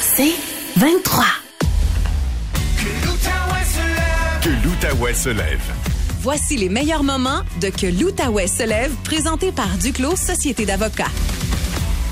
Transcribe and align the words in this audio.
C'est 0.00 0.36
23. 0.78 1.24
Que 4.42 4.50
l'Outaouais 4.62 5.14
se 5.14 5.30
lève. 5.30 5.72
Voici 6.20 6.56
les 6.58 6.68
meilleurs 6.68 7.02
moments 7.02 7.40
de 7.62 7.68
Que 7.70 7.88
l'Outaouais 7.88 8.46
se 8.46 8.68
lève, 8.68 8.92
présenté 9.04 9.52
par 9.56 9.78
Duclos 9.82 10.16
Société 10.16 10.66
d'avocats. 10.66 11.12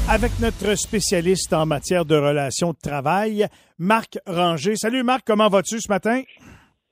Avec 0.08 0.32
notre 0.40 0.78
spécialiste 0.78 1.52
en 1.52 1.66
matière 1.66 2.06
de 2.06 2.16
relations 2.16 2.70
de 2.70 2.78
travail, 2.82 3.46
Marc 3.78 4.18
Ranger. 4.26 4.76
Salut 4.76 5.02
Marc, 5.02 5.24
comment 5.26 5.48
vas-tu 5.48 5.78
ce 5.80 5.90
matin? 5.90 6.22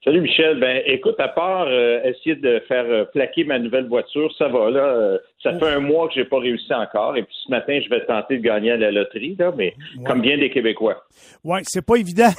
Salut 0.07 0.21
Michel. 0.21 0.61
Ben 0.61 0.83
écoute, 0.87 1.19
à 1.19 1.27
part 1.27 1.67
euh, 1.67 2.01
essayer 2.05 2.37
de 2.37 2.61
faire 2.69 2.85
euh, 2.85 3.07
plaquer 3.07 3.43
ma 3.43 3.59
nouvelle 3.59 3.89
voiture, 3.89 4.33
ça 4.39 4.47
va 4.47 4.71
là. 4.71 4.85
Euh, 4.85 5.19
ça 5.53 5.59
fait 5.59 5.75
un 5.75 5.81
mois 5.81 6.09
que 6.09 6.15
j'ai 6.15 6.25
pas 6.25 6.39
réussi 6.39 6.73
encore. 6.73 7.17
Et 7.17 7.23
puis 7.23 7.35
ce 7.45 7.51
matin, 7.51 7.79
je 7.83 7.89
vais 7.89 8.05
tenter 8.07 8.39
de 8.39 8.43
gagner 8.43 8.73
à 8.73 8.77
la 8.77 8.91
loterie, 8.91 9.37
là, 9.39 9.53
mais 9.57 9.75
comme 10.05 10.21
bien 10.21 10.37
des 10.39 10.51
Québécois. 10.51 11.05
Ouais, 11.45 11.61
c'est 11.65 11.85
pas 11.85 11.97
évident. 11.97 12.31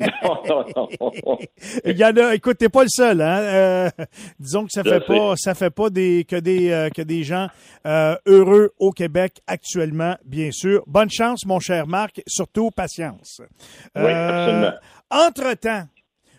non, 0.00 0.66
non, 0.76 0.88
non. 1.00 1.38
Il 1.84 1.96
y 1.96 2.04
en 2.04 2.16
a. 2.16 2.34
Écoute, 2.34 2.58
t'es 2.58 2.68
pas 2.68 2.82
le 2.82 2.88
seul, 2.88 3.20
hein. 3.20 3.88
disons 4.40 4.64
que 4.64 4.70
ça 4.70 4.82
Je 4.84 4.90
fait 4.90 5.00
sais. 5.00 5.06
pas, 5.06 5.34
ça 5.36 5.54
fait 5.54 5.70
pas 5.70 5.90
des 5.90 6.24
que 6.28 6.36
des 6.36 6.88
que 6.94 7.02
des 7.02 7.22
gens 7.22 7.48
heureux 7.84 8.70
au 8.78 8.90
Québec 8.92 9.40
actuellement, 9.46 10.16
bien 10.24 10.50
sûr. 10.52 10.82
Bonne 10.86 11.10
chance, 11.10 11.46
mon 11.46 11.60
cher 11.60 11.86
Marc. 11.86 12.22
Surtout 12.26 12.70
patience. 12.70 13.40
Oui, 13.94 14.10
absolument. 14.10 14.72
Entre 15.10 15.54
temps. 15.54 15.84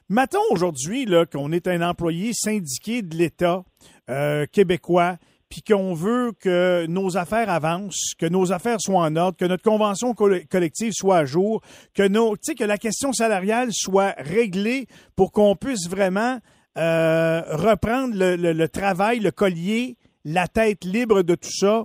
Mettons 0.09 0.40
aujourd'hui 0.52 1.06
là, 1.06 1.26
qu'on 1.26 1.52
est 1.52 1.67
un 1.67 1.81
employé 1.81 2.31
syndiqué 2.34 3.02
de 3.02 3.16
l'État 3.17 3.64
euh, 4.09 4.45
québécois, 4.50 5.17
puis 5.50 5.62
qu'on 5.62 5.94
veut 5.94 6.32
que 6.40 6.86
nos 6.88 7.18
affaires 7.18 7.50
avancent, 7.50 8.14
que 8.20 8.26
nos 8.26 8.52
affaires 8.52 8.80
soient 8.80 9.02
en 9.02 9.16
ordre, 9.16 9.38
que 9.38 9.46
notre 9.46 9.64
convention 9.64 10.14
coll- 10.14 10.46
collective 10.48 10.92
soit 10.92 11.18
à 11.18 11.26
jour, 11.26 11.62
que 11.96 12.08
tu 12.44 12.56
que 12.56 12.64
la 12.64 12.78
question 12.78 13.14
salariale 13.14 13.70
soit 13.72 14.14
réglée 14.18 14.88
pour 15.16 15.31
qu'on 15.31 15.56
puisse 15.56 15.90
vraiment 15.90 16.40
euh, 16.78 17.42
reprendre 17.50 18.14
le, 18.16 18.68
travail, 18.68 19.20
le 19.20 19.31
collier, 19.31 19.95
la 20.25 20.48
tête 20.48 20.84
libre 20.84 21.23
de 21.23 21.36
tout 21.36 21.50
ça. 21.50 21.84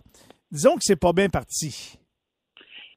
Disons 0.51 0.75
que 0.75 0.83
c'est 0.83 1.01
pas 1.01 1.13
bien 1.13 1.29
parti. 1.29 1.99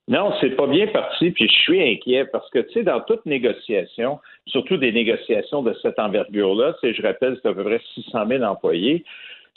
Non, 0.07 0.31
c'est 0.39 0.55
pas 0.55 0.67
bien 0.67 0.87
parti, 0.87 1.31
puis 1.31 1.47
je 1.47 1.61
suis 1.63 1.81
inquiet 1.81 2.25
parce 2.25 2.47
que, 2.51 2.59
tu 2.59 2.73
sais, 2.73 2.83
dans 2.83 3.01
toute 3.01 3.25
négociation, 3.25 4.19
surtout 4.45 4.77
des 4.77 4.91
négociations 4.91 5.63
de 5.63 5.75
cette 5.81 5.97
envergure-là, 5.97 6.75
c'est, 6.79 6.93
je 6.93 7.01
rappelle, 7.01 7.39
c'est 7.41 7.49
à 7.49 7.53
peu 7.53 7.63
près 7.63 7.81
600 7.95 8.27
000 8.27 8.43
employés, 8.43 9.03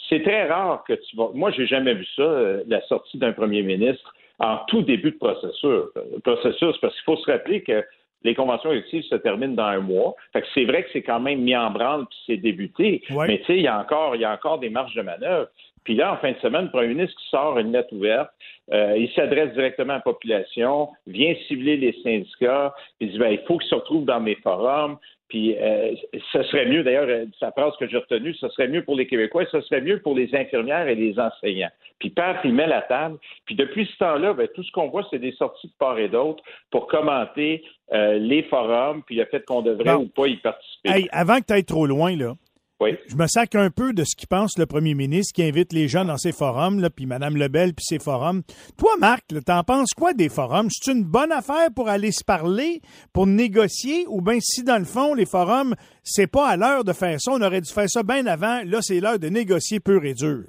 c'est 0.09 0.23
très 0.23 0.49
rare 0.49 0.85
que 0.87 0.95
tu 0.95 1.17
vas... 1.17 1.31
Moi, 1.35 1.51
j'ai 1.51 1.67
jamais 1.67 1.95
vu 1.95 2.07
ça, 2.17 2.23
euh, 2.23 2.63
la 2.67 2.81
sortie 2.83 3.19
d'un 3.19 3.33
premier 3.33 3.63
ministre 3.63 4.15
en 4.39 4.59
tout 4.69 4.83
début 4.83 5.13
de 5.13 5.17
processus. 5.17 5.65
Euh, 5.65 5.93
processus, 6.25 6.77
parce 6.81 6.95
qu'il 6.95 7.05
faut 7.05 7.17
se 7.17 7.31
rappeler 7.31 7.63
que 7.63 7.85
les 8.25 8.35
conventions 8.35 8.71
collectives 8.71 9.05
se 9.05 9.15
terminent 9.17 9.55
dans 9.55 9.65
un 9.65 9.81
mois. 9.81 10.15
Fait 10.33 10.43
que 10.43 10.47
c'est 10.55 10.65
vrai 10.65 10.83
que 10.83 10.91
c'est 10.93 11.03
quand 11.03 11.21
même 11.21 11.41
mis 11.41 11.57
en 11.57 11.71
branle 11.71 12.07
puis 12.07 12.19
c'est 12.27 12.37
débuté. 12.37 13.03
Ouais. 13.11 13.29
Mais 13.29 13.39
tu 13.41 13.47
sais, 13.47 13.57
il 13.57 13.63
y 13.63 13.69
a 13.69 13.79
encore, 13.79 14.17
il 14.17 14.23
y 14.23 14.25
a 14.25 14.33
encore 14.33 14.59
des 14.59 14.71
marges 14.71 14.95
de 14.95 15.03
manœuvre. 15.03 15.49
Puis 15.85 15.95
là, 15.95 16.13
en 16.13 16.17
fin 16.19 16.33
de 16.33 16.39
semaine, 16.39 16.65
le 16.65 16.71
premier 16.71 16.89
ministre 16.89 17.19
qui 17.19 17.29
sort 17.31 17.59
une 17.59 17.73
lettre 17.73 17.93
ouverte, 17.95 18.31
euh, 18.73 18.95
il 18.99 19.11
s'adresse 19.13 19.53
directement 19.55 19.95
à 19.95 19.97
la 19.97 20.03
population, 20.03 20.89
vient 21.07 21.35
cibler 21.47 21.77
les 21.77 21.93
syndicats, 22.03 22.75
il 23.01 23.11
dit 23.11 23.19
ben, 23.19 23.31
il 23.31 23.39
faut 23.47 23.57
qu'ils 23.57 23.71
se 23.71 23.75
retrouvent 23.75 24.05
dans 24.05 24.21
mes 24.21 24.35
forums. 24.37 24.99
Puis 25.29 25.57
euh, 25.59 25.95
ce 26.33 26.43
serait 26.45 26.67
mieux, 26.67 26.83
d'ailleurs, 26.83 27.09
euh, 27.09 27.27
sa 27.39 27.53
phrase 27.53 27.75
que 27.79 27.87
j'ai 27.87 27.99
retenue, 27.99 28.35
ce 28.35 28.49
serait 28.49 28.69
mieux 28.69 28.83
pour 28.83 28.97
les 28.97 29.07
Québécois, 29.07 29.45
ce 29.53 29.61
serait 29.61 29.83
mieux 29.83 30.01
pour 30.01 30.15
les 30.15 30.35
infirmières 30.35 30.89
et 30.89 30.95
les 30.95 31.19
enseignants. 31.19 31.71
Puis 31.99 32.11
paf, 32.11 32.39
il 32.45 32.55
met 32.55 32.67
la 32.67 32.83
table. 32.83 33.19
Puis 33.45 33.55
depuis 33.55 33.87
ce 33.87 33.99
temps-là, 33.99 34.33
ben, 34.33 34.49
tout 34.55 34.63
ce 34.63 34.73
qu'on 34.73 34.89
voit, 34.89 35.07
c'est 35.11 35.19
des 35.19 35.33
sorties 35.33 35.67
de 35.67 35.73
part 35.79 35.99
et 35.99 36.09
d'autre 36.09 36.43
pour 36.71 36.87
commenter 36.87 37.63
euh, 37.93 38.19
les 38.19 38.43
forums, 38.45 39.03
puis 39.03 39.17
le 39.17 39.27
fait 39.27 39.45
qu'on 39.45 39.61
devrait 39.61 39.95
ou 39.95 40.09
pas 40.09 40.27
y 40.27 40.37
participer. 40.37 40.91
Hey, 40.91 41.09
avant 41.13 41.41
que 41.41 41.47
tu 41.47 41.53
ailles 41.53 41.65
trop 41.65 41.87
loin, 41.87 42.17
là, 42.17 42.35
Oui. 42.81 42.97
je 43.09 43.17
me 43.17 43.27
sac 43.27 43.57
un 43.57 43.71
peu 43.71 43.93
de 43.93 44.05
ce 44.05 44.15
qu'il 44.15 44.29
pense 44.29 44.57
le 44.57 44.65
premier 44.65 44.95
ministre 44.95 45.33
qui 45.35 45.43
invite 45.43 45.73
les 45.73 45.89
gens 45.89 46.05
dans 46.05 46.17
ses 46.17 46.31
forums, 46.31 46.79
là, 46.79 46.91
puis 46.91 47.07
Mme 47.07 47.37
Lebel, 47.37 47.75
puis 47.75 47.85
ses 47.85 47.99
forums. 47.99 48.43
Toi, 48.77 48.93
Marc, 49.01 49.25
t'en 49.45 49.65
penses 49.65 49.91
quoi 49.97 50.15
des 50.15 50.29
forums? 50.29 50.69
C'est 50.71 50.93
une 50.93 51.03
bonne 51.03 51.33
affaire 51.33 51.73
pour 51.75 51.89
aller 51.89 52.13
se 52.13 52.23
parler, 52.23 52.81
pour 53.13 53.27
négocier, 53.27 54.07
ou 54.09 54.21
bien 54.21 54.39
si 54.41 54.63
dans 54.63 54.79
le 54.79 54.85
fond, 54.85 55.15
les 55.15 55.27
forums, 55.27 55.75
c'est 56.05 56.29
pas 56.29 56.47
à 56.49 56.57
l'heure 56.57 56.85
de 56.85 56.93
faire 56.93 57.21
ça, 57.21 57.33
on 57.33 57.43
aurait 57.43 57.61
dû 57.61 57.73
faire 57.73 57.91
ça 57.91 58.05
bien 58.05 58.27
avant, 58.27 58.63
là, 58.65 58.79
c'est 58.81 59.01
l'heure 59.01 59.19
de 59.19 59.29
négocier 59.29 59.81
pur 59.81 60.05
et 60.05 60.15
dur. 60.15 60.45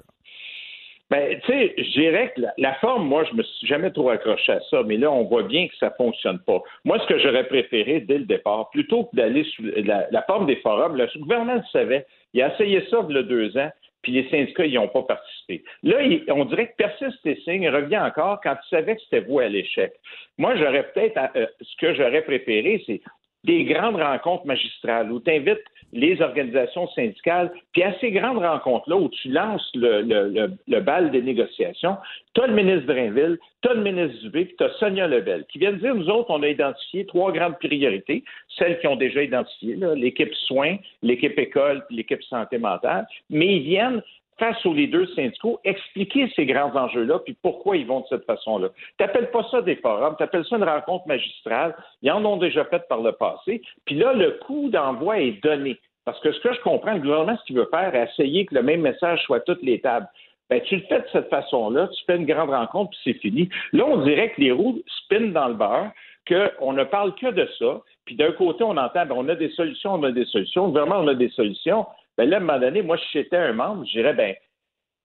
Ben, 1.10 1.40
tu 1.40 1.52
sais, 1.52 1.74
je 1.76 1.90
dirais 1.90 2.32
que 2.36 2.42
la, 2.56 2.74
forme, 2.74 3.08
moi, 3.08 3.24
je 3.24 3.34
me 3.34 3.42
suis 3.42 3.66
jamais 3.66 3.90
trop 3.90 4.10
accroché 4.10 4.52
à 4.52 4.60
ça, 4.70 4.84
mais 4.86 4.96
là, 4.96 5.10
on 5.10 5.24
voit 5.24 5.42
bien 5.42 5.66
que 5.66 5.76
ça 5.76 5.90
fonctionne 5.90 6.38
pas. 6.46 6.62
Moi, 6.84 7.00
ce 7.00 7.06
que 7.06 7.18
j'aurais 7.18 7.48
préféré 7.48 8.00
dès 8.00 8.18
le 8.18 8.26
départ, 8.26 8.70
plutôt 8.70 9.04
que 9.04 9.16
d'aller 9.16 9.42
sous 9.56 9.64
la, 9.64 10.22
forme 10.28 10.46
des 10.46 10.56
forums, 10.56 10.96
le 10.96 11.08
gouvernement 11.18 11.54
le 11.54 11.62
savait. 11.72 12.06
Il 12.32 12.40
a 12.42 12.54
essayé 12.54 12.86
ça 12.90 13.04
il 13.08 13.16
y 13.16 13.18
a 13.18 13.22
deux 13.24 13.56
ans, 13.58 13.70
puis 14.02 14.12
les 14.12 14.28
syndicats 14.30 14.68
n'y 14.68 14.78
ont 14.78 14.86
pas 14.86 15.02
participé. 15.02 15.64
Là, 15.82 15.96
on 16.28 16.44
dirait 16.44 16.68
que 16.68 16.76
persiste 16.76 17.26
et 17.26 17.36
signe 17.44 17.68
revient 17.68 17.98
encore 17.98 18.40
quand 18.40 18.54
il 18.54 18.68
savait 18.68 18.94
que 18.94 19.02
c'était 19.02 19.26
voué 19.26 19.46
à 19.46 19.48
l'échec. 19.48 19.92
Moi, 20.38 20.54
j'aurais 20.56 20.92
peut-être, 20.92 21.18
euh, 21.34 21.46
ce 21.60 21.76
que 21.76 21.92
j'aurais 21.92 22.22
préféré, 22.22 22.82
c'est 22.86 23.00
des 23.42 23.64
grandes 23.64 23.96
rencontres 23.96 24.46
magistrales 24.46 25.10
où 25.10 25.18
tu 25.18 25.30
invites 25.30 25.64
les 25.92 26.20
organisations 26.22 26.88
syndicales, 26.88 27.52
puis 27.72 27.82
à 27.82 27.98
ces 28.00 28.10
grandes 28.12 28.38
rencontres-là 28.38 28.96
où 28.96 29.08
tu 29.08 29.28
lances 29.28 29.68
le, 29.74 30.80
bal 30.80 31.10
des 31.10 31.22
négociations, 31.22 31.96
tu 32.34 32.40
as 32.42 32.46
le 32.46 32.54
ministre 32.54 32.86
Drainville, 32.86 33.38
tu 33.62 33.68
as 33.68 33.74
le 33.74 33.82
ministre 33.82 34.22
Dubé, 34.22 34.44
puis 34.44 34.54
tu 34.56 34.64
as 34.64 34.70
Sonia 34.78 35.06
Lebel, 35.06 35.44
qui 35.46 35.58
viennent 35.58 35.78
dire, 35.78 35.94
nous 35.94 36.08
autres, 36.08 36.30
on 36.30 36.42
a 36.42 36.48
identifié 36.48 37.06
trois 37.06 37.32
grandes 37.32 37.58
priorités, 37.58 38.24
celles 38.56 38.78
qui 38.80 38.86
ont 38.86 38.96
déjà 38.96 39.22
identifié, 39.22 39.76
l'équipe 39.96 40.34
soins, 40.46 40.76
l'équipe 41.02 41.38
école, 41.38 41.84
puis 41.86 41.96
l'équipe 41.96 42.22
santé 42.24 42.58
mentale, 42.58 43.06
mais 43.28 43.56
ils 43.56 43.62
viennent 43.62 44.02
face 44.40 44.64
aux 44.66 44.72
leaders 44.72 45.08
syndicaux, 45.14 45.60
expliquer 45.62 46.28
ces 46.34 46.46
grands 46.46 46.74
enjeux-là, 46.74 47.20
puis 47.20 47.36
pourquoi 47.40 47.76
ils 47.76 47.86
vont 47.86 48.00
de 48.00 48.06
cette 48.08 48.24
façon-là. 48.24 48.70
T'appelles 48.98 49.30
pas 49.30 49.46
ça 49.50 49.60
des 49.60 49.76
forums, 49.76 50.16
t'appelles 50.16 50.46
ça 50.46 50.56
une 50.56 50.64
rencontre 50.64 51.06
magistrale. 51.06 51.76
Ils 52.02 52.10
en 52.10 52.24
ont 52.24 52.38
déjà 52.38 52.64
fait 52.64 52.88
par 52.88 53.02
le 53.02 53.12
passé. 53.12 53.62
Puis 53.84 53.94
là, 53.94 54.14
le 54.14 54.32
coup 54.46 54.70
d'envoi 54.70 55.20
est 55.20 55.42
donné. 55.44 55.78
Parce 56.04 56.18
que 56.20 56.32
ce 56.32 56.40
que 56.40 56.52
je 56.52 56.60
comprends, 56.62 56.94
le 56.94 57.00
gouvernement, 57.00 57.36
ce 57.36 57.44
qu'il 57.44 57.56
veut 57.56 57.68
faire, 57.70 57.92
c'est 57.92 58.24
essayer 58.24 58.46
que 58.46 58.54
le 58.54 58.62
même 58.62 58.80
message 58.80 59.22
soit 59.22 59.36
à 59.36 59.40
toutes 59.40 59.62
les 59.62 59.80
tables. 59.80 60.08
Ben, 60.48 60.60
tu 60.62 60.76
le 60.76 60.82
fais 60.88 61.00
de 61.00 61.06
cette 61.12 61.28
façon-là, 61.28 61.88
tu 61.88 62.04
fais 62.06 62.16
une 62.16 62.26
grande 62.26 62.50
rencontre, 62.50 62.90
puis 62.90 63.00
c'est 63.04 63.20
fini. 63.20 63.48
Là, 63.72 63.84
on 63.86 63.98
dirait 63.98 64.30
que 64.30 64.40
les 64.40 64.50
roues 64.50 64.82
spinnent 65.04 65.32
dans 65.32 65.46
le 65.46 65.54
beurre, 65.54 65.92
qu'on 66.26 66.72
ne 66.72 66.84
parle 66.84 67.14
que 67.14 67.30
de 67.30 67.48
ça. 67.58 67.80
Puis 68.04 68.16
d'un 68.16 68.32
côté, 68.32 68.64
on 68.64 68.76
entend, 68.76 69.06
ben, 69.06 69.14
on 69.16 69.28
a 69.28 69.36
des 69.36 69.50
solutions, 69.50 69.94
on 69.94 70.02
a 70.02 70.10
des 70.10 70.24
solutions. 70.24 70.68
Gouvernement, 70.68 71.00
on 71.00 71.08
a 71.08 71.14
des 71.14 71.28
solutions. 71.30 71.86
Ben 72.20 72.28
là, 72.28 72.36
à 72.36 72.40
un 72.40 72.42
moment 72.42 72.58
donné, 72.58 72.82
moi, 72.82 72.98
si 72.98 73.04
j'étais 73.14 73.36
un 73.36 73.52
membre, 73.54 73.84
je 73.86 73.92
dirais, 73.92 74.12
ben, 74.14 74.34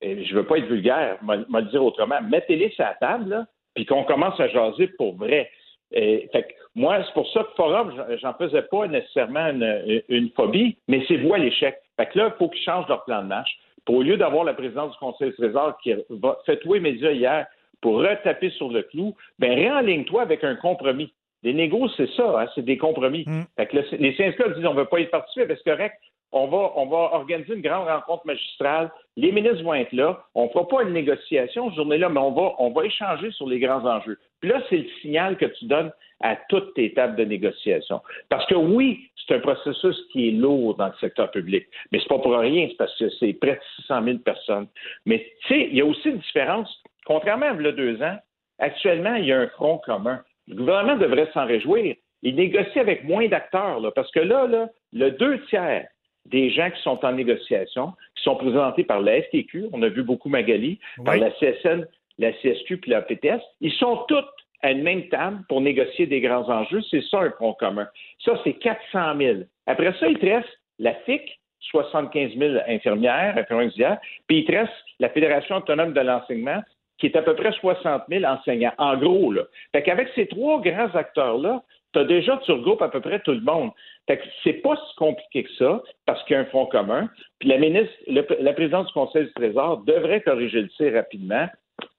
euh, 0.03 0.23
je 0.23 0.35
veux 0.35 0.45
pas 0.45 0.57
être 0.57 0.65
vulgaire, 0.67 1.17
m'a 1.23 1.37
le 1.37 1.69
dire 1.69 1.83
autrement, 1.83 2.21
mettez-les 2.21 2.69
sur 2.71 2.83
la 2.83 2.93
table, 2.95 3.29
là, 3.29 3.45
puis 3.73 3.85
qu'on 3.85 4.03
commence 4.03 4.37
à 4.39 4.47
jaser 4.49 4.87
pour 4.97 5.15
vrai. 5.15 5.49
Euh, 5.95 6.19
fait 6.33 6.43
que 6.43 6.53
moi, 6.75 7.01
c'est 7.05 7.13
pour 7.13 7.27
ça 7.31 7.43
que 7.43 7.53
Forum, 7.55 7.93
j'en- 8.21 8.33
faisais 8.33 8.63
pas 8.63 8.87
nécessairement 8.87 9.47
une, 9.47 10.01
une 10.09 10.29
phobie, 10.31 10.77
mais 10.87 11.03
c'est 11.07 11.17
vous 11.17 11.33
à 11.33 11.37
l'échec. 11.37 11.77
Fait 11.97 12.07
que 12.07 12.17
là, 12.19 12.31
il 12.33 12.37
faut 12.37 12.49
qu'ils 12.49 12.63
changent 12.63 12.87
leur 12.89 13.05
plan 13.05 13.21
de 13.21 13.27
match. 13.27 13.49
Pour, 13.85 13.95
au 13.97 14.01
lieu 14.01 14.17
d'avoir 14.17 14.43
la 14.43 14.53
présidence 14.55 14.91
du 14.93 14.97
Conseil 14.97 15.29
du 15.29 15.35
Trésor 15.35 15.77
qui 15.81 15.93
va 16.09 16.37
fait 16.45 16.57
tous 16.57 16.73
les 16.73 16.79
médias 16.81 17.11
hier 17.11 17.45
pour 17.81 17.99
retaper 17.99 18.49
sur 18.49 18.69
le 18.69 18.81
clou, 18.81 19.15
ben 19.39 19.53
réenligne-toi 19.53 20.21
avec 20.23 20.43
un 20.43 20.55
compromis. 20.55 21.13
Les 21.43 21.53
négos, 21.53 21.87
c'est 21.95 22.09
ça, 22.17 22.41
hein, 22.41 22.47
c'est 22.55 22.65
des 22.65 22.77
compromis. 22.79 23.23
Mm. 23.27 23.43
Fait 23.55 23.67
que 23.67 23.75
le- 23.77 23.97
les 23.99 24.15
syndicats 24.15 24.49
disent 24.49 24.65
on 24.65 24.73
ne 24.73 24.79
veut 24.79 24.85
pas 24.85 24.99
y 24.99 25.05
participer, 25.05 25.45
ben, 25.45 25.55
c'est 25.63 25.69
correct. 25.69 25.95
On 26.38 26.47
va, 26.47 27.16
organiser 27.16 27.53
une 27.53 27.62
grande 27.62 27.88
rencontre 27.88 28.28
magistrale. 28.28 28.91
Les 29.16 29.31
ministres 29.31 29.63
vont 29.63 29.73
être 29.73 29.94
là. 29.94 30.22
On 30.35 30.44
ne 30.44 30.50
fera 30.50 30.68
pas 30.68 30.84
une 30.84 30.91
négociation 30.91 31.72
ce 31.72 31.78
journée-là, 31.78 32.09
mais 32.09 32.19
on 32.19 32.72
va, 32.72 32.85
échanger 32.85 33.31
sur 33.31 33.47
les 33.47 33.57
grands 33.57 33.85
enjeux. 33.85 34.19
Puis 34.41 34.50
là, 34.50 34.62
c'est 34.69 34.79
le 34.79 34.88
signal 35.01 35.38
que 35.38 35.46
tu 35.46 35.64
donnes 35.64 35.93
à 36.20 36.35
toutes 36.49 36.73
tes 36.73 36.93
tables 36.93 37.16
de 37.16 37.23
négociation. 37.23 38.02
Parce 38.28 38.46
que 38.47 38.55
oui, 38.55 39.09
c'est 39.16 39.35
un 39.35 39.40
processus 39.40 39.96
qui 40.11 40.28
est 40.28 40.32
lourd 40.32 40.76
dans 40.76 40.87
le 40.87 40.93
secteur 40.99 41.32
public, 41.32 41.67
mais 41.91 41.99
c'est 41.99 42.09
pas 42.09 42.20
pour 42.20 42.38
rien, 42.38 42.67
c'est 42.70 42.78
parce 42.78 42.97
que 42.97 43.09
c'est 43.11 43.31
près 43.34 43.55
de 43.55 43.61
600 43.84 44.03
000 44.03 44.17
personnes. 44.17 44.67
Mais 45.05 45.26
tu 45.47 45.53
sais, 45.53 45.70
il 45.72 45.76
y 45.78 45.81
a 45.81 45.85
aussi 45.85 46.09
une 46.09 46.17
différence. 46.17 46.84
Contrairement 47.05 47.46
à 47.46 47.53
deux 47.53 48.02
ans, 48.03 48.17
actuellement, 48.59 49.16
il 49.16 49.26
y 49.26 49.31
a 49.31 49.40
un 49.40 49.47
front 49.47 49.78
commun. 49.85 50.22
Le 50.49 50.55
gouvernement 50.55 50.97
devrait 50.97 51.29
s'en 51.34 51.46
réjouir. 51.46 51.96
Il 52.23 52.35
négocie 52.35 52.79
avec 52.79 53.05
moins 53.05 53.28
d'acteurs, 53.29 53.79
parce 53.93 54.11
que 54.11 54.20
là, 54.20 54.47
là, 54.47 54.67
le 54.91 55.11
deux 55.11 55.40
tiers 55.46 55.88
des 56.25 56.49
gens 56.49 56.69
qui 56.72 56.81
sont 56.81 57.03
en 57.05 57.11
négociation, 57.13 57.93
qui 58.16 58.23
sont 58.23 58.35
présentés 58.35 58.83
par 58.83 59.01
la 59.01 59.22
FTQ, 59.22 59.67
on 59.73 59.81
a 59.81 59.89
vu 59.89 60.03
beaucoup 60.03 60.29
Magali, 60.29 60.79
par 61.03 61.17
la 61.17 61.31
CSN, 61.31 61.85
la 62.17 62.31
CSQ 62.33 62.77
puis 62.77 62.91
la 62.91 63.01
PTS, 63.01 63.41
ils 63.61 63.73
sont 63.73 64.05
tous 64.07 64.23
à 64.61 64.72
une 64.72 64.83
même 64.83 65.07
table 65.09 65.43
pour 65.47 65.61
négocier 65.61 66.07
des 66.07 66.22
grands 66.22 66.49
enjeux. 66.49 66.81
C'est 66.89 67.03
ça 67.03 67.19
un 67.19 67.31
front 67.31 67.53
commun. 67.53 67.87
Ça, 68.23 68.39
c'est 68.43 68.53
400 68.53 69.17
000. 69.17 69.39
Après 69.67 69.93
ça, 69.99 70.07
il 70.07 70.17
te 70.17 70.25
reste 70.25 70.49
la 70.79 70.93
FIC, 71.05 71.39
75 71.59 72.31
000 72.37 72.55
infirmières, 72.67 73.37
infirmières 73.37 73.99
puis 74.28 74.39
il 74.39 74.45
te 74.45 74.51
reste 74.51 74.73
la 74.99 75.09
Fédération 75.09 75.57
autonome 75.57 75.93
de 75.93 76.01
l'enseignement, 76.01 76.61
qui 76.97 77.07
est 77.07 77.16
à 77.16 77.21
peu 77.21 77.35
près 77.35 77.51
60 77.51 78.03
000 78.09 78.23
enseignants, 78.23 78.73
en 78.78 78.97
gros. 78.97 79.31
Là. 79.31 79.43
Fait 79.73 79.83
qu'avec 79.83 80.07
ces 80.16 80.28
trois 80.28 80.61
grands 80.61 80.93
acteurs-là, 80.93 81.61
tu 81.95 82.05
déjà, 82.05 82.39
tu 82.45 82.51
regroupes 82.51 82.81
à 82.81 82.89
peu 82.89 83.01
près 83.01 83.19
tout 83.19 83.31
le 83.31 83.41
monde. 83.41 83.71
Fait 84.07 84.17
que 84.17 84.23
c'est 84.43 84.61
pas 84.61 84.75
si 84.75 84.95
compliqué 84.95 85.43
que 85.43 85.53
ça, 85.57 85.81
parce 86.05 86.23
qu'il 86.23 86.35
y 86.35 86.37
a 86.37 86.41
un 86.41 86.45
fonds 86.45 86.65
commun. 86.67 87.09
Puis 87.39 87.49
la 87.49 87.57
ministre, 87.57 87.93
la 88.07 88.53
présidente 88.53 88.87
du 88.87 88.93
Conseil 88.93 89.25
du 89.25 89.33
Trésor 89.33 89.83
devrait 89.85 90.21
corriger 90.21 90.61
le 90.61 90.69
tir 90.69 90.93
rapidement 90.93 91.47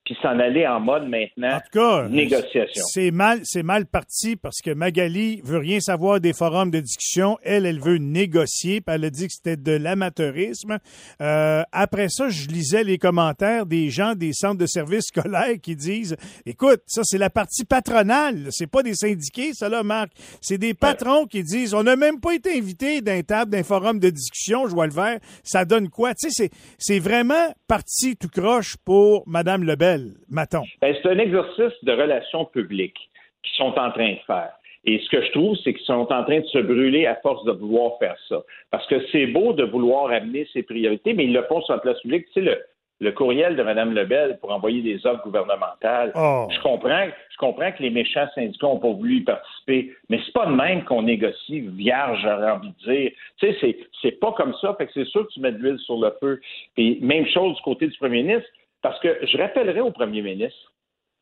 puis 0.07 0.15
s'en 0.21 0.39
aller 0.39 0.65
en 0.65 0.79
mode 0.79 1.09
maintenant 1.09 1.59
négociation. 2.09 2.81
C'est 2.93 3.11
mal, 3.11 3.41
c'est 3.43 3.61
mal 3.61 3.85
parti 3.85 4.37
parce 4.37 4.61
que 4.63 4.71
Magali 4.71 5.41
veut 5.43 5.57
rien 5.57 5.81
savoir 5.81 6.21
des 6.21 6.31
forums 6.31 6.71
de 6.71 6.79
discussion. 6.79 7.37
Elle, 7.43 7.65
elle 7.65 7.81
veut 7.81 7.97
négocier. 7.97 8.79
Puis 8.79 8.95
elle 8.95 9.03
a 9.03 9.09
dit 9.09 9.27
que 9.27 9.33
c'était 9.33 9.57
de 9.57 9.73
l'amateurisme. 9.73 10.77
Euh, 11.19 11.61
après 11.73 12.07
ça, 12.07 12.29
je 12.29 12.47
lisais 12.47 12.85
les 12.85 12.97
commentaires 12.97 13.65
des 13.65 13.89
gens 13.89 14.15
des 14.15 14.31
centres 14.31 14.59
de 14.59 14.65
services 14.65 15.07
scolaires 15.07 15.59
qui 15.61 15.75
disent, 15.75 16.15
écoute, 16.45 16.83
ça 16.85 17.01
c'est 17.03 17.17
la 17.17 17.29
partie 17.29 17.65
patronale. 17.65 18.47
C'est 18.51 18.71
pas 18.71 18.83
des 18.83 18.95
syndiqués, 18.95 19.51
ça 19.53 19.67
là, 19.67 19.83
Marc. 19.83 20.11
C'est 20.39 20.57
des 20.57 20.73
patrons 20.73 21.25
qui 21.25 21.43
disent, 21.43 21.73
on 21.73 21.83
n'a 21.83 21.97
même 21.97 22.21
pas 22.21 22.33
été 22.33 22.57
invités 22.57 23.01
d'un 23.01 23.23
table, 23.23 23.51
d'un 23.51 23.63
forum 23.63 23.99
de 23.99 24.09
discussion. 24.09 24.69
Je 24.69 24.73
vois 24.73 24.87
le 24.87 24.93
vert. 24.93 25.19
Ça 25.43 25.65
donne 25.65 25.89
quoi? 25.89 26.13
Tu 26.13 26.29
sais, 26.29 26.33
c'est 26.33 26.51
c'est 26.79 26.99
vraiment 26.99 27.53
parti 27.67 28.15
tout 28.15 28.29
croche 28.29 28.77
pour 28.85 29.27
Madame 29.27 29.65
Lebel. 29.65 29.96
Ben, 30.81 30.95
c'est 31.01 31.09
un 31.09 31.19
exercice 31.19 31.83
de 31.83 31.91
relations 31.91 32.45
publiques 32.45 33.09
qu'ils 33.43 33.55
sont 33.57 33.77
en 33.77 33.91
train 33.91 34.11
de 34.11 34.19
faire. 34.25 34.51
Et 34.87 34.99
ce 34.99 35.09
que 35.09 35.21
je 35.21 35.31
trouve, 35.31 35.57
c'est 35.63 35.73
qu'ils 35.73 35.85
sont 35.85 36.11
en 36.11 36.23
train 36.23 36.39
de 36.39 36.45
se 36.45 36.59
brûler 36.59 37.05
à 37.07 37.15
force 37.15 37.43
de 37.43 37.51
vouloir 37.51 37.99
faire 37.99 38.15
ça. 38.29 38.41
Parce 38.71 38.87
que 38.87 39.05
c'est 39.11 39.27
beau 39.27 39.51
de 39.51 39.65
vouloir 39.65 40.11
amener 40.11 40.47
ses 40.53 40.63
priorités, 40.63 41.13
mais 41.13 41.25
ils 41.25 41.33
le 41.33 41.43
font 41.43 41.61
sur 41.61 41.73
la 41.73 41.81
place 41.81 41.99
publique. 41.99 42.25
Tu 42.33 42.45
sais, 42.45 42.57
le, 43.01 43.11
courriel 43.11 43.57
de 43.57 43.63
Mme 43.63 43.93
Lebel 43.93 44.37
pour 44.39 44.51
envoyer 44.51 44.81
des 44.81 45.05
offres 45.05 45.23
gouvernementales. 45.23 46.13
Oh. 46.15 46.47
Je 46.49 46.61
comprends, 46.61 47.05
je 47.29 47.37
comprends 47.37 47.71
que 47.73 47.83
les 47.83 47.89
méchants 47.89 48.27
syndicats 48.33 48.67
n'ont 48.67 48.79
pas 48.79 48.91
voulu 48.91 49.17
y 49.17 49.21
participer, 49.21 49.93
mais 50.09 50.19
c'est 50.25 50.31
pas 50.31 50.45
de 50.45 50.53
même 50.53 50.83
qu'on 50.85 51.01
négocie 51.01 51.59
vierge, 51.59 52.21
j'aurais 52.23 52.51
envie 52.51 52.69
de 52.69 52.91
dire. 52.91 53.11
Tu 53.39 53.47
sais, 53.47 53.57
c'est, 53.59 53.77
c'est 54.01 54.19
pas 54.19 54.31
comme 54.37 54.53
ça. 54.61 54.73
Fait 54.77 54.85
que 54.85 54.93
c'est 54.93 55.07
sûr 55.07 55.27
que 55.27 55.33
tu 55.33 55.41
mets 55.41 55.51
de 55.51 55.57
l'huile 55.57 55.79
sur 55.79 55.99
le 55.99 56.13
feu. 56.21 56.39
Et 56.77 56.97
même 57.01 57.27
chose 57.27 57.57
du 57.57 57.61
côté 57.61 57.87
du 57.87 57.97
premier 57.97 58.23
ministre. 58.23 58.49
Parce 58.87 59.01
que 59.01 59.19
je 59.21 59.37
rappellerai 59.37 59.81
au 59.81 59.91
premier 59.91 60.21
ministre 60.21 60.71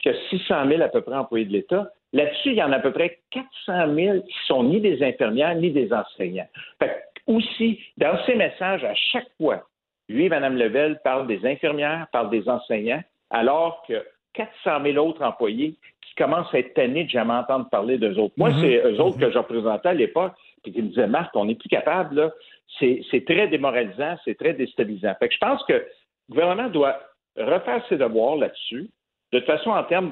que 0.04 0.14
600 0.30 0.68
000 0.68 0.84
à 0.84 0.88
peu 0.88 1.02
près 1.02 1.16
employés 1.16 1.46
de 1.46 1.52
l'État, 1.52 1.90
là-dessus, 2.14 2.50
il 2.50 2.58
y 2.58 2.62
en 2.62 2.72
a 2.72 2.76
à 2.76 2.80
peu 2.80 2.92
près 2.92 3.22
400 3.32 3.96
000 3.96 4.22
qui 4.22 4.36
sont 4.46 4.66
ni 4.66 4.80
des 4.80 5.02
infirmières 5.02 5.56
ni 5.56 5.72
des 5.72 5.92
enseignants. 5.92 6.48
Fait 6.78 7.06
aussi, 7.26 7.80
dans 7.98 8.24
ses 8.28 8.36
messages, 8.36 8.84
à 8.84 8.94
chaque 8.94 9.30
fois, 9.42 9.64
lui, 10.10 10.30
Mme 10.30 10.58
Level, 10.58 11.00
parle 11.04 11.26
des 11.26 11.44
infirmières, 11.44 12.06
parle 12.12 12.30
des 12.30 12.48
enseignants, 12.48 13.02
alors 13.32 13.84
que 13.88 14.06
400 14.34 14.84
000 14.84 15.04
autres 15.04 15.24
employés 15.24 15.74
qui 16.08 16.14
commencent 16.14 16.54
à 16.54 16.60
être 16.60 16.76
tannés 16.76 17.06
de 17.06 17.10
jamais 17.10 17.34
entendre 17.34 17.68
parler 17.72 17.98
d'eux 17.98 18.20
autres. 18.20 18.36
Moi, 18.38 18.52
mhm. 18.52 18.62
c'est 18.62 18.76
eux 18.86 19.02
autres 19.02 19.18
que 19.18 19.32
je 19.32 19.40
représentais 19.40 19.90
à 19.90 19.94
l'époque, 19.96 20.34
puis 20.62 20.72
qui 20.72 20.84
me 20.84 20.90
disaient, 20.90 21.08
Marc, 21.08 21.36
on 21.36 21.46
n'est 21.46 21.56
plus 21.56 21.70
capable, 21.70 22.16
là. 22.16 22.32
C'est 22.80 23.26
très 23.26 23.48
démoralisant, 23.48 24.18
c'est 24.24 24.38
très 24.38 24.54
déstabilisant. 24.54 25.16
Fait 25.18 25.30
que 25.30 25.34
je 25.34 25.40
pense 25.40 25.64
que 25.64 25.74
le 25.74 25.86
gouvernement 26.30 26.70
doit 26.70 27.00
refaire 27.38 27.86
ses 27.90 27.98
devoirs 27.98 28.36
là-dessus. 28.36 28.90
De 29.32 29.40
toute 29.40 29.48
façon, 29.48 29.72
en 29.72 29.84
termes 29.84 30.12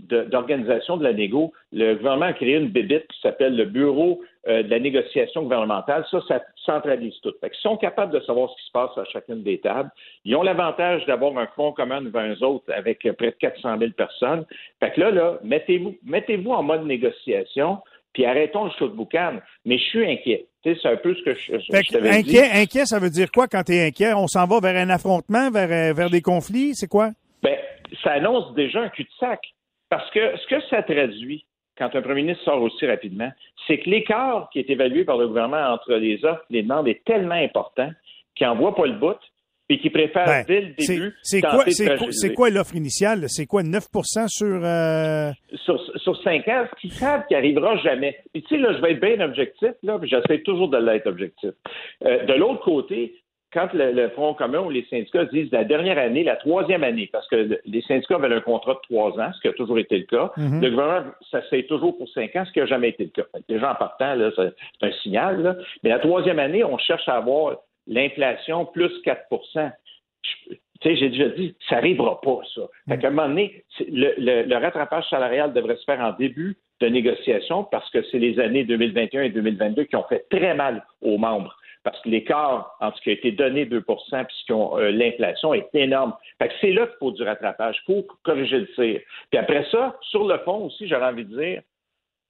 d'organisation 0.00 0.96
de, 0.96 1.04
la 1.04 1.12
négo, 1.12 1.52
le 1.72 1.94
gouvernement 1.94 2.26
a 2.26 2.32
créé 2.32 2.56
une 2.56 2.68
bébite 2.68 3.06
qui 3.08 3.20
s'appelle 3.20 3.56
le 3.56 3.64
Bureau 3.64 4.22
euh, 4.48 4.62
de 4.62 4.70
la 4.70 4.78
négociation 4.78 5.42
gouvernementale. 5.42 6.04
Ça, 6.10 6.20
ça 6.28 6.42
centralise 6.64 7.18
tout. 7.22 7.32
Fait 7.40 7.50
qu'ils 7.50 7.60
sont 7.60 7.76
capables 7.76 8.12
de 8.12 8.20
savoir 8.20 8.50
ce 8.50 8.56
qui 8.56 8.66
se 8.66 8.72
passe 8.72 8.96
à 8.96 9.04
chacune 9.06 9.42
des 9.42 9.58
tables. 9.58 9.90
Ils 10.24 10.36
ont 10.36 10.42
l'avantage 10.42 11.04
d'avoir 11.06 11.36
un 11.38 11.46
fonds 11.48 11.72
commun 11.72 12.02
devant 12.02 12.26
eux 12.26 12.42
autres 12.44 12.72
avec 12.72 13.00
près 13.00 13.30
de 13.30 13.36
400 13.36 13.78
000 13.78 13.90
personnes. 13.92 14.44
Fait 14.80 14.92
que 14.92 15.00
là, 15.00 15.10
là, 15.10 15.38
mettez-vous 15.42 16.50
en 16.50 16.62
mode 16.62 16.86
négociation, 16.86 17.78
puis 18.16 18.24
arrêtons 18.24 18.64
le 18.64 18.70
show 18.78 18.88
de 18.88 18.94
boucan. 18.94 19.40
Mais 19.66 19.76
je 19.76 19.84
suis 19.84 20.10
inquiet. 20.10 20.46
C'est 20.64 20.86
un 20.86 20.96
peu 20.96 21.14
ce 21.14 21.22
que 21.22 21.34
je, 21.34 21.52
Inquiet, 22.56 22.86
ça 22.86 22.98
veut 22.98 23.10
dire 23.10 23.30
quoi 23.30 23.46
quand 23.46 23.62
tu 23.62 23.74
es 23.74 23.88
inquiet? 23.88 24.14
On 24.14 24.26
s'en 24.26 24.46
va 24.46 24.58
vers 24.58 24.74
un 24.74 24.88
affrontement, 24.88 25.50
vers, 25.50 25.70
euh, 25.70 25.92
vers 25.92 26.08
des 26.08 26.22
conflits? 26.22 26.74
C'est 26.74 26.88
quoi? 26.88 27.10
Ben, 27.42 27.58
ça 28.02 28.12
annonce 28.12 28.54
déjà 28.54 28.80
un 28.80 28.88
cul-de-sac. 28.88 29.38
Parce 29.90 30.10
que 30.12 30.34
ce 30.38 30.46
que 30.46 30.62
ça 30.70 30.82
traduit, 30.82 31.44
quand 31.76 31.94
un 31.94 32.00
premier 32.00 32.22
ministre 32.22 32.42
sort 32.44 32.62
aussi 32.62 32.86
rapidement, 32.86 33.30
c'est 33.66 33.80
que 33.80 33.90
l'écart 33.90 34.48
qui 34.50 34.60
est 34.60 34.70
évalué 34.70 35.04
par 35.04 35.18
le 35.18 35.28
gouvernement 35.28 35.74
entre 35.74 35.92
les 35.92 36.24
offres 36.24 36.46
et 36.48 36.54
les 36.54 36.62
demandes 36.62 36.88
est 36.88 37.04
tellement 37.04 37.34
important 37.34 37.90
qu'il 38.34 38.46
n'en 38.46 38.56
voit 38.56 38.74
pas 38.74 38.86
le 38.86 38.94
bout, 38.94 39.20
et 39.68 39.78
qui 39.78 39.90
préfère 39.90 40.26
ben, 40.26 40.44
dès 40.46 40.60
le 40.60 40.74
début. 40.78 41.14
C'est 41.22 41.40
quoi, 41.40 41.64
c'est 41.68 42.34
quoi, 42.34 42.50
l'offre 42.50 42.76
initiale? 42.76 43.24
C'est 43.28 43.46
quoi, 43.46 43.62
9 43.62 43.84
sur, 44.28 44.46
euh... 44.46 45.30
sur 45.54 45.80
Sur 45.96 46.22
5 46.22 46.48
ans, 46.48 46.66
ce 46.70 46.80
qu'ils 46.80 46.92
savent 46.92 47.26
qu'il 47.26 47.36
n'arrivera 47.36 47.76
jamais. 47.78 48.16
Puis 48.32 48.42
tu 48.42 48.56
sais, 48.56 48.60
là, 48.60 48.74
je 48.74 48.80
vais 48.80 48.92
être 48.92 49.00
bien 49.00 49.20
objectif, 49.20 49.72
là, 49.82 49.98
puis 49.98 50.08
j'essaie 50.08 50.40
toujours 50.42 50.68
de 50.68 50.78
l'être 50.78 51.06
objectif. 51.06 51.50
Euh, 52.04 52.24
de 52.26 52.34
l'autre 52.34 52.62
côté, 52.62 53.14
quand 53.52 53.68
le, 53.72 54.08
Front 54.10 54.34
commun 54.34 54.60
ou 54.60 54.70
les 54.70 54.84
syndicats 54.90 55.24
disent 55.26 55.50
la 55.50 55.64
dernière 55.64 55.98
année, 55.98 56.24
la 56.24 56.36
troisième 56.36 56.84
année, 56.84 57.08
parce 57.10 57.26
que 57.28 57.58
les 57.64 57.82
syndicats 57.82 58.16
avaient 58.16 58.34
un 58.34 58.40
contrat 58.40 58.74
de 58.74 58.80
trois 58.82 59.18
ans, 59.18 59.30
ce 59.34 59.40
qui 59.40 59.48
a 59.48 59.52
toujours 59.52 59.78
été 59.78 59.98
le 59.98 60.04
cas, 60.04 60.30
mm-hmm. 60.36 60.60
le 60.60 60.70
gouvernement 60.70 61.10
s'essaye 61.30 61.66
toujours 61.66 61.96
pour 61.96 62.08
cinq 62.10 62.36
ans, 62.36 62.44
ce 62.44 62.52
qui 62.52 62.58
n'a 62.58 62.66
jamais 62.66 62.90
été 62.90 63.04
le 63.04 63.10
cas. 63.10 63.28
Déjà 63.48 63.72
en 63.72 63.74
partant, 63.74 64.14
c'est 64.36 64.86
un 64.86 64.92
signal. 65.02 65.42
Là. 65.42 65.56
Mais 65.82 65.90
la 65.90 65.98
troisième 65.98 66.38
année, 66.38 66.64
on 66.64 66.76
cherche 66.78 67.08
à 67.08 67.16
avoir 67.16 67.56
l'inflation 67.86 68.66
plus 68.66 68.92
4 69.02 69.28
tu 70.80 70.90
sais, 70.90 70.96
j'ai 70.96 71.08
déjà 71.08 71.28
dit, 71.30 71.54
ça 71.68 71.76
n'arrivera 71.76 72.20
pas, 72.20 72.40
ça. 72.54 72.62
Fait 72.88 72.98
qu'à 72.98 73.08
un 73.08 73.10
moment 73.10 73.28
donné, 73.28 73.64
le, 73.80 74.58
rattrapage 74.58 75.08
salarial 75.08 75.52
devrait 75.52 75.76
se 75.76 75.84
faire 75.84 76.00
en 76.00 76.12
début 76.12 76.58
de 76.80 76.88
négociation 76.88 77.64
parce 77.64 77.88
que 77.90 78.02
c'est 78.10 78.18
les 78.18 78.38
années 78.38 78.64
2021 78.64 79.22
et 79.22 79.30
2022 79.30 79.84
qui 79.84 79.96
ont 79.96 80.04
fait 80.04 80.26
très 80.30 80.54
mal 80.54 80.84
aux 81.00 81.16
membres. 81.16 81.56
Parce 81.82 81.98
que 82.02 82.08
l'écart 82.08 82.76
entre 82.80 82.98
ce 82.98 83.02
qui 83.02 83.10
a 83.10 83.12
été 83.12 83.32
donné 83.32 83.64
2% 83.64 83.82
puis 84.26 84.44
euh, 84.50 84.90
l'inflation 84.90 85.54
est 85.54 85.68
énorme. 85.72 86.14
Fait 86.38 86.48
que 86.48 86.54
c'est 86.60 86.72
là 86.72 86.86
qu'il 86.86 86.96
faut 86.98 87.12
du 87.12 87.22
rattrapage. 87.22 87.80
Il 87.88 87.94
faut 87.94 88.06
corriger 88.24 88.58
le 88.58 88.66
tir. 88.74 89.00
Puis 89.30 89.38
après 89.38 89.64
ça, 89.70 89.96
sur 90.02 90.26
le 90.26 90.36
fond 90.38 90.66
aussi, 90.66 90.88
j'aurais 90.88 91.06
envie 91.06 91.24
de 91.24 91.38
dire, 91.38 91.62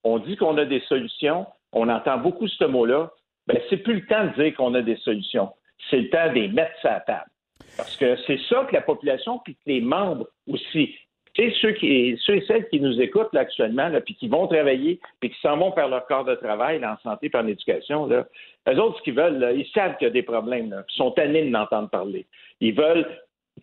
on 0.05 0.19
dit 0.19 0.37
qu'on 0.37 0.57
a 0.59 0.67
des 0.67 0.81
solutions, 0.81 1.47
on 1.73 1.89
entend 1.89 2.19
beaucoup 2.19 2.47
ce 2.47 2.65
mot-là, 2.65 3.11
ben, 3.47 3.59
c'est 3.71 3.79
plus 3.79 3.95
le 3.95 4.07
temps 4.07 4.25
de 4.25 4.43
dire 4.43 4.55
qu'on 4.57 4.75
a 4.75 4.83
des 4.83 4.97
solutions. 4.97 5.51
C'est 5.91 5.99
le 5.99 6.11
temps 6.11 6.29
de 6.29 6.35
les 6.35 6.49
mettre 6.49 6.77
sur 6.81 6.91
la 6.91 7.01
table. 7.01 7.31
Parce 7.77 7.97
que 7.97 8.17
c'est 8.27 8.41
ça 8.49 8.67
que 8.69 8.75
la 8.75 8.81
population, 8.81 9.41
puis 9.45 9.55
que 9.55 9.61
les 9.67 9.81
membres 9.81 10.29
aussi, 10.49 10.95
tu 11.35 11.51
sais, 11.51 11.57
ceux, 11.61 11.73
qui, 11.73 12.19
ceux 12.25 12.37
et 12.37 12.45
celles 12.47 12.69
qui 12.69 12.81
nous 12.81 13.01
écoutent 13.01 13.33
là, 13.35 13.41
actuellement, 13.41 13.89
là, 13.89 14.01
puis 14.01 14.15
qui 14.15 14.29
vont 14.29 14.47
travailler, 14.47 14.99
puis 15.21 15.31
qui 15.31 15.41
s'en 15.41 15.59
vont 15.59 15.73
faire 15.73 15.89
leur 15.89 16.07
corps 16.07 16.25
de 16.25 16.35
travail 16.35 16.85
en 16.85 16.97
santé, 17.03 17.29
par 17.29 17.43
l'éducation, 17.43 18.07
là, 18.07 18.27
eux 18.69 18.81
autres, 18.81 18.99
ce 18.99 19.03
qu'ils 19.03 19.15
veulent, 19.15 19.55
ils 19.57 19.69
savent 19.73 19.97
qu'il 19.99 20.07
y 20.07 20.11
a 20.11 20.13
des 20.13 20.23
problèmes, 20.23 20.71
là, 20.71 20.85
ils 20.89 20.97
sont 20.97 21.11
tannés 21.11 21.49
d'entendre 21.51 21.91
parler. 21.91 22.27
Ils 22.61 22.75
veulent 22.75 23.07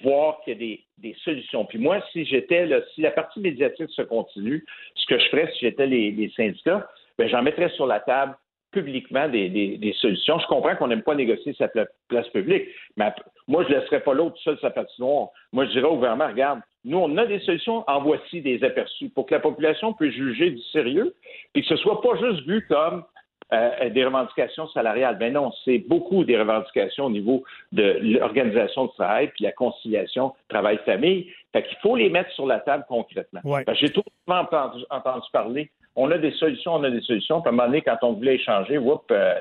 voir 0.04 0.40
qu'il 0.42 0.54
y 0.54 0.56
a 0.56 0.60
des, 0.60 0.84
des, 1.00 1.16
solutions. 1.24 1.66
Puis 1.66 1.80
moi, 1.80 2.00
si 2.12 2.26
j'étais, 2.26 2.68
si 2.94 3.02
la 3.02 3.12
partie 3.12 3.40
médiatique 3.40 3.90
se 3.90 4.02
continue, 4.04 4.66
ce 4.96 5.06
que 5.08 5.20
je 5.20 5.26
ferais 5.30 5.52
si 5.54 5.60
j'étais 5.62 5.88
les, 5.88 6.12
les 6.12 6.30
syndicats, 6.30 6.88
ben, 7.18 7.28
j'en 7.28 7.42
mettrais 7.42 7.70
sur 7.70 7.86
la 7.86 8.00
table 8.00 8.36
publiquement 8.74 9.30
des, 9.30 9.96
solutions. 10.02 10.40
Je 10.40 10.48
comprends 10.48 10.76
qu'on 10.76 10.88
n'aime 10.88 11.04
pas 11.04 11.16
négocier 11.16 11.54
sa 11.54 11.70
place 11.70 12.28
publique, 12.30 12.64
mais 12.98 13.14
moi, 13.48 13.64
je 13.64 13.74
ne 13.74 13.80
laisserais 13.80 14.02
pas 14.02 14.14
l'autre 14.14 14.38
seul 14.44 14.58
sa 14.60 14.72
patinoire. 14.72 15.30
Moi, 15.54 15.66
je 15.66 15.72
dirais 15.72 15.86
au 15.86 15.96
gouvernement, 15.96 16.28
regarde, 16.28 16.60
nous, 16.84 16.98
on 16.98 17.18
a 17.18 17.26
des 17.26 17.40
solutions, 17.40 17.84
en 17.88 18.02
voici 18.02 18.42
des 18.42 18.62
aperçus 18.64 19.10
pour 19.10 19.26
que 19.26 19.36
la 19.36 19.40
population 19.40 19.94
puisse 19.94 20.14
juger 20.14 20.52
du 20.52 20.62
sérieux 20.74 21.16
et 21.56 21.62
que 21.62 21.68
ce 21.68 21.78
soit 21.78 22.02
pas 22.02 22.18
juste 22.18 22.46
vu 22.46 22.66
comme 22.68 23.06
euh, 23.52 23.90
des 23.90 24.06
revendications 24.06 24.68
salariales. 24.70 25.18
Ben 25.18 25.34
non, 25.34 25.52
c'est 25.66 25.80
beaucoup 25.80 26.24
des 26.24 26.38
revendications 26.38 27.06
au 27.06 27.10
niveau 27.10 27.44
de 27.72 28.00
l'organisation 28.02 28.86
du 28.86 28.94
travail 28.94 29.28
puis 29.28 29.44
la 29.44 29.52
conciliation 29.52 30.34
travail-famille. 30.50 31.32
Fait 31.52 31.64
qu'il 31.64 31.78
faut 31.82 31.96
les 31.96 32.10
mettre 32.10 32.32
sur 32.32 32.46
la 32.46 32.60
table 32.60 32.86
concrètement. 32.88 33.42
J'ai 33.74 33.90
tout 33.90 34.04
entendu, 34.28 34.84
entendu 34.90 35.28
parler 35.32 35.70
on 35.96 36.10
a 36.12 36.18
des 36.18 36.32
solutions, 36.34 36.74
on 36.74 36.84
a 36.84 36.90
des 36.90 37.02
solutions. 37.02 37.42
Puis 37.42 37.50
à 37.50 37.54
un 37.54 37.56
moment 37.56 37.68
donné, 37.68 37.82
quand 37.82 37.98
on 38.02 38.14
voulait 38.14 38.36
échanger, 38.36 38.78
whoop, 38.78 39.04
euh, 39.12 39.36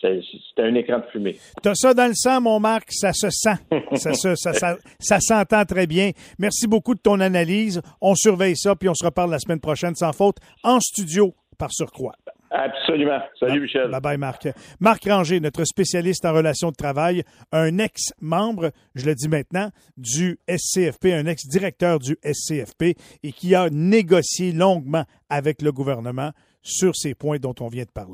c'était 0.00 0.62
un 0.62 0.74
écran 0.74 0.98
de 0.98 1.04
fumée. 1.12 1.36
T'as 1.62 1.74
ça 1.74 1.94
dans 1.94 2.08
le 2.08 2.14
sang, 2.14 2.40
mon 2.40 2.58
Marc, 2.60 2.88
ça 2.90 3.12
se 3.12 3.30
sent. 3.30 3.56
ça, 3.94 4.12
ça, 4.14 4.76
ça, 4.98 5.20
s'entend 5.20 5.64
très 5.64 5.86
bien. 5.86 6.10
Merci 6.38 6.66
beaucoup 6.66 6.94
de 6.94 7.00
ton 7.00 7.20
analyse. 7.20 7.80
On 8.00 8.14
surveille 8.14 8.56
ça, 8.56 8.74
puis 8.74 8.88
on 8.88 8.94
se 8.94 9.04
reparle 9.04 9.30
la 9.30 9.38
semaine 9.38 9.60
prochaine 9.60 9.94
sans 9.94 10.12
faute 10.12 10.36
en 10.64 10.80
studio 10.80 11.34
par 11.58 11.70
surcroît. 11.72 12.14
Absolument. 12.52 13.20
Salut, 13.40 13.60
Michel. 13.60 13.90
Bye 13.90 14.00
bye, 14.00 14.18
Marc. 14.18 14.48
Marc 14.78 15.04
Ranger, 15.08 15.40
notre 15.40 15.64
spécialiste 15.64 16.24
en 16.26 16.34
relations 16.34 16.70
de 16.70 16.76
travail, 16.76 17.22
un 17.50 17.78
ex-membre, 17.78 18.70
je 18.94 19.06
le 19.06 19.14
dis 19.14 19.28
maintenant, 19.28 19.70
du 19.96 20.38
SCFP, 20.46 21.06
un 21.06 21.26
ex-directeur 21.26 21.98
du 21.98 22.16
SCFP 22.22 22.94
et 23.22 23.32
qui 23.32 23.54
a 23.54 23.70
négocié 23.70 24.52
longuement 24.52 25.04
avec 25.30 25.62
le 25.62 25.72
gouvernement 25.72 26.32
sur 26.62 26.94
ces 26.94 27.14
points 27.14 27.38
dont 27.38 27.54
on 27.60 27.68
vient 27.68 27.84
de 27.84 27.90
parler. 27.90 28.12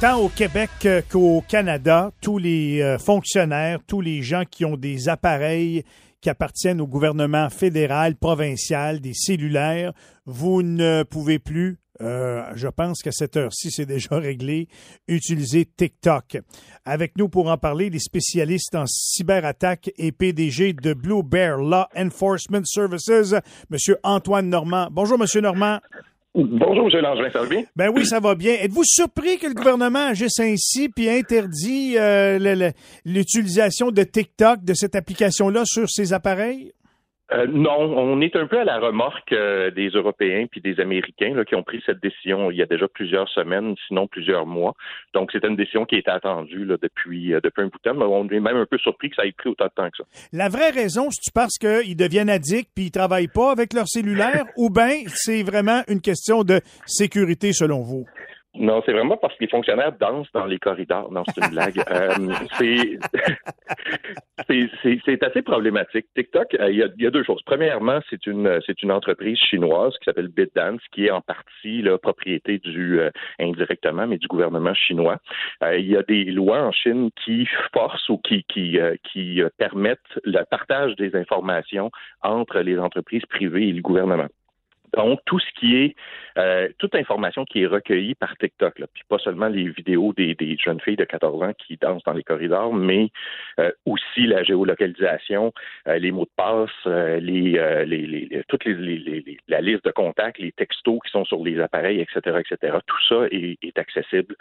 tant 0.00 0.18
au 0.18 0.28
Québec 0.28 0.70
qu'au 1.10 1.42
Canada, 1.48 2.10
tous 2.20 2.38
les 2.38 2.82
euh, 2.82 2.98
fonctionnaires, 2.98 3.78
tous 3.86 4.00
les 4.00 4.22
gens 4.22 4.42
qui 4.50 4.64
ont 4.64 4.76
des 4.76 5.08
appareils 5.08 5.84
qui 6.24 6.30
appartiennent 6.30 6.80
au 6.80 6.86
gouvernement 6.86 7.50
fédéral, 7.50 8.16
provincial, 8.16 8.98
des 9.00 9.12
cellulaires, 9.12 9.92
vous 10.24 10.62
ne 10.62 11.02
pouvez 11.02 11.38
plus, 11.38 11.78
euh, 12.00 12.42
je 12.54 12.66
pense 12.66 13.02
qu'à 13.02 13.12
cette 13.12 13.36
heure-ci, 13.36 13.70
c'est 13.70 13.84
déjà 13.84 14.16
réglé, 14.16 14.68
utiliser 15.06 15.66
TikTok. 15.66 16.38
Avec 16.86 17.18
nous 17.18 17.28
pour 17.28 17.50
en 17.50 17.58
parler, 17.58 17.90
les 17.90 17.98
spécialistes 17.98 18.74
en 18.74 18.86
cyberattaque 18.86 19.90
et 19.98 20.12
PDG 20.12 20.72
de 20.72 20.94
Blue 20.94 21.22
Bear 21.22 21.58
Law 21.58 21.84
Enforcement 21.94 22.64
Services, 22.64 23.34
Monsieur 23.68 23.98
Antoine 24.02 24.48
Normand. 24.48 24.88
Bonjour, 24.90 25.18
Monsieur 25.18 25.42
Normand. 25.42 25.78
Bonjour, 26.36 26.88
M. 26.92 27.00
Langevin, 27.00 27.30
ça 27.30 27.40
va 27.42 27.46
bien? 27.46 27.62
Ben 27.76 27.92
oui, 27.94 28.04
ça 28.04 28.18
va 28.18 28.34
bien. 28.34 28.54
Êtes-vous 28.54 28.82
surpris 28.84 29.38
que 29.38 29.46
le 29.46 29.54
gouvernement 29.54 30.08
agisse 30.08 30.40
ainsi 30.40 30.88
puis 30.88 31.08
interdit 31.08 31.96
euh, 31.96 32.72
l'utilisation 33.04 33.92
de 33.92 34.02
TikTok, 34.02 34.64
de 34.64 34.74
cette 34.74 34.96
application-là, 34.96 35.62
sur 35.64 35.88
ses 35.88 36.12
appareils? 36.12 36.72
Euh, 37.32 37.46
non, 37.46 37.78
on 37.78 38.20
est 38.20 38.36
un 38.36 38.46
peu 38.46 38.60
à 38.60 38.64
la 38.64 38.78
remorque 38.78 39.32
euh, 39.32 39.70
des 39.70 39.88
Européens 39.88 40.44
puis 40.50 40.60
des 40.60 40.78
Américains 40.78 41.42
qui 41.44 41.54
ont 41.54 41.62
pris 41.62 41.82
cette 41.86 42.02
décision 42.02 42.50
il 42.50 42.58
y 42.58 42.62
a 42.62 42.66
déjà 42.66 42.86
plusieurs 42.86 43.28
semaines, 43.30 43.74
sinon 43.88 44.06
plusieurs 44.06 44.44
mois. 44.44 44.74
Donc, 45.14 45.30
c'est 45.32 45.42
une 45.44 45.56
décision 45.56 45.86
qui 45.86 45.96
est 45.96 46.06
attendue 46.06 46.66
depuis, 46.82 47.32
euh, 47.32 47.40
depuis 47.42 47.62
un 47.62 47.66
bout 47.66 47.78
de 47.82 47.90
temps, 47.90 47.96
mais 47.96 48.04
on 48.04 48.28
est 48.28 48.40
même 48.40 48.56
un 48.56 48.66
peu 48.66 48.76
surpris 48.76 49.08
que 49.08 49.16
ça 49.16 49.24
ait 49.24 49.32
pris 49.32 49.48
autant 49.48 49.64
de 49.66 49.70
temps 49.70 49.88
que 49.88 49.96
ça. 49.96 50.04
La 50.32 50.50
vraie 50.50 50.70
raison, 50.70 51.08
c'est 51.10 51.32
parce 51.32 51.56
qu'ils 51.56 51.96
deviennent 51.96 52.28
addicts 52.28 52.70
puis 52.74 52.86
ils 52.86 52.90
travaillent 52.90 53.28
pas 53.28 53.52
avec 53.52 53.72
leur 53.72 53.88
cellulaire 53.88 54.44
ou 54.58 54.68
bien 54.68 55.04
c'est 55.06 55.42
vraiment 55.42 55.82
une 55.88 56.02
question 56.02 56.44
de 56.44 56.60
sécurité 56.84 57.54
selon 57.54 57.80
vous? 57.80 58.04
Non, 58.56 58.82
c'est 58.86 58.92
vraiment 58.92 59.16
parce 59.16 59.34
que 59.34 59.40
les 59.40 59.50
fonctionnaires 59.50 59.92
dansent 59.98 60.30
dans 60.32 60.46
les 60.46 60.58
corridors. 60.58 61.10
Non, 61.10 61.24
c'est 61.26 61.44
une 61.44 61.50
blague. 61.50 61.82
Euh, 64.50 64.66
c'est 65.04 65.24
assez 65.24 65.42
problématique. 65.42 66.06
TikTok, 66.14 66.54
euh, 66.54 66.70
il, 66.70 66.78
y 66.78 67.06
a, 67.06 67.10
deux 67.10 67.22
choses. 67.24 67.40
Premièrement, 67.46 68.00
c'est 68.10 68.26
une 68.26 68.60
c'est 68.66 68.82
une 68.82 68.92
entreprise 68.92 69.38
chinoise 69.38 69.94
qui 69.98 70.04
s'appelle 70.04 70.28
BitDance, 70.28 70.80
qui 70.92 71.06
est 71.06 71.10
en 71.10 71.20
partie 71.20 71.82
la 71.82 71.98
propriété 71.98 72.58
du 72.58 73.00
euh, 73.00 73.10
indirectement, 73.40 74.06
mais 74.06 74.18
du 74.18 74.26
gouvernement 74.26 74.74
chinois. 74.74 75.18
il 75.62 75.86
y 75.86 75.96
a 75.96 76.02
des 76.02 76.24
lois 76.24 76.62
en 76.62 76.72
Chine 76.72 77.10
qui 77.24 77.48
forcent 77.72 78.08
ou 78.08 78.18
qui 78.18 78.44
qui 78.44 78.78
qui 79.10 79.40
permettent 79.56 80.00
le 80.24 80.42
partage 80.44 80.94
des 80.96 81.14
informations 81.16 81.90
entre 82.22 82.60
les 82.60 82.78
entreprises 82.78 83.24
privées 83.26 83.68
et 83.68 83.72
le 83.72 83.82
gouvernement. 83.82 84.28
Donc, 84.96 85.20
tout 85.26 85.38
ce 85.38 85.50
qui 85.58 85.76
est, 85.76 85.96
euh, 86.38 86.68
toute 86.78 86.94
information 86.94 87.44
qui 87.44 87.62
est 87.62 87.66
recueillie 87.66 88.14
par 88.14 88.36
TikTok, 88.36 88.78
là, 88.78 88.86
puis 88.92 89.02
pas 89.08 89.18
seulement 89.18 89.48
les 89.48 89.68
vidéos 89.68 90.12
des, 90.12 90.36
jeunes 90.62 90.80
filles 90.80 90.96
de 90.96 91.04
14 91.04 91.42
ans 91.42 91.52
qui 91.58 91.76
dansent 91.76 92.02
dans 92.04 92.12
les 92.12 92.22
corridors, 92.22 92.72
mais 92.72 93.10
euh, 93.58 93.70
aussi 93.86 94.26
la 94.26 94.42
géolocalisation, 94.42 95.52
euh, 95.88 95.98
les 95.98 96.10
mots 96.10 96.24
de 96.24 96.30
passe, 96.36 96.70
les, 96.86 97.52
les, 97.86 98.06
les, 98.06 98.42
toutes 98.48 98.64
les, 98.64 99.38
la 99.48 99.60
liste 99.60 99.84
de 99.84 99.90
contacts, 99.90 100.38
les 100.38 100.52
textos 100.52 101.00
qui 101.04 101.10
sont 101.10 101.24
sur 101.24 101.42
les 101.42 101.60
appareils, 101.60 102.00
etc., 102.00 102.40
etc. 102.40 102.78
Tout 102.86 103.02
ça 103.08 103.26
est, 103.30 103.58
est 103.62 103.78
accessible 103.78 104.36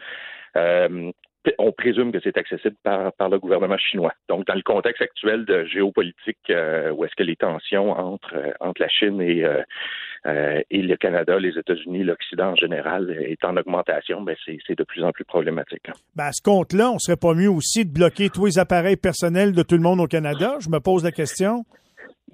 on 1.58 1.72
présume 1.72 2.12
que 2.12 2.20
c'est 2.24 2.38
accessible 2.38 2.76
par, 2.84 3.30
le 3.30 3.40
gouvernement 3.40 3.78
chinois. 3.78 4.14
Donc, 4.30 4.46
dans 4.48 4.54
le 4.54 4.62
contexte 4.62 5.02
actuel 5.02 5.46
de 5.46 5.66
géopolitique, 5.66 6.38
euh, 6.50 6.92
où 6.92 7.06
est-ce 7.06 7.16
que 7.16 7.24
les 7.24 7.36
tensions 7.36 7.92
entre, 7.92 8.36
euh, 8.36 8.72
la 8.80 8.88
Chine 8.90 9.22
et, 9.22 9.46
euh, 9.46 10.62
et 10.70 10.82
le 10.82 10.96
Canada, 10.96 11.38
les 11.40 11.58
États-Unis, 11.58 12.04
l'Occident 12.04 12.52
en 12.52 12.56
général 12.56 13.12
est 13.12 13.44
en 13.46 13.58
augmentation, 13.58 14.22
ben 14.22 14.36
c'est 14.46 14.78
de 14.78 14.84
plus 14.84 15.04
en 15.04 15.12
plus 15.12 15.26
problématique. 15.26 15.90
Ben 16.16 16.26
à 16.26 16.32
ce 16.32 16.42
compte-là, 16.42 16.92
on 16.92 17.00
serait 17.00 17.18
pas 17.18 17.34
mieux 17.34 17.50
aussi 17.50 17.86
de 17.86 17.94
bloquer 17.94 18.30
tous 18.30 18.46
les 18.46 18.60
appareils 18.60 18.98
personnels 18.98 19.54
de 19.54 19.64
tout 19.64 19.76
le 19.76 19.82
monde 19.82 20.00
au 20.00 20.08
Canada? 20.08 20.58
Je 20.60 20.70
me 20.70 20.80
pose 20.80 21.04
la 21.04 21.12
question. 21.12 21.66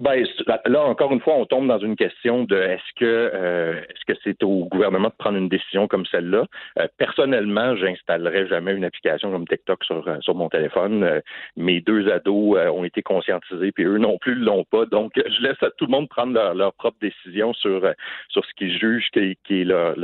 Ben, 0.00 0.24
là, 0.64 0.80
encore 0.80 1.12
une 1.12 1.20
fois, 1.20 1.34
on 1.34 1.44
tombe 1.44 1.68
dans 1.68 1.78
une 1.78 1.94
question 1.94 2.44
de 2.44 2.56
est-ce 2.56 2.92
que 2.96 3.04
euh, 3.04 3.82
est-ce 3.82 4.06
que 4.06 4.18
c'est 4.24 4.42
au 4.42 4.64
gouvernement 4.64 5.08
de 5.08 5.14
prendre 5.18 5.36
une 5.36 5.50
décision 5.50 5.88
comme 5.88 6.06
celle-là? 6.06 6.46
Euh, 6.78 6.88
personnellement, 6.96 7.76
j'installerai 7.76 8.46
jamais 8.46 8.72
une 8.72 8.86
application 8.86 9.30
comme 9.30 9.46
TikTok 9.46 9.84
sur, 9.84 10.08
euh, 10.08 10.16
sur 10.22 10.34
mon 10.34 10.48
téléphone. 10.48 11.20
mes 11.56 11.82
deux 11.82 12.10
ados 12.10 12.56
ont 12.72 12.84
été 12.84 13.02
conscientisés, 13.02 13.72
puis 13.72 13.84
eux 13.84 13.98
non 13.98 14.16
plus 14.16 14.34
l'ont 14.34 14.64
pas. 14.64 14.86
Donc, 14.86 15.12
je 15.16 15.42
laisse 15.42 15.62
à 15.62 15.70
tout 15.70 15.84
le 15.84 15.90
monde 15.90 16.08
prendre 16.08 16.32
leur, 16.54 16.72
propre 16.72 16.96
décision 17.02 17.52
sur 17.52 17.86
sur 18.30 18.42
ce 18.46 18.54
qu'ils 18.56 18.78
jugent 18.78 19.10
qui, 19.12 19.36
qui 19.44 19.60
est 19.60 19.64
le, 19.64 19.94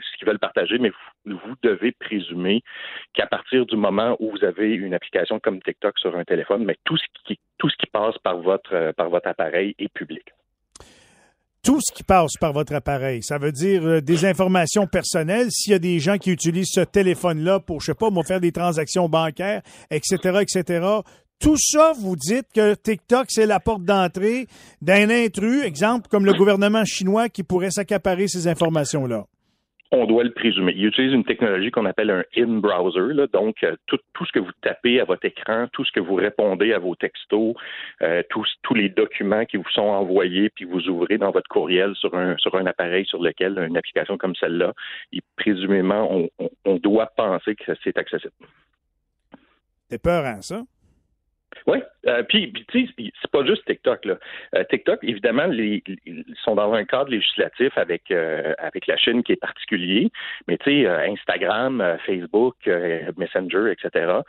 ce 0.00 0.16
qu'ils 0.16 0.26
veulent 0.26 0.38
partager. 0.38 0.78
Mais 0.78 0.90
vous, 1.26 1.36
vous 1.36 1.54
devez 1.62 1.92
présumer 1.92 2.62
qu'à 3.12 3.26
partir 3.26 3.66
du 3.66 3.76
moment 3.76 4.16
où 4.20 4.30
vous 4.30 4.44
avez 4.44 4.72
une 4.72 4.94
application 4.94 5.38
comme 5.38 5.60
TikTok 5.60 5.98
sur 5.98 6.16
un 6.16 6.24
téléphone, 6.24 6.64
mais 6.64 6.76
tout 6.84 6.96
ce 6.96 7.04
qui 7.26 7.38
tout 7.58 7.68
ce 7.68 7.76
qui 7.76 7.86
passe 7.90 8.16
par 8.18 8.38
votre 8.38 8.92
par 8.92 9.10
votre 9.10 9.28
appareil 9.28 9.74
est 9.78 9.92
public. 9.92 10.24
Tout 11.62 11.80
ce 11.80 11.94
qui 11.94 12.02
passe 12.02 12.32
par 12.38 12.52
votre 12.52 12.74
appareil, 12.74 13.22
ça 13.22 13.38
veut 13.38 13.52
dire 13.52 13.82
euh, 13.86 14.00
des 14.02 14.26
informations 14.26 14.86
personnelles. 14.86 15.50
S'il 15.50 15.72
y 15.72 15.74
a 15.74 15.78
des 15.78 15.98
gens 15.98 16.18
qui 16.18 16.30
utilisent 16.30 16.72
ce 16.72 16.82
téléphone-là 16.82 17.58
pour, 17.58 17.80
je 17.80 17.86
sais 17.86 17.94
pas, 17.94 18.10
faire 18.26 18.40
des 18.40 18.52
transactions 18.52 19.08
bancaires, 19.08 19.62
etc., 19.90 20.40
etc., 20.42 20.86
tout 21.40 21.56
ça, 21.56 21.92
vous 21.98 22.16
dites 22.16 22.46
que 22.54 22.74
TikTok, 22.74 23.26
c'est 23.28 23.46
la 23.46 23.60
porte 23.60 23.82
d'entrée 23.82 24.46
d'un 24.82 25.10
intrus, 25.10 25.64
exemple 25.64 26.08
comme 26.08 26.26
le 26.26 26.34
gouvernement 26.34 26.84
chinois 26.84 27.28
qui 27.28 27.42
pourrait 27.42 27.70
s'accaparer 27.70 28.28
ces 28.28 28.46
informations-là 28.46 29.24
on 29.94 30.06
doit 30.06 30.24
le 30.24 30.32
présumer. 30.32 30.72
Il 30.76 30.86
utilise 30.86 31.12
une 31.12 31.24
technologie 31.24 31.70
qu'on 31.70 31.86
appelle 31.86 32.10
un 32.10 32.24
in-browser, 32.36 33.28
donc 33.32 33.62
euh, 33.62 33.76
tout, 33.86 33.98
ce 34.26 34.32
que 34.32 34.40
vous 34.40 34.50
tapez 34.60 35.00
à 35.00 35.04
votre 35.04 35.24
écran, 35.24 35.68
tout 35.72 35.84
ce 35.84 35.92
que 35.92 36.00
vous 36.00 36.16
répondez 36.16 36.72
à 36.72 36.80
vos 36.80 36.96
textos, 36.96 37.54
euh, 38.02 38.22
tous, 38.28 38.74
les 38.74 38.88
documents 38.88 39.44
qui 39.44 39.56
vous 39.56 39.68
sont 39.70 39.82
envoyés, 39.82 40.50
puis 40.50 40.64
vous 40.64 40.88
ouvrez 40.88 41.16
dans 41.16 41.30
votre 41.30 41.48
courriel 41.48 41.94
sur 41.94 42.14
un, 42.14 42.36
sur 42.38 42.56
un 42.56 42.66
appareil 42.66 43.06
sur 43.06 43.22
lequel 43.22 43.56
une 43.58 43.76
application 43.76 44.18
comme 44.18 44.34
celle-là, 44.34 44.72
présumément, 45.36 46.08
on, 46.10 46.48
on, 46.64 46.76
doit 46.76 47.06
penser 47.16 47.54
que 47.54 47.72
c'est 47.84 47.96
accessible. 47.96 48.32
C'est 49.88 50.02
peur, 50.02 50.24
hein, 50.24 50.40
ça? 50.40 50.62
Oui, 51.66 51.78
euh, 52.06 52.22
puis, 52.22 52.52
tu 52.68 52.86
sais, 52.86 52.92
c'est 52.96 53.30
pas 53.30 53.44
juste 53.44 53.64
TikTok. 53.66 54.04
Là. 54.04 54.18
Euh, 54.54 54.64
TikTok, 54.64 55.00
évidemment, 55.02 55.50
ils 55.50 55.82
sont 56.42 56.54
dans 56.54 56.72
un 56.72 56.84
cadre 56.84 57.10
législatif 57.10 57.76
avec 57.76 58.10
euh, 58.10 58.52
avec 58.58 58.86
la 58.86 58.96
Chine 58.96 59.22
qui 59.22 59.32
est 59.32 59.40
particulier, 59.40 60.10
mais 60.46 60.58
tu 60.58 60.84
sais, 60.84 60.86
Instagram, 60.86 61.96
Facebook, 62.06 62.56
Messenger, 63.16 63.72
etc. 63.72 64.20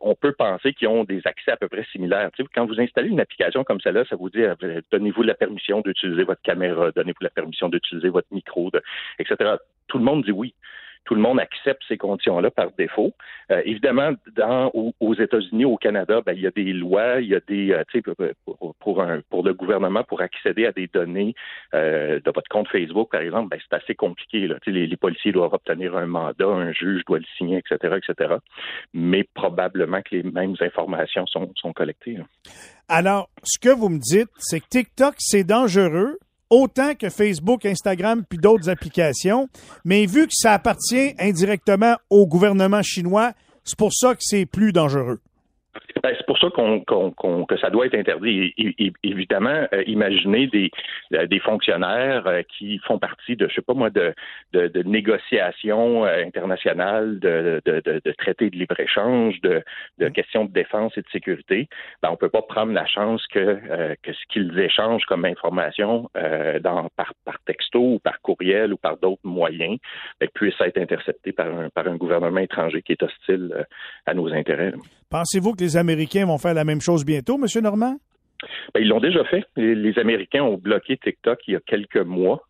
on 0.00 0.14
peut 0.14 0.32
penser 0.32 0.72
qu'ils 0.72 0.88
ont 0.88 1.04
des 1.04 1.20
accès 1.24 1.50
à 1.50 1.56
peu 1.56 1.68
près 1.68 1.84
similaires. 1.92 2.30
Tu 2.36 2.44
quand 2.54 2.66
vous 2.66 2.80
installez 2.80 3.08
une 3.08 3.20
application 3.20 3.64
comme 3.64 3.80
celle-là, 3.80 4.04
ça 4.08 4.16
vous 4.16 4.30
dit 4.30 4.42
donnez-vous 4.92 5.22
la 5.22 5.34
permission 5.34 5.80
d'utiliser 5.80 6.24
votre 6.24 6.42
caméra, 6.42 6.90
donnez-vous 6.92 7.22
la 7.22 7.30
permission 7.30 7.68
d'utiliser 7.68 8.08
votre 8.08 8.28
micro, 8.30 8.70
etc. 9.18 9.56
Tout 9.88 9.98
le 9.98 10.04
monde 10.04 10.24
dit 10.24 10.32
oui 10.32 10.54
tout 11.04 11.14
le 11.14 11.20
monde 11.20 11.40
accepte 11.40 11.82
ces 11.88 11.96
conditions-là 11.96 12.50
par 12.50 12.70
défaut. 12.72 13.12
Euh, 13.50 13.62
évidemment, 13.64 14.12
dans, 14.36 14.70
aux, 14.74 15.14
États-Unis, 15.14 15.64
au 15.64 15.76
Canada, 15.76 16.20
ben, 16.24 16.32
il 16.32 16.42
y 16.42 16.46
a 16.46 16.50
des 16.50 16.72
lois, 16.72 17.20
il 17.20 17.28
y 17.28 17.34
a 17.34 17.40
des, 17.40 17.72
euh, 17.72 18.32
pour, 18.44 18.74
pour, 18.78 19.42
le 19.42 19.52
gouvernement, 19.54 20.04
pour 20.04 20.20
accéder 20.20 20.66
à 20.66 20.72
des 20.72 20.86
données 20.86 21.34
euh, 21.74 22.20
de 22.20 22.30
votre 22.30 22.48
compte 22.48 22.68
Facebook, 22.68 23.10
par 23.10 23.20
exemple, 23.20 23.48
ben, 23.48 23.58
c'est 23.68 23.76
assez 23.76 23.94
compliqué. 23.94 24.48
Les, 24.66 24.96
policiers 24.96 25.32
doivent 25.32 25.54
obtenir 25.54 25.96
un 25.96 26.06
mandat, 26.06 26.46
un 26.46 26.72
juge 26.72 27.04
doit 27.06 27.18
le 27.18 27.24
signer, 27.36 27.58
etc., 27.58 27.96
etc. 27.96 28.34
Mais 28.92 29.24
probablement 29.34 30.02
que 30.02 30.16
les 30.16 30.22
mêmes 30.22 30.56
informations 30.60 31.26
sont 31.26 31.72
collectées. 31.72 32.18
Alors, 32.88 33.28
ce 33.42 33.58
que 33.58 33.68
vous 33.68 33.90
me 33.90 33.98
dites, 33.98 34.30
c'est 34.38 34.60
que 34.60 34.68
TikTok, 34.68 35.14
c'est 35.18 35.44
dangereux, 35.44 36.18
autant 36.50 36.94
que 36.94 37.10
Facebook, 37.10 37.64
Instagram 37.64 38.24
puis 38.28 38.38
d'autres 38.38 38.68
applications. 38.68 39.48
Mais 39.84 40.06
vu 40.06 40.26
que 40.26 40.34
ça 40.34 40.54
appartient 40.54 41.14
indirectement 41.18 41.96
au 42.10 42.26
gouvernement 42.26 42.82
chinois, 42.82 43.32
c'est 43.64 43.78
pour 43.78 43.92
ça 43.92 44.14
que 44.14 44.20
c'est 44.22 44.46
plus 44.46 44.72
dangereux. 44.72 45.20
Ben, 46.02 46.14
c'est 46.16 46.26
pour 46.26 46.38
ça 46.38 46.48
qu'on, 46.50 47.44
que 47.44 47.56
ça 47.58 47.70
doit 47.70 47.86
être 47.86 47.94
interdit. 47.94 48.54
évidemment, 49.02 49.66
euh, 49.72 49.82
imaginez 49.86 50.46
des, 50.46 50.70
euh, 51.14 51.26
des 51.26 51.40
fonctionnaires 51.40 52.26
euh, 52.26 52.42
qui 52.42 52.78
font 52.78 52.98
partie 52.98 53.36
de, 53.36 53.48
je 53.48 53.54
sais 53.54 53.62
pas 53.62 53.74
moi, 53.74 53.90
de, 53.90 54.14
de, 54.52 54.68
de 54.68 54.82
négociations 54.82 56.04
internationales, 56.04 57.18
de, 57.18 57.60
de, 57.64 57.80
de, 57.84 58.12
traités 58.12 58.50
de 58.50 58.56
libre-échange, 58.56 59.40
de, 59.40 59.62
de 59.98 60.08
mmh. 60.08 60.12
questions 60.12 60.44
de 60.44 60.52
défense 60.52 60.96
et 60.96 61.02
de 61.02 61.08
sécurité. 61.10 61.68
Ben, 62.02 62.10
on 62.10 62.16
peut 62.16 62.28
pas 62.28 62.42
prendre 62.42 62.72
la 62.72 62.86
chance 62.86 63.26
que, 63.28 63.58
que 64.02 64.12
ce 64.12 64.26
qu'ils 64.28 64.58
échangent 64.58 65.04
comme 65.06 65.24
information 65.24 66.08
dans, 66.60 66.88
par, 66.96 67.12
par 67.24 67.38
texto 67.44 67.80
ou 67.94 67.98
par 67.98 68.20
courriel 68.20 68.72
ou 68.72 68.76
par 68.76 68.96
d'autres 68.98 69.24
moyens 69.24 69.78
ben, 70.20 70.28
puisse 70.34 70.60
être 70.60 70.78
intercepté 70.78 71.32
par 71.32 71.46
un, 71.46 71.68
par 71.70 71.86
un 71.86 71.96
gouvernement 71.96 72.40
étranger 72.40 72.82
qui 72.82 72.92
est 72.92 73.02
hostile 73.02 73.66
à 74.06 74.14
nos 74.14 74.32
intérêts. 74.32 74.72
Pensez-vous 75.10 75.54
que 75.54 75.64
les 75.64 75.76
Américains 75.76 76.26
vont 76.26 76.38
faire 76.38 76.54
la 76.54 76.64
même 76.64 76.80
chose 76.80 77.04
bientôt, 77.04 77.38
M. 77.42 77.62
Normand? 77.62 77.98
Ben, 78.74 78.80
ils 78.80 78.88
l'ont 78.88 79.00
déjà 79.00 79.24
fait. 79.24 79.44
Les, 79.56 79.98
Américains 79.98 80.42
ont 80.42 80.56
bloqué 80.56 80.96
TikTok 80.96 81.40
il 81.48 81.54
y 81.54 81.56
a 81.56 81.60
quelques 81.60 81.96
mois 81.96 82.42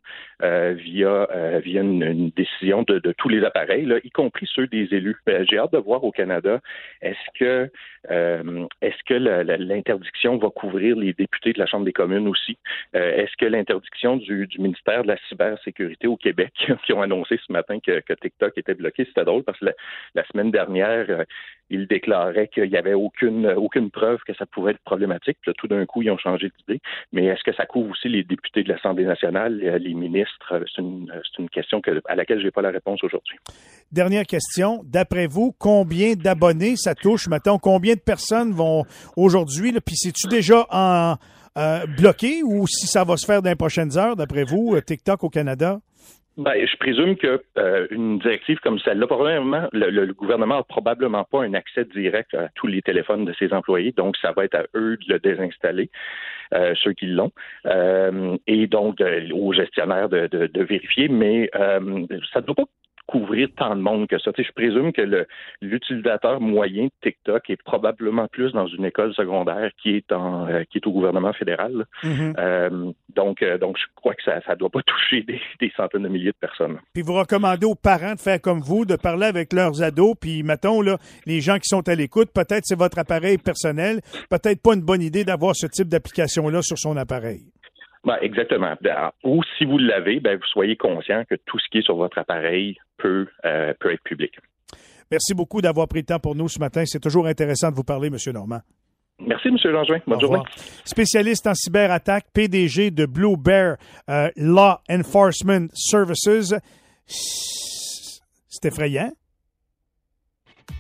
euh, 0.43 0.75
via 0.75 1.29
euh, 1.31 1.61
via 1.61 1.81
une, 1.81 2.31
décision 2.31 2.83
de, 2.83 3.01
tous 3.17 3.29
les 3.29 3.45
appareils, 3.45 3.89
y 4.05 4.11
compris 4.11 4.47
ceux 4.55 4.67
des 4.67 4.89
élus. 4.93 5.17
Ben, 5.27 5.47
j'ai 5.49 5.59
hâte 5.59 5.73
de 5.73 5.79
voir 5.79 6.05
au 6.05 6.11
Canada 6.11 6.61
est-ce 7.01 7.39
que 7.39 7.71
euh, 8.11 8.67
est-ce 8.83 9.03
que 9.07 9.15
l'interdiction 9.15 10.37
va 10.37 10.51
couvrir 10.51 10.97
les 10.97 11.15
députés 11.15 11.53
de 11.53 11.59
la 11.59 11.67
Chambre 11.67 11.85
des 11.85 11.93
communes 11.93 12.29
aussi? 12.29 12.59
Est-ce 12.93 13.37
que 13.39 13.47
l'interdiction 13.47 14.17
du, 14.17 14.49
ministère 14.59 15.03
de 15.03 15.09
la 15.09 15.17
cybersécurité 15.29 16.07
au 16.07 16.17
Québec 16.17 16.53
qui 16.85 16.93
ont 16.93 17.03
annoncé 17.03 17.39
ce 17.47 17.53
matin 17.53 17.79
que, 17.81 18.01
TikTok 18.21 18.59
était 18.59 18.75
bloqué, 18.75 19.05
c'était 19.07 19.25
drôle 19.25 19.45
parce 19.45 19.59
que 19.59 19.67
la, 20.15 20.25
semaine 20.27 20.51
dernière 20.51 21.25
ils 21.71 21.87
déclaraient 21.87 22.49
qu'il 22.49 22.71
n'y 22.71 22.77
avait 22.77 22.95
aucune 22.95 23.47
aucune 23.47 23.91
preuve 23.91 24.19
que 24.27 24.35
ça 24.35 24.47
pouvait 24.47 24.73
être 24.73 24.81
problématique. 24.81 25.39
Tout 25.57 25.69
d'un 25.69 25.85
coup, 25.87 26.03
ils 26.03 26.11
ont 26.11 26.19
changé 26.19 26.51
d'idée. 26.59 26.81
Mais 27.13 27.27
est-ce 27.27 27.43
que 27.45 27.55
ça 27.55 27.67
couvre 27.67 27.91
aussi 27.91 28.09
les 28.09 28.25
députés 28.25 28.63
de 28.63 28.69
l'Assemblée 28.69 29.05
nationale, 29.05 29.59
les 29.59 29.95
ministres? 29.95 30.63
C'est 30.75 30.83
une, 30.83 31.51
question 31.51 31.81
que, 31.81 32.03
à 32.07 32.15
laquelle 32.15 32.41
je 32.41 32.45
n'ai 32.45 32.51
pas 32.51 32.63
la 32.63 32.71
réponse 32.71 33.03
aujourd'hui. 33.03 33.37
Dernière 33.93 34.25
question. 34.25 34.81
D'après 34.85 35.27
vous, 35.27 35.55
combien 35.59 36.15
d'abonnés 36.15 36.77
ça 36.77 36.95
touche? 36.95 37.29
Mettons, 37.29 37.59
combien 37.59 37.95
de 37.95 38.01
personnes 38.01 38.53
vont 38.53 38.85
aujourd'hui? 39.17 39.73
Puis 39.85 39.97
c'est-tu 39.97 40.29
déjà 40.29 40.67
en 40.71 41.17
euh, 41.57 41.87
bloqué 41.87 42.43
ou 42.45 42.67
si 42.67 42.87
ça 42.87 43.05
va 43.05 43.17
se 43.17 43.27
faire 43.27 43.43
dans 43.43 43.51
les 43.51 43.57
prochaines 43.57 43.97
heures, 43.99 44.15
d'après 44.15 44.45
vous, 44.45 44.75
euh, 44.75 44.81
TikTok 44.81 45.25
au 45.25 45.29
Canada? 45.29 45.81
Ben, 46.39 46.55
je 46.65 46.77
présume 46.77 47.17
que 47.17 47.43
euh, 47.59 47.89
une 47.91 48.21
directive 48.21 48.61
comme 48.61 48.79
celle-là, 48.79 49.09
probablement, 49.09 49.69
le, 49.73 50.13
gouvernement 50.13 50.59
n'a 50.59 50.63
probablement 50.63 51.25
pas 51.25 51.43
un 51.43 51.53
accès 51.53 51.85
direct 51.85 52.33
à 52.33 52.49
tous 52.55 52.69
les 52.69 52.81
téléphones 52.81 53.25
de 53.25 53.33
ses 53.41 53.53
employés, 53.53 53.91
donc 53.91 54.17
ça 54.17 54.31
va 54.31 54.45
être 54.45 54.55
à 54.55 54.63
eux 54.77 54.97
de 54.99 55.15
le 55.15 55.19
désinstaller, 55.19 55.91
euh, 56.55 56.75
ceux 56.77 56.93
qui 56.93 57.07
l'ont, 57.07 57.33
euh, 57.67 58.37
et 58.47 58.69
donc 58.69 59.03
aux 59.35 59.53
gestionnaires 59.53 60.09
de, 60.09 60.29
de 60.29 60.63
vérifier. 60.63 61.09
Mais 61.09 61.51
ça 61.53 61.81
ne 61.81 62.47
doit 62.47 62.55
pas 62.55 62.67
couvrir 63.09 63.49
tant 63.57 63.75
de 63.75 63.81
monde 63.81 64.07
que 64.07 64.19
ça. 64.19 64.31
je 64.37 64.53
présume 64.53 64.93
que 64.93 65.27
l'utilisateur 65.63 66.41
moyen 66.41 66.85
de 66.85 66.91
TikTok 67.03 67.49
est 67.49 67.63
probablement 67.63 68.29
plus 68.29 68.53
dans 68.53 68.67
une 68.67 68.85
école 68.85 69.15
secondaire 69.15 69.71
qui 69.83 69.97
est 69.97 70.13
en 70.13 70.47
euh, 70.47 70.63
qui 70.71 70.79
est 70.79 70.87
au 70.87 70.93
gouvernement 70.93 71.33
fédéral. 71.33 71.87
Mm-hmm. 72.05 72.35
Euh, 72.39 72.93
donc, 73.17 73.43
euh, 73.43 73.57
donc 73.57 73.79
je 73.79 73.85
crois 73.95 74.15
que 74.15 74.23
ça 74.23 74.41
ne 74.49 74.55
doit 74.57 74.69
pas 74.69 74.83
toucher 74.87 75.23
des, 75.23 75.73
centaines 75.75 76.03
de 76.03 76.09
milliers 76.09 76.33
de 76.33 76.37
personnes. 76.39 76.79
Puis 76.93 77.03
vous 77.03 77.15
recommandez 77.15 77.65
aux 77.65 77.75
parents 77.75 78.15
de 78.15 78.21
faire 78.21 78.41
comme 78.41 78.61
vous, 78.61 78.85
de 78.85 78.97
parler 78.97 79.27
avec 79.27 79.55
leurs 79.55 79.83
ados, 79.83 80.15
puis 80.21 80.43
mettons 80.43 80.83
là, 80.83 80.99
les 81.25 81.41
gens 81.41 81.57
qui 81.57 81.69
sont 81.69 81.89
à 81.89 81.95
l'écoute, 81.95 82.29
peut-être 82.35 82.65
c'est 82.65 82.79
votre 82.79 82.99
appareil 82.99 83.39
personnel, 83.39 84.01
peut-être 84.29 84.61
pas 84.63 84.75
une 84.75 84.83
bonne 84.83 85.03
idée 85.03 85.25
d'avoir 85.25 85.57
ce 85.57 85.67
type 85.67 85.89
d'application-là 85.89 86.61
sur 86.61 86.79
son 86.79 86.97
appareil. 86.99 87.47
Ben, 88.05 88.17
exactement. 88.23 88.75
Ben, 88.81 89.11
ou 89.25 89.43
si 89.57 89.65
vous 89.65 89.79
l'avez, 89.79 90.21
ben, 90.21 90.37
vous 90.37 90.47
soyez 90.47 90.77
conscient 90.77 91.25
que 91.29 91.35
tout 91.47 91.59
ce 91.59 91.69
qui 91.71 91.79
est 91.79 91.83
sur 91.83 91.97
votre 91.97 92.19
appareil 92.19 92.79
peut, 92.97 93.27
euh, 93.45 93.75
peut 93.79 93.93
être 93.93 94.03
public. 94.03 94.35
Merci 95.11 95.35
beaucoup 95.35 95.61
d'avoir 95.61 95.89
pris 95.89 96.01
le 96.01 96.07
temps 96.07 96.19
pour 96.19 96.35
nous 96.35 96.49
ce 96.49 96.59
matin. 96.59 96.85
C'est 96.87 97.01
toujours 97.01 97.27
intéressant 97.27 97.71
de 97.71 97.77
vous 97.77 97.85
parler, 97.85 98.09
M. 98.09 98.17
Normand. 98.33 98.61
Merci, 99.21 99.49
M. 99.49 99.57
Langevin. 99.65 99.99
Bonne 100.07 100.21
journée. 100.21 100.43
Spécialiste 100.85 101.47
en 101.47 101.55
cyberattaque, 101.55 102.27
PDG 102.33 102.91
de 102.91 103.07
Blue 103.07 103.37
Bear 103.37 103.77
euh, 104.09 104.31
Law 104.37 104.77
Enforcement 104.89 105.67
Services. 105.75 106.55
C'est 107.07 108.69
effrayant. 108.69 109.11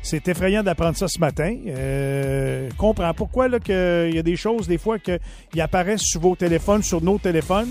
C'est 0.02 0.26
effrayant 0.28 0.62
d'apprendre 0.62 0.96
ça 0.96 1.08
ce 1.08 1.18
matin. 1.18 1.54
Euh, 1.66 2.70
comprends 2.78 3.12
pourquoi 3.14 3.48
il 3.48 4.14
y 4.14 4.18
a 4.18 4.22
des 4.22 4.36
choses 4.36 4.66
des 4.66 4.78
fois 4.78 4.98
qui 4.98 5.60
apparaissent 5.60 6.04
sur 6.04 6.20
vos 6.20 6.36
téléphones, 6.36 6.82
sur 6.82 7.02
nos 7.02 7.18
téléphones. 7.18 7.68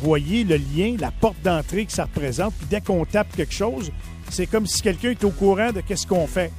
Vous 0.00 0.06
voyez 0.06 0.44
le 0.44 0.56
lien, 0.56 0.96
la 0.98 1.10
porte 1.10 1.40
d'entrée 1.42 1.84
que 1.84 1.92
ça 1.92 2.04
représente. 2.04 2.54
Puis 2.54 2.66
dès 2.70 2.80
qu'on 2.80 3.04
tape 3.04 3.34
quelque 3.36 3.54
chose, 3.54 3.92
c'est 4.30 4.46
comme 4.46 4.66
si 4.66 4.82
quelqu'un 4.82 5.10
est 5.10 5.24
au 5.24 5.30
courant 5.30 5.72
de 5.72 5.80
qu'est-ce 5.80 6.06
qu'on 6.06 6.26
fait. 6.26 6.52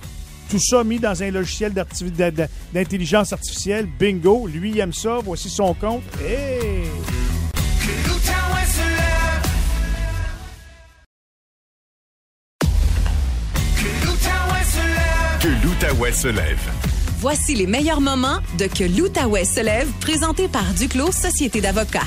Tout 0.50 0.60
ça 0.60 0.84
mis 0.84 1.00
dans 1.00 1.22
un 1.22 1.30
logiciel 1.30 1.74
d'intelligence 1.74 3.34
artificielle. 3.34 3.88
Bingo, 4.00 4.48
lui 4.48 4.80
aime 4.80 4.94
ça. 4.94 5.20
Voici 5.24 5.50
son 5.50 5.74
compte. 5.74 6.02
Hey! 6.20 7.29
Voici 17.20 17.56
les 17.56 17.68
meilleurs 17.68 18.02
moments 18.02 18.40
de 18.58 18.68
Que 18.68 18.84
l'Outaouais 18.84 19.44
se 19.44 19.60
lève, 19.60 19.90
présenté 20.00 20.48
par 20.48 20.64
Duclos 20.74 21.12
Société 21.12 21.62
d'avocats. 21.62 22.06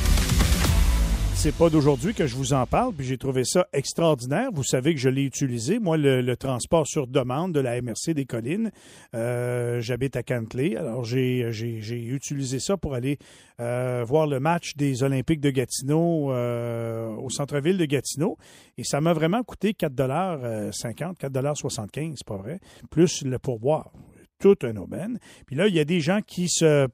C'est 1.42 1.59
pas 1.59 1.70
d'aujourd'hui 1.70 2.14
que 2.14 2.28
je 2.28 2.37
vous 2.37 2.52
en 2.52 2.66
parle, 2.66 2.94
puis 2.94 3.05
j'ai 3.05 3.18
trouvé 3.18 3.42
ça 3.44 3.66
extraordinaire. 3.72 4.50
Vous 4.52 4.62
savez 4.62 4.94
que 4.94 5.00
je 5.00 5.09
l'ai 5.09 5.24
utilisé, 5.24 5.81
moi, 5.81 5.96
le, 5.96 6.37
transport 6.37 6.87
sur 6.87 7.09
demande 7.09 7.52
de 7.52 7.59
la 7.59 7.83
MRC 7.83 8.14
des 8.14 8.26
Collines. 8.26 8.70
Euh, 9.16 9.81
j'habite 9.81 10.14
à 10.14 10.22
Cantley, 10.22 10.76
alors 10.76 11.02
j'ai 11.02 11.50
utilisé 11.90 12.61
ça 12.61 12.76
pour 12.76 12.94
aller 12.94 13.18
euh, 13.59 14.05
voir 14.07 14.28
le 14.28 14.38
match 14.38 14.76
des 14.76 15.02
Olympiques 15.02 15.40
de 15.40 15.50
Gatineau 15.50 16.31
euh, 16.31 17.09
au 17.16 17.28
centre-ville 17.28 17.76
de 17.76 17.87
Gatineau. 17.87 18.38
Et 18.78 18.85
ça 18.85 19.00
m'a 19.00 19.12
vraiment 19.12 19.42
coûté 19.42 19.72
4,50 19.72 21.16
4,75 21.16 22.12
c'est 22.18 22.24
pas 22.24 22.37
vrai, 22.37 22.61
plus 22.88 23.24
le 23.24 23.40
pourboire. 23.40 23.90
Tout 24.38 24.59
un 24.62 24.76
aubaine. 24.76 25.18
Puis 25.48 25.57
là, 25.57 25.66
il 25.66 25.74
y 25.74 25.81
a 25.81 25.85
des 25.85 25.98
gens 25.98 26.20
qui 26.24 26.48
se 26.48 26.87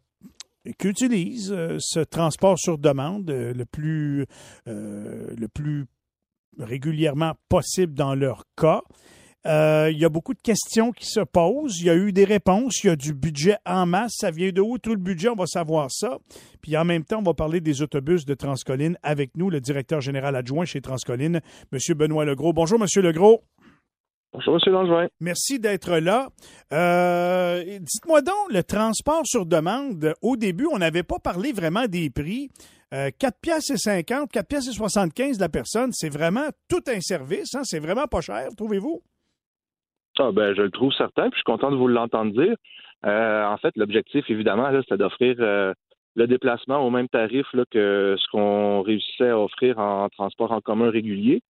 qui 0.77 0.89
utilisent 0.89 1.53
euh, 1.53 1.77
ce 1.79 2.01
transport 2.01 2.59
sur 2.59 2.79
demande 2.79 3.31
euh, 3.31 3.53
le 3.55 3.65
plus, 3.65 4.27
euh, 4.67 5.35
le 5.37 5.49
plus 5.49 5.87
régulièrement 6.59 7.35
possible 7.49 7.95
dans 7.95 8.15
leur 8.15 8.45
cas. 8.57 8.83
il 9.45 9.97
y 9.97 10.05
a 10.05 10.09
beaucoup 10.09 10.35
de 10.35 10.43
questions 10.43 10.93
qui 10.93 11.07
se 11.07 11.21
posent. 11.21 11.81
Il 11.81 11.87
y 11.87 11.91
a 11.91 11.95
eu 11.95 12.13
des 12.13 12.25
réponses. 12.25 12.83
Il 12.83 12.89
y 12.89 12.91
a 12.91 12.97
du 12.97 13.15
budget 13.15 13.57
en 13.65 13.87
masse. 13.87 14.15
Ça 14.17 14.31
vient 14.31 14.51
de 14.51 14.61
où 14.61 14.79
tout 14.79 14.91
le 14.91 15.01
budget? 15.01 15.29
On 15.29 15.37
va 15.37 15.47
savoir 15.47 15.89
ça. 15.91 16.19
Puis 16.61 16.77
en 16.77 16.85
même 16.85 17.05
temps, 17.05 17.21
on 17.21 17.23
va 17.23 17.35
parler 17.35 17.61
des 17.61 17.81
autobus 17.81 18.25
de 18.27 18.35
Transcoline 18.35 18.99
avec 19.03 19.37
nous, 19.37 19.51
le 19.51 19.61
directeur 19.61 20.01
général 20.01 20.35
adjoint 20.35 20.65
chez 20.65 20.81
Transcoline, 20.81 21.41
M. 21.73 21.79
Benoît 21.97 22.25
Legros. 22.25 22.53
Bonjour, 22.53 22.81
M. 22.81 23.03
Legros. 23.03 23.43
Bonjour, 24.33 24.59
M. 24.67 24.73
Langevin. 24.73 25.09
Merci 25.21 25.59
d'être 25.59 25.97
là. 25.99 26.29
Euh, 26.73 27.63
dites-moi 27.65 28.21
donc, 28.21 28.51
le 28.51 28.63
transport 28.63 29.23
sur 29.25 29.47
demande, 29.47 30.13
au 30.21 30.37
début, 30.37 30.67
on 30.71 30.79
n'avait 30.79 31.03
pas 31.03 31.19
parlé 31.19 31.53
vraiment 31.53 31.87
des 31.87 32.11
prix. 32.11 32.51
Euh, 32.93 33.11
4 33.19 33.41
pièces 33.41 33.71
et 33.71 33.79
50, 33.79 34.31
4 34.31 34.47
pièces 34.47 34.69
et 34.69 34.73
75 34.73 35.41
la 35.41 35.49
personne, 35.49 35.93
c'est 35.93 36.13
vraiment 36.13 36.49
tout 36.69 36.83
un 36.89 37.01
service. 37.01 37.55
Hein? 37.55 37.63
C'est 37.65 37.81
vraiment 37.81 38.07
pas 38.07 38.21
cher, 38.21 38.49
trouvez-vous? 38.57 39.01
Ah, 40.19 40.31
ben, 40.33 40.55
je 40.55 40.63
le 40.63 40.71
trouve 40.71 40.93
certain, 40.93 41.31
puis 41.31 41.39
je 41.39 41.39
suis 41.39 41.45
content 41.45 41.71
de 41.71 41.77
vous 41.77 41.89
l'entendre 41.89 42.33
dire. 42.33 42.57
Euh, 43.07 43.45
en 43.45 43.57
fait, 43.57 43.77
l'objectif, 43.77 44.29
évidemment, 44.29 44.71
c'est 44.89 44.97
d'offrir 44.97 45.37
euh, 45.39 45.73
le 46.17 46.27
déplacement 46.27 46.85
au 46.85 46.91
même 46.91 47.09
tarif 47.09 47.47
que 47.71 48.17
ce 48.19 48.31
qu'on 48.31 48.83
réussissait 48.83 49.31
à 49.31 49.39
offrir 49.39 49.79
en 49.79 50.09
transport 50.09 50.53
en 50.53 50.61
commun 50.61 50.91
régulier. 50.91 51.41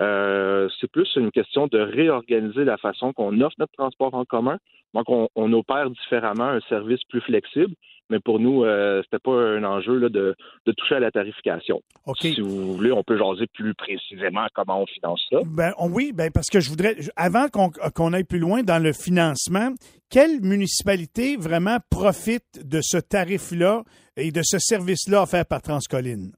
Euh, 0.00 0.68
c'est 0.80 0.90
plus 0.90 1.08
une 1.16 1.30
question 1.30 1.66
de 1.66 1.78
réorganiser 1.78 2.64
la 2.64 2.76
façon 2.76 3.12
qu'on 3.12 3.40
offre 3.40 3.56
notre 3.58 3.72
transport 3.72 4.14
en 4.14 4.24
commun. 4.24 4.58
Donc, 4.94 5.04
on, 5.08 5.52
opère 5.52 5.90
différemment 5.90 6.44
un 6.44 6.60
service 6.68 7.00
plus 7.10 7.20
flexible, 7.20 7.74
mais 8.08 8.20
pour 8.20 8.40
nous, 8.40 8.64
euh, 8.64 9.02
c'était 9.04 9.22
pas 9.22 9.32
un 9.32 9.62
enjeu 9.64 9.98
là, 9.98 10.08
de, 10.08 10.34
toucher 10.76 10.94
à 10.94 11.00
la 11.00 11.10
tarification. 11.10 11.82
Si 12.18 12.40
vous 12.40 12.74
voulez, 12.74 12.92
on 12.92 13.02
peut 13.02 13.18
jaser 13.18 13.46
plus 13.52 13.74
précisément 13.74 14.46
comment 14.54 14.82
on 14.82 14.86
finance 14.86 15.22
ça. 15.30 15.40
Ben, 15.44 15.72
oui, 15.78 16.12
ben, 16.14 16.30
parce 16.32 16.48
que 16.48 16.60
je 16.60 16.70
voudrais, 16.70 16.96
avant 17.16 17.48
qu'on 17.48 18.12
aille 18.14 18.24
plus 18.24 18.38
loin 18.38 18.62
dans 18.62 18.82
le 18.82 18.92
financement, 18.94 19.74
quelle 20.10 20.40
municipalité 20.40 21.36
vraiment 21.36 21.78
profite 21.90 22.66
de 22.66 22.80
ce 22.80 22.96
tarif-là 22.96 23.82
et 24.16 24.30
de 24.30 24.40
ce 24.42 24.58
service-là 24.58 25.24
offert 25.24 25.44
par 25.44 25.60
Transcoline? 25.60 26.32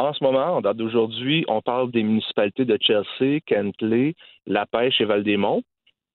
En 0.00 0.14
ce 0.14 0.24
moment, 0.24 0.56
en 0.56 0.62
date 0.62 0.78
d'aujourd'hui, 0.78 1.44
on 1.46 1.60
parle 1.60 1.90
des 1.90 2.02
municipalités 2.02 2.64
de 2.64 2.78
Chelsea, 2.80 3.40
Kentley, 3.44 4.14
La 4.46 4.64
Pêche 4.64 4.98
et 4.98 5.04
Val-des-Monts. 5.04 5.62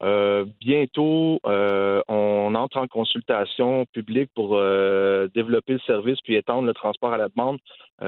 Euh, 0.02 0.43
bientôt, 0.60 1.39
euh, 1.45 2.02
on 2.08 2.56
entre 2.56 2.78
en 2.78 2.88
consultation 2.88 3.86
publique 3.93 4.32
pour 4.34 4.56
euh, 4.56 5.28
développer 5.36 5.74
le 5.74 5.80
service 5.82 6.19
puis 6.24 6.34
étendre 6.34 6.65
le 6.65 6.74
transport 6.74 7.13
à 7.13 7.17
la 7.17 7.30
demande 7.30 7.60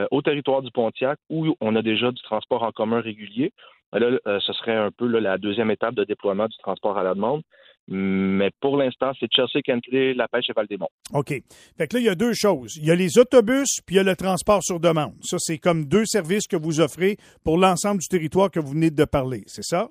au 0.10 0.24
territoire 0.24 0.64
du 0.64 0.72
Pontiac 0.72 1.20
où 1.30 1.56
on 1.62 1.76
a 1.76 1.84
déjà 1.84 2.12
du 2.12 2.22
transport 2.24 2.64
en 2.64 2.72
commun 2.72 3.00
régulier. 3.00 3.54
Là, 3.94 4.40
ce 4.40 4.54
serait 4.54 4.76
un 4.76 4.90
peu 4.90 5.06
la 5.06 5.38
deuxième 5.38 5.70
étape 5.70 5.94
de 5.94 6.04
déploiement 6.06 6.48
du 6.48 6.58
transport 6.58 6.98
à 6.98 7.04
la 7.04 7.14
demande. 7.14 7.44
Mais 7.88 8.50
pour 8.60 8.76
l'instant, 8.76 9.12
c'est 9.20 9.28
Chelsea, 9.32 9.62
Kentley, 9.64 10.14
La 10.14 10.28
Pêche 10.28 10.50
et 10.50 10.54
Val-des-Monts. 10.54 10.90
OK. 11.14 11.30
Fait 11.30 11.88
que 11.88 11.96
là, 11.96 12.00
il 12.00 12.06
y 12.06 12.10
a 12.10 12.16
deux 12.16 12.34
choses. 12.34 12.76
Il 12.78 12.86
y 12.86 12.92
a 12.92 12.96
les 12.96 13.18
autobus, 13.18 13.80
puis 13.86 13.96
il 13.96 13.98
y 13.98 14.00
a 14.00 14.04
le 14.04 14.16
transport 14.16 14.62
sur 14.62 14.80
demande. 14.80 15.14
Ça, 15.22 15.38
c'est 15.40 15.58
comme 15.58 15.86
deux 15.86 16.06
services 16.06 16.48
que 16.48 16.58
vous 16.58 16.82
offrez 16.82 17.16
pour 17.46 17.58
l'ensemble 17.58 18.00
du 18.00 18.08
territoire 18.08 18.52
que 18.52 18.60
vous 18.60 18.74
venez 18.74 18.92
de 18.92 19.06
parler. 19.06 19.44
C'est 19.46 19.64
ça? 19.64 19.88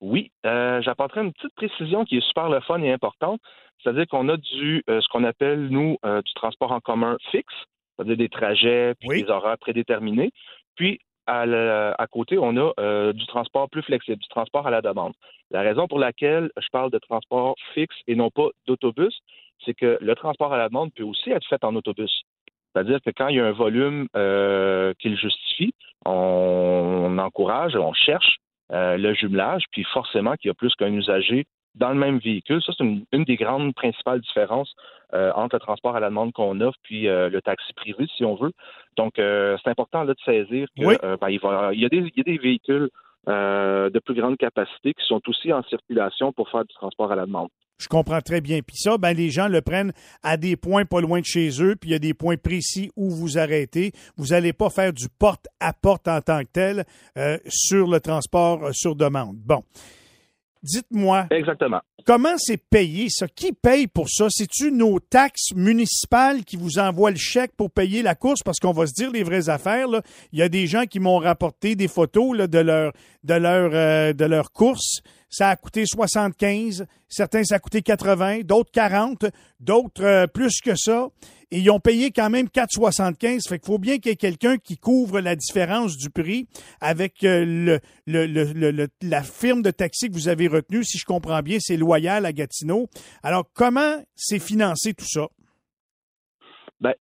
Oui. 0.00 0.32
Euh, 0.46 0.80
j'apporterai 0.82 1.20
une 1.20 1.32
petite 1.32 1.54
précision 1.54 2.04
qui 2.04 2.16
est 2.16 2.26
super 2.26 2.48
le 2.48 2.60
fun 2.60 2.80
et 2.80 2.90
importante. 2.90 3.40
C'est-à-dire 3.82 4.06
qu'on 4.06 4.28
a 4.28 4.36
du 4.36 4.82
ce 4.86 5.08
qu'on 5.10 5.24
appelle, 5.24 5.68
nous, 5.68 5.96
du 6.04 6.34
transport 6.34 6.72
en 6.72 6.80
commun 6.80 7.16
fixe, 7.32 7.52
c'est-à-dire 7.96 8.16
des 8.16 8.28
trajets, 8.28 8.94
puis 9.00 9.22
des 9.22 9.28
horaires 9.28 9.58
prédéterminés. 9.58 10.30
Puis, 10.76 11.00
à, 11.26 12.06
côté, 12.10 12.38
on 12.38 12.56
a 12.56 13.12
du 13.12 13.26
transport 13.26 13.68
plus 13.70 13.82
flexible, 13.82 14.18
du 14.18 14.28
transport 14.28 14.66
à 14.66 14.70
la 14.70 14.82
demande. 14.82 15.12
La 15.50 15.60
raison 15.60 15.86
pour 15.86 15.98
laquelle 15.98 16.50
je 16.56 16.68
parle 16.72 16.90
de 16.90 16.98
transport 16.98 17.54
fixe 17.74 17.96
et 18.06 18.14
non 18.14 18.30
pas 18.30 18.48
d'autobus, 18.66 19.20
c'est 19.64 19.74
que 19.74 19.98
le 20.00 20.14
transport 20.14 20.52
à 20.52 20.58
la 20.58 20.68
demande 20.68 20.92
peut 20.94 21.04
aussi 21.04 21.30
être 21.30 21.46
fait 21.46 21.62
en 21.64 21.76
autobus. 21.76 22.24
C'est-à-dire 22.72 23.00
que 23.04 23.10
quand 23.10 23.28
il 23.28 23.36
y 23.36 23.40
a 23.40 23.46
un 23.46 23.52
volume 23.52 24.08
euh, 24.16 24.94
qui 24.98 25.10
le 25.10 25.16
justifie, 25.16 25.74
on, 26.06 27.18
encourage, 27.18 27.76
on 27.76 27.92
cherche 27.92 28.38
euh, 28.72 28.96
le 28.96 29.14
jumelage, 29.14 29.64
puis 29.70 29.84
forcément 29.84 30.34
qu'il 30.36 30.48
y 30.48 30.50
a 30.50 30.54
plus 30.54 30.74
qu'un 30.74 30.92
usager 30.92 31.46
dans 31.74 31.90
le 31.90 31.98
même 31.98 32.18
véhicule. 32.18 32.62
Ça, 32.62 32.72
c'est 32.76 32.84
une, 32.84 33.24
des 33.24 33.36
grandes 33.36 33.74
principales 33.74 34.20
différences 34.20 34.74
euh, 35.14 35.32
entre 35.34 35.56
le 35.56 35.60
transport 35.60 35.96
à 35.96 36.00
la 36.00 36.08
demande 36.08 36.32
qu'on 36.32 36.60
offre 36.60 36.78
puis 36.82 37.04
le 37.04 37.40
taxi 37.40 37.72
privé, 37.74 38.06
si 38.16 38.24
on 38.24 38.34
veut. 38.34 38.52
Donc, 38.96 39.14
c'est 39.16 39.68
important 39.68 40.04
là, 40.04 40.14
de 40.14 40.20
saisir 40.24 40.68
qu'il 40.76 40.86
ben, 40.86 41.28
il, 41.28 41.40
il, 41.72 41.80
y 41.80 41.84
a 41.84 41.88
des, 41.88 41.98
il 41.98 42.12
y 42.16 42.20
a 42.20 42.24
des 42.24 42.38
véhicules 42.38 42.88
de 43.26 43.98
plus 44.00 44.14
grande 44.14 44.36
capacité 44.36 44.94
qui 44.94 45.04
sont 45.06 45.20
aussi 45.28 45.52
en 45.52 45.62
circulation 45.64 46.32
pour 46.32 46.48
faire 46.50 46.64
du 46.64 46.74
transport 46.74 47.12
à 47.12 47.16
la 47.16 47.26
demande. 47.26 47.48
Je 47.82 47.88
comprends 47.88 48.20
très 48.20 48.40
bien. 48.40 48.60
Puis 48.60 48.76
ça, 48.76 48.96
ben, 48.96 49.12
les 49.12 49.30
gens 49.30 49.48
le 49.48 49.60
prennent 49.60 49.92
à 50.22 50.36
des 50.36 50.56
points 50.56 50.84
pas 50.84 51.00
loin 51.00 51.18
de 51.18 51.24
chez 51.24 51.50
eux, 51.60 51.74
puis 51.74 51.90
il 51.90 51.92
y 51.92 51.96
a 51.96 51.98
des 51.98 52.14
points 52.14 52.36
précis 52.36 52.90
où 52.96 53.10
vous 53.10 53.38
arrêtez. 53.38 53.90
Vous 54.16 54.28
n'allez 54.28 54.52
pas 54.52 54.70
faire 54.70 54.92
du 54.92 55.08
porte-à-porte 55.18 56.06
en 56.06 56.20
tant 56.20 56.42
que 56.42 56.50
tel 56.52 56.84
euh, 57.18 57.38
sur 57.48 57.88
le 57.88 57.98
transport 57.98 58.66
euh, 58.66 58.70
sur 58.72 58.94
demande. 58.94 59.36
Bon. 59.44 59.64
Dites-moi. 60.62 61.26
Exactement. 61.30 61.80
Comment 62.04 62.36
c'est 62.36 62.56
payé, 62.56 63.08
ça? 63.10 63.26
Qui 63.28 63.52
paye 63.52 63.86
pour 63.86 64.08
ça? 64.08 64.26
C'est-tu 64.30 64.70
nos 64.72 65.00
taxes 65.00 65.52
municipales 65.54 66.44
qui 66.44 66.56
vous 66.56 66.78
envoient 66.78 67.10
le 67.10 67.16
chèque 67.16 67.52
pour 67.56 67.70
payer 67.70 68.02
la 68.02 68.14
course? 68.14 68.42
Parce 68.44 68.58
qu'on 68.58 68.72
va 68.72 68.86
se 68.86 68.92
dire 68.92 69.10
les 69.10 69.22
vraies 69.22 69.48
affaires, 69.48 69.88
là. 69.88 70.02
Il 70.32 70.38
y 70.38 70.42
a 70.42 70.48
des 70.48 70.66
gens 70.66 70.84
qui 70.84 71.00
m'ont 71.00 71.18
rapporté 71.18 71.74
des 71.74 71.88
photos 71.88 72.36
là, 72.36 72.46
de 72.46 72.58
leur 72.58 72.92
de 73.24 73.34
leur 73.34 73.70
euh, 73.72 74.12
de 74.12 74.24
leur 74.24 74.52
course 74.52 75.02
ça 75.32 75.48
a 75.48 75.56
coûté 75.56 75.84
75, 75.86 76.86
certains 77.08 77.42
ça 77.42 77.54
a 77.54 77.58
coûté 77.58 77.80
80, 77.80 78.40
d'autres 78.44 78.70
40, 78.70 79.24
d'autres 79.60 80.04
euh, 80.04 80.26
plus 80.26 80.60
que 80.60 80.76
ça. 80.76 81.08
Et 81.52 81.58
ils 81.58 81.70
ont 81.70 81.80
payé 81.80 82.10
quand 82.10 82.30
même 82.30 82.46
4,75. 82.46 83.46
Fait 83.46 83.58
qu'il 83.58 83.66
faut 83.66 83.78
bien 83.78 83.98
qu'il 83.98 84.08
y 84.08 84.12
ait 84.14 84.16
quelqu'un 84.16 84.56
qui 84.56 84.78
couvre 84.78 85.20
la 85.20 85.36
différence 85.36 85.98
du 85.98 86.08
prix 86.08 86.46
avec 86.80 87.22
euh, 87.24 87.78
le, 88.06 88.88
la 89.02 89.22
firme 89.22 89.60
de 89.60 89.70
taxi 89.70 90.08
que 90.08 90.14
vous 90.14 90.28
avez 90.28 90.48
retenue. 90.48 90.82
Si 90.82 90.96
je 90.96 91.04
comprends 91.04 91.42
bien, 91.42 91.58
c'est 91.60 91.76
Loyal 91.76 92.24
à 92.24 92.32
Gatineau. 92.32 92.86
Alors, 93.22 93.44
comment 93.54 94.02
c'est 94.14 94.40
financé 94.40 94.94
tout 94.94 95.04
ça? 95.04 95.28
Ben, 96.80 96.94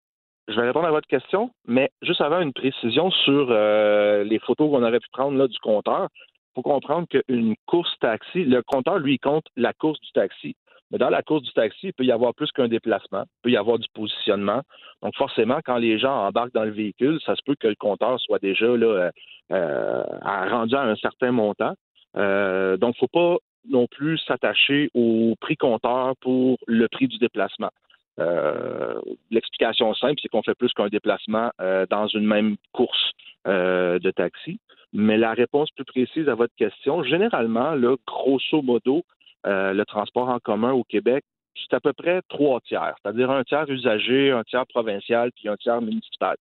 je 0.49 0.55
vais 0.55 0.67
répondre 0.67 0.87
à 0.87 0.91
votre 0.91 1.07
question, 1.07 1.51
mais 1.65 1.89
juste 2.01 2.19
avant 2.19 2.41
une 2.41 2.51
précision 2.51 3.09
sur 3.09 3.47
euh, 3.51 4.25
les 4.25 4.39
photos 4.39 4.69
qu'on 4.69 4.83
aurait 4.83 4.99
pu 4.99 5.09
prendre 5.13 5.37
là, 5.37 5.47
du 5.47 5.57
compteur 5.59 6.09
faut 6.55 6.61
comprendre 6.61 7.07
qu'une 7.07 7.55
course 7.65 7.91
taxi, 7.99 8.43
le 8.43 8.61
compteur, 8.61 8.99
lui, 8.99 9.19
compte 9.19 9.45
la 9.55 9.73
course 9.73 9.99
du 10.01 10.11
taxi. 10.11 10.55
Mais 10.91 10.97
dans 10.97 11.09
la 11.09 11.21
course 11.21 11.43
du 11.43 11.51
taxi, 11.53 11.87
il 11.87 11.93
peut 11.93 12.03
y 12.03 12.11
avoir 12.11 12.33
plus 12.33 12.51
qu'un 12.51 12.67
déplacement, 12.67 13.23
il 13.23 13.41
peut 13.43 13.51
y 13.51 13.57
avoir 13.57 13.79
du 13.79 13.87
positionnement. 13.93 14.61
Donc, 15.01 15.15
forcément, 15.15 15.59
quand 15.65 15.77
les 15.77 15.97
gens 15.97 16.27
embarquent 16.27 16.53
dans 16.53 16.65
le 16.65 16.71
véhicule, 16.71 17.19
ça 17.25 17.35
se 17.35 17.41
peut 17.45 17.55
que 17.55 17.67
le 17.67 17.75
compteur 17.75 18.19
soit 18.19 18.39
déjà 18.39 18.67
là, 18.67 18.87
euh, 18.87 19.11
euh 19.51 20.03
rendu 20.49 20.75
à 20.75 20.81
un 20.81 20.95
certain 20.97 21.31
montant. 21.31 21.73
Euh, 22.17 22.75
donc, 22.77 22.95
il 22.95 23.03
ne 23.03 23.07
faut 23.07 23.37
pas 23.37 23.37
non 23.69 23.87
plus 23.87 24.17
s'attacher 24.19 24.89
au 24.93 25.35
prix 25.39 25.55
compteur 25.55 26.15
pour 26.19 26.57
le 26.67 26.87
prix 26.87 27.07
du 27.07 27.17
déplacement. 27.19 27.69
Euh, 28.19 28.99
l'explication 29.29 29.93
simple, 29.93 30.15
c'est 30.21 30.27
qu'on 30.27 30.43
fait 30.43 30.55
plus 30.55 30.73
qu'un 30.73 30.89
déplacement 30.89 31.51
dans 31.89 32.07
une 32.07 32.25
même 32.25 32.57
course 32.73 33.11
de 33.45 34.11
taxi. 34.11 34.59
Mais 34.93 35.17
la 35.17 35.31
réponse 35.31 35.69
plus 35.71 35.85
précise 35.85 36.27
à 36.27 36.35
votre 36.35 36.53
question, 36.55 37.03
généralement, 37.03 37.75
là, 37.75 37.95
grosso 38.05 38.61
modo, 38.61 39.03
euh, 39.47 39.73
le 39.73 39.85
transport 39.85 40.29
en 40.29 40.39
commun 40.39 40.71
au 40.71 40.83
Québec, 40.83 41.23
c'est 41.55 41.75
à 41.75 41.79
peu 41.79 41.93
près 41.93 42.21
trois 42.29 42.59
tiers, 42.61 42.95
c'est-à-dire 43.01 43.29
un 43.31 43.43
tiers 43.43 43.69
usagé, 43.69 44.31
un 44.31 44.43
tiers 44.43 44.65
provincial, 44.67 45.31
puis 45.35 45.49
un 45.49 45.57
tiers 45.57 45.81
municipal. 45.81 46.35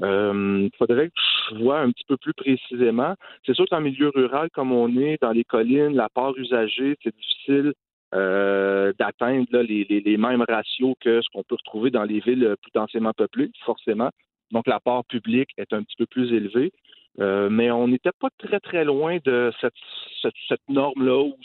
Il 0.00 0.04
euh, 0.04 0.68
faudrait 0.76 1.08
que 1.08 1.14
je 1.50 1.54
vois 1.62 1.80
un 1.80 1.90
petit 1.90 2.04
peu 2.06 2.18
plus 2.18 2.34
précisément. 2.34 3.14
C'est 3.46 3.54
sûr 3.54 3.64
qu'en 3.70 3.80
milieu 3.80 4.10
rural, 4.14 4.50
comme 4.52 4.72
on 4.72 4.94
est, 4.98 5.20
dans 5.22 5.32
les 5.32 5.44
collines, 5.44 5.94
la 5.94 6.10
part 6.10 6.36
usagée, 6.36 6.96
c'est 7.02 7.16
difficile 7.16 7.72
euh, 8.14 8.92
d'atteindre 8.98 9.58
les, 9.60 10.16
mêmes 10.18 10.44
ratios 10.46 10.94
que 11.00 11.22
ce 11.22 11.28
qu'on 11.32 11.44
peut 11.44 11.56
retrouver 11.56 11.90
dans 11.90 12.04
les 12.04 12.20
villes 12.20 12.56
plus 12.60 12.72
densément 12.74 13.12
peuplées, 13.14 13.50
forcément. 13.64 14.10
Donc, 14.52 14.66
la 14.66 14.80
part 14.80 15.04
publique 15.06 15.50
est 15.56 15.72
un 15.72 15.82
petit 15.82 15.96
peu 15.96 16.06
plus 16.06 16.32
élevée. 16.32 16.72
Euh, 17.20 17.48
mais 17.50 17.70
on 17.70 17.88
n'était 17.88 18.10
pas 18.18 18.28
très, 18.38 18.60
très 18.60 18.84
loin 18.84 19.18
de 19.24 19.52
cette, 19.60 19.74
cette, 20.22 20.68
norme-là 20.68 21.22
ou 21.22 21.36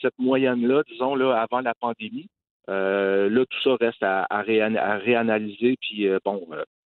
cette 0.00 0.18
moyenne-là, 0.18 0.82
disons, 0.88 1.14
là, 1.14 1.40
avant 1.40 1.60
la 1.60 1.74
pandémie. 1.74 2.28
Euh, 2.68 3.28
là, 3.28 3.44
tout 3.46 3.60
ça 3.62 3.76
reste 3.80 4.02
à, 4.02 4.26
à, 4.30 4.42
réanalyser. 4.42 5.76
Puis, 5.80 6.06
euh, 6.06 6.18
bon, 6.24 6.46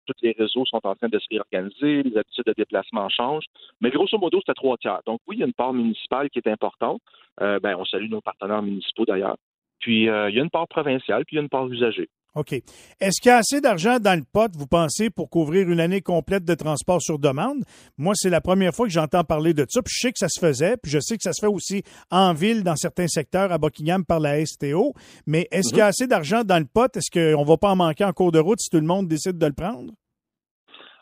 tous 0.05 0.13
les 0.21 0.31
réseaux 0.37 0.65
sont 0.65 0.79
en 0.83 0.95
train 0.95 1.09
de 1.09 1.19
se 1.19 1.27
réorganiser, 1.31 2.03
les 2.03 2.17
habitudes 2.17 2.45
de 2.45 2.53
déplacement 2.55 3.09
changent. 3.09 3.45
Mais 3.81 3.89
grosso 3.89 4.17
modo, 4.17 4.39
c'est 4.45 4.51
à 4.51 4.55
trois 4.55 4.77
tiers. 4.77 5.01
Donc, 5.05 5.19
oui, 5.27 5.37
il 5.37 5.39
y 5.39 5.43
a 5.43 5.47
une 5.47 5.53
part 5.53 5.73
municipale 5.73 6.29
qui 6.29 6.39
est 6.39 6.47
importante. 6.47 7.01
ben, 7.39 7.75
on 7.77 7.85
salue 7.85 8.09
nos 8.09 8.21
partenaires 8.21 8.61
municipaux 8.61 9.05
d'ailleurs. 9.05 9.37
Puis, 9.79 10.03
il 10.03 10.05
y 10.05 10.09
a 10.09 10.29
une 10.29 10.49
part 10.49 10.67
provinciale, 10.67 11.25
puis 11.25 11.35
il 11.35 11.37
y 11.37 11.39
a 11.39 11.43
une 11.43 11.49
part 11.49 11.67
usagée. 11.67 12.09
OK. 12.35 12.53
Est-ce 12.53 13.21
qu'il 13.21 13.29
y 13.29 13.31
a 13.31 13.37
assez 13.37 13.61
d'argent 13.61 13.99
dans 13.99 14.17
le 14.17 14.25
pot, 14.31 14.51
vous 14.57 14.65
pensez, 14.65 15.09
pour 15.11 15.29
couvrir 15.29 15.69
une 15.69 15.79
année 15.79 16.01
complète 16.01 16.43
de 16.43 16.55
transport 16.55 17.01
sur 17.01 17.19
demande? 17.19 17.63
Moi, 17.97 18.13
c'est 18.15 18.31
la 18.31 18.41
première 18.41 18.73
fois 18.73 18.87
que 18.87 18.91
j'entends 18.91 19.23
parler 19.23 19.53
de 19.53 19.65
ça. 19.69 19.81
Puis 19.83 19.93
je 19.95 20.07
sais 20.07 20.11
que 20.11 20.17
ça 20.17 20.29
se 20.29 20.39
faisait, 20.39 20.75
puis 20.81 20.91
je 20.91 20.99
sais 20.99 21.15
que 21.15 21.23
ça 21.23 21.33
se 21.33 21.45
fait 21.45 21.51
aussi 21.51 21.83
en 22.09 22.33
ville, 22.33 22.63
dans 22.63 22.75
certains 22.75 23.07
secteurs, 23.07 23.51
à 23.51 23.59
Buckingham, 23.59 24.03
par 24.03 24.19
la 24.19 24.43
STO. 24.43 24.93
Mais 25.27 25.47
est-ce 25.51 25.69
qu'il 25.69 25.77
y 25.77 25.81
a 25.81 25.85
mhm. 25.85 25.89
assez 25.89 26.07
d'argent 26.07 26.43
dans 26.43 26.59
le 26.59 26.65
pot? 26.65 26.95
Est-ce 26.97 27.11
qu'on 27.11 27.43
va 27.43 27.57
pas 27.57 27.69
en 27.69 27.75
manquer 27.75 28.03
en 28.03 28.13
cours 28.13 28.31
de 28.31 28.39
route 28.39 28.59
si 28.59 28.69
tout 28.69 28.79
le 28.79 28.87
monde 28.87 29.07
décide 29.07 29.37
de 29.37 29.45
le 29.45 29.53
prendre? 29.53 29.93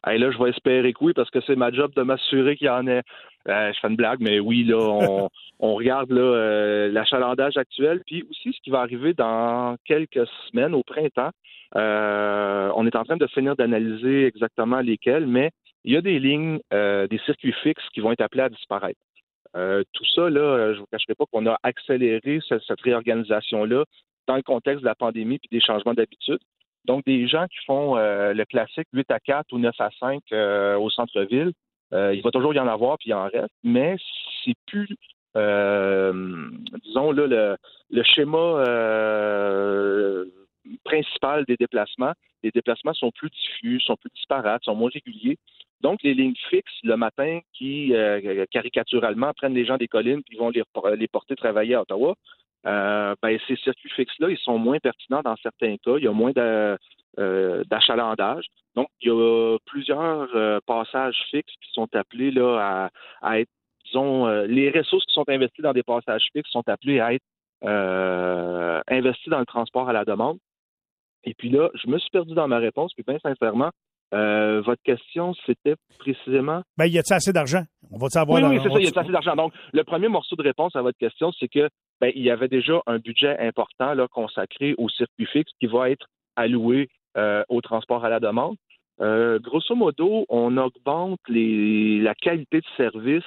là, 0.05 0.31
je 0.31 0.43
vais 0.43 0.49
espérer 0.49 0.93
que 0.93 1.03
oui, 1.03 1.13
parce 1.13 1.29
que 1.29 1.39
c'est 1.45 1.55
ma 1.55 1.71
job 1.71 1.91
de 1.95 2.01
m'assurer 2.01 2.55
qu'il 2.57 2.67
y 2.67 2.69
en 2.69 2.87
ait. 2.87 3.03
Euh, 3.47 3.73
je 3.73 3.79
fais 3.79 3.87
une 3.87 3.95
blague, 3.95 4.19
mais 4.21 4.39
oui, 4.39 4.63
là, 4.63 4.77
on, 4.79 5.29
on 5.59 5.75
regarde 5.75 6.11
là, 6.11 6.21
euh, 6.21 6.91
l'achalandage 6.91 7.57
actuel, 7.57 8.01
puis 8.05 8.23
aussi 8.29 8.53
ce 8.53 8.61
qui 8.61 8.69
va 8.69 8.81
arriver 8.81 9.13
dans 9.13 9.75
quelques 9.85 10.27
semaines 10.49 10.73
au 10.73 10.83
printemps. 10.83 11.31
Euh, 11.75 12.71
on 12.75 12.85
est 12.85 12.95
en 12.95 13.03
train 13.03 13.17
de 13.17 13.27
finir 13.27 13.55
d'analyser 13.55 14.25
exactement 14.25 14.81
lesquels, 14.81 15.25
mais 15.25 15.51
il 15.83 15.93
y 15.93 15.97
a 15.97 16.01
des 16.01 16.19
lignes, 16.19 16.59
des 16.71 17.19
circuits 17.25 17.55
fixes 17.63 17.87
qui 17.91 18.01
vont 18.01 18.11
être 18.11 18.21
appelés 18.21 18.43
à 18.43 18.49
disparaître. 18.49 18.99
tout 19.55 20.05
ça, 20.13 20.29
là, 20.29 20.73
je 20.73 20.75
ne 20.75 20.79
vous 20.81 20.85
cacherai 20.91 21.15
pas 21.15 21.25
qu'on 21.31 21.47
a 21.47 21.57
accéléré 21.63 22.39
cette, 22.47 22.61
cette 22.67 22.81
réorganisation-là 22.81 23.85
dans 24.27 24.35
le 24.35 24.43
contexte 24.43 24.81
de 24.81 24.85
la 24.85 24.93
pandémie 24.93 25.39
puis 25.39 25.49
des 25.51 25.59
changements 25.59 25.95
d'habitude. 25.95 26.37
Donc, 26.85 27.03
des 27.05 27.27
gens 27.27 27.47
qui 27.47 27.65
font 27.65 27.95
le 27.95 28.43
classique 28.45 28.87
8 28.93 29.09
à 29.09 29.19
4 29.19 29.51
ou 29.53 29.57
9 29.57 29.73
à 29.79 29.89
5 29.99 30.21
au 30.77 30.89
centre-ville, 30.91 31.51
il 31.91 32.21
va 32.23 32.31
toujours 32.31 32.53
y 32.53 32.59
en 32.59 32.67
avoir, 32.67 32.97
puis 32.97 33.09
il 33.09 33.13
en 33.13 33.27
reste, 33.27 33.53
mais 33.63 33.97
c'est 34.43 34.55
plus 34.67 34.87
euh, 35.37 36.49
disons 36.83 37.11
là, 37.11 37.57
le, 37.89 38.03
schéma 38.03 38.37
euh, 38.37 40.25
principal 40.83 41.45
des 41.45 41.55
déplacements. 41.55 42.13
Les 42.43 42.51
déplacements 42.51 42.93
sont 42.93 43.11
plus 43.11 43.29
diffus, 43.29 43.79
sont 43.81 43.95
plus 43.95 44.09
disparates, 44.15 44.63
sont 44.63 44.75
moins 44.75 44.89
réguliers. 44.93 45.37
Donc, 45.81 46.03
les 46.03 46.13
lignes 46.13 46.35
fixes 46.49 46.79
le 46.83 46.95
matin 46.95 47.39
qui, 47.53 47.93
euh, 47.95 48.45
caricaturalement, 48.51 49.31
prennent 49.33 49.53
les 49.53 49.65
gens 49.65 49.77
des 49.77 49.87
collines 49.87 50.21
et 50.31 50.37
vont 50.37 50.49
les 50.49 51.07
porter 51.07 51.35
travailler 51.35 51.75
à 51.75 51.81
Ottawa, 51.81 52.15
euh, 52.65 53.15
ben, 53.21 53.37
ces 53.47 53.55
circuits 53.57 53.91
fixes-là, 53.95 54.29
ils 54.29 54.37
sont 54.37 54.57
moins 54.57 54.79
pertinents 54.79 55.21
dans 55.23 55.35
certains 55.37 55.77
cas. 55.77 55.97
Il 55.97 56.03
y 56.03 56.07
a 56.07 56.11
moins 56.11 56.31
d'achalandage. 57.69 58.45
Donc, 58.75 58.87
il 59.01 59.09
y 59.09 59.11
a 59.11 59.57
plusieurs 59.65 60.61
passages 60.65 61.17
fixes 61.29 61.53
qui 61.61 61.71
sont 61.73 61.93
appelés 61.95 62.31
là, 62.31 62.57
à, 62.59 62.89
à 63.21 63.39
être 63.39 63.49
euh, 63.95 64.47
les 64.47 64.69
ressources 64.69 65.05
qui 65.05 65.13
sont 65.13 65.27
investies 65.27 65.61
dans 65.61 65.73
des 65.73 65.83
passages 65.83 66.27
fixes 66.33 66.51
sont 66.51 66.67
appelées 66.67 66.99
à 66.99 67.13
être 67.13 67.23
euh, 67.63 68.81
investies 68.87 69.29
dans 69.29 69.39
le 69.39 69.45
transport 69.45 69.89
à 69.89 69.93
la 69.93 70.05
demande. 70.05 70.37
Et 71.23 71.33
puis 71.33 71.49
là, 71.49 71.69
je 71.75 71.89
me 71.89 71.99
suis 71.99 72.09
perdu 72.09 72.33
dans 72.33 72.47
ma 72.47 72.57
réponse, 72.57 72.93
puis 72.93 73.03
bien 73.07 73.19
sincèrement, 73.19 73.69
euh, 74.13 74.61
votre 74.61 74.81
question, 74.83 75.33
c'était 75.45 75.75
précisément. 75.99 76.63
Ben, 76.77 76.87
y 76.87 76.97
a-t-il 76.97 77.13
assez 77.13 77.31
d'argent? 77.31 77.63
On 77.91 77.97
va 77.97 78.09
savoir. 78.09 78.41
Oui, 78.41 78.49
oui, 78.49 78.59
c'est 78.63 78.69
ça, 78.69 78.79
y 78.79 78.87
a-t-il 78.87 78.99
assez 78.99 79.11
d'argent? 79.11 79.35
Donc, 79.35 79.53
le 79.73 79.83
premier 79.83 80.07
morceau 80.07 80.35
de 80.35 80.43
réponse 80.43 80.75
à 80.75 80.81
votre 80.81 80.97
question, 80.97 81.31
c'est 81.39 81.47
que 81.47 81.69
ben, 81.99 82.11
il 82.15 82.23
y 82.23 82.31
avait 82.31 82.47
déjà 82.47 82.81
un 82.87 82.99
budget 82.99 83.37
important 83.39 83.93
là, 83.93 84.07
consacré 84.07 84.73
au 84.77 84.89
circuit 84.89 85.25
fixe 85.25 85.51
qui 85.59 85.67
va 85.67 85.89
être 85.89 86.07
alloué 86.35 86.89
au 87.49 87.59
transport 87.61 88.05
à 88.05 88.09
la 88.09 88.21
demande. 88.21 88.55
grosso 88.99 89.75
modo, 89.75 90.25
on 90.29 90.55
augmente 90.57 91.19
les, 91.27 91.99
la 91.99 92.15
qualité 92.15 92.59
de 92.61 92.65
service 92.77 93.25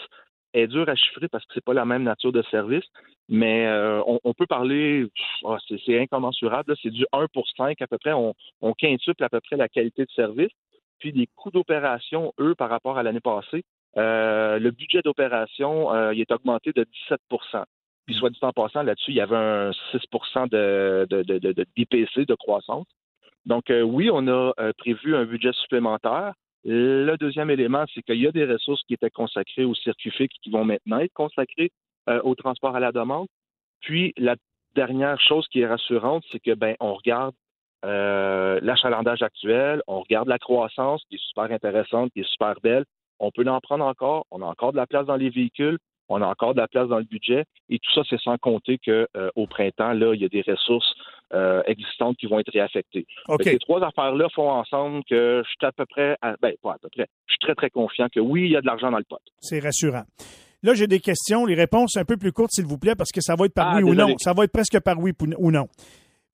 est 0.54 0.68
dur 0.68 0.88
à 0.88 0.94
chiffrer 0.94 1.28
parce 1.28 1.44
que 1.44 1.52
c'est 1.54 1.64
pas 1.64 1.74
la 1.74 1.84
même 1.84 2.04
nature 2.04 2.32
de 2.32 2.42
service, 2.50 2.84
mais 3.28 3.66
euh, 3.66 4.00
on, 4.06 4.34
peut 4.34 4.46
parler, 4.46 5.06
oh, 5.42 5.56
c'est 5.68 5.98
incommensurable, 5.98 6.74
c'est 6.82 6.90
du 6.90 7.04
1 7.12 7.26
pour 7.32 7.44
5 7.56 7.80
à 7.82 7.86
peu 7.86 7.98
près, 7.98 8.12
on, 8.12 8.34
on 8.62 8.72
quintuple 8.72 9.24
à 9.24 9.28
peu 9.28 9.40
près 9.40 9.56
la 9.56 9.68
qualité 9.68 10.04
de 10.04 10.10
service. 10.12 10.52
Puis 11.00 11.10
les 11.12 11.26
coûts 11.34 11.50
d'opération, 11.50 12.32
eux, 12.38 12.54
par 12.54 12.70
rapport 12.70 12.96
à 12.96 13.02
l'année 13.02 13.20
passée, 13.20 13.64
euh, 13.96 14.58
le 14.58 14.70
budget 14.70 15.02
d'opération, 15.02 15.92
euh, 15.92 16.14
il 16.14 16.20
est 16.20 16.32
augmenté 16.32 16.72
de 16.72 16.86
17% 17.10 17.64
Puis 18.06 18.14
soit 18.14 18.30
dit 18.30 18.38
en 18.42 18.52
passant, 18.52 18.82
là-dessus, 18.82 19.12
il 19.12 19.16
y 19.16 19.20
avait 19.20 19.36
un 19.36 19.72
6 19.92 19.98
de, 20.50 21.06
de, 21.08 21.22
de, 21.22 21.38
de, 21.38 21.66
d'IPC, 21.76 22.26
de 22.26 22.34
croissance. 22.34 22.86
Donc 23.46 23.64
oui, 23.70 24.08
on 24.10 24.26
a 24.28 24.52
prévu 24.78 25.14
un 25.14 25.26
budget 25.26 25.52
supplémentaire. 25.52 26.32
Le 26.64 27.16
deuxième 27.16 27.50
élément, 27.50 27.84
c'est 27.94 28.02
qu'il 28.02 28.20
y 28.20 28.26
a 28.26 28.32
des 28.32 28.46
ressources 28.46 28.82
qui 28.84 28.94
étaient 28.94 29.10
consacrées 29.10 29.64
au 29.64 29.74
circuit 29.74 30.10
fixe 30.10 30.34
qui 30.42 30.50
vont 30.50 30.64
maintenant 30.64 30.98
être 30.98 31.12
consacrées 31.12 31.70
euh, 32.08 32.20
au 32.22 32.34
transport 32.34 32.74
à 32.74 32.80
la 32.80 32.90
demande. 32.90 33.28
Puis 33.80 34.14
la 34.16 34.36
dernière 34.74 35.20
chose 35.20 35.46
qui 35.48 35.60
est 35.60 35.66
rassurante, 35.66 36.24
c'est 36.32 36.38
que 36.38 36.54
ben 36.54 36.74
on 36.80 36.94
regarde 36.94 37.34
euh, 37.84 38.60
l'achalandage 38.62 39.22
actuel, 39.22 39.82
on 39.86 40.00
regarde 40.00 40.28
la 40.28 40.38
croissance 40.38 41.02
qui 41.08 41.16
est 41.16 41.24
super 41.28 41.44
intéressante, 41.44 42.12
qui 42.12 42.20
est 42.20 42.30
super 42.30 42.60
belle. 42.62 42.84
On 43.20 43.30
peut 43.30 43.46
en 43.46 43.60
prendre 43.60 43.84
encore, 43.84 44.26
on 44.30 44.42
a 44.42 44.46
encore 44.46 44.72
de 44.72 44.76
la 44.76 44.86
place 44.86 45.06
dans 45.06 45.16
les 45.16 45.30
véhicules, 45.30 45.78
on 46.08 46.20
a 46.20 46.26
encore 46.26 46.54
de 46.54 46.60
la 46.60 46.68
place 46.68 46.88
dans 46.88 46.98
le 46.98 47.04
budget, 47.04 47.44
et 47.70 47.78
tout 47.78 47.92
ça, 47.94 48.02
c'est 48.08 48.20
sans 48.20 48.36
compter 48.38 48.78
qu'au 48.78 49.06
euh, 49.16 49.46
printemps, 49.48 49.92
là, 49.92 50.14
il 50.14 50.20
y 50.20 50.24
a 50.24 50.28
des 50.28 50.42
ressources 50.42 50.92
euh, 51.32 51.62
existantes 51.66 52.16
qui 52.16 52.26
vont 52.26 52.38
être 52.38 52.52
réaffectées. 52.52 53.06
Ces 53.42 53.58
trois 53.58 53.82
affaires-là 53.82 54.28
font 54.34 54.50
ensemble 54.50 55.02
que 55.08 55.42
je 55.44 55.48
suis 55.48 55.66
à 55.66 55.72
peu 55.72 55.86
près, 55.86 56.16
ben, 56.42 56.52
pas 56.62 56.72
à 56.72 56.78
peu 56.78 56.88
près, 56.90 57.06
je 57.26 57.32
suis 57.32 57.38
très, 57.40 57.54
très 57.54 57.70
confiant 57.70 58.08
que 58.12 58.20
oui, 58.20 58.44
il 58.44 58.50
y 58.50 58.56
a 58.56 58.60
de 58.60 58.66
l'argent 58.66 58.90
dans 58.90 58.98
le 58.98 59.04
pot. 59.04 59.18
C'est 59.40 59.60
rassurant. 59.60 60.04
Là, 60.62 60.72
j'ai 60.72 60.86
des 60.86 61.00
questions, 61.00 61.44
les 61.44 61.54
réponses 61.54 61.96
un 61.96 62.06
peu 62.06 62.16
plus 62.16 62.32
courtes, 62.32 62.52
s'il 62.52 62.64
vous 62.64 62.78
plaît, 62.78 62.94
parce 62.94 63.10
que 63.12 63.20
ça 63.20 63.34
va 63.36 63.44
être 63.44 63.52
par 63.52 63.68
ah, 63.68 63.76
oui 63.76 63.82
ou 63.82 63.94
non. 63.94 64.16
Ça 64.18 64.32
va 64.32 64.44
être 64.44 64.52
presque 64.52 64.80
par 64.80 64.98
oui 64.98 65.12
ou 65.38 65.50
non. 65.50 65.68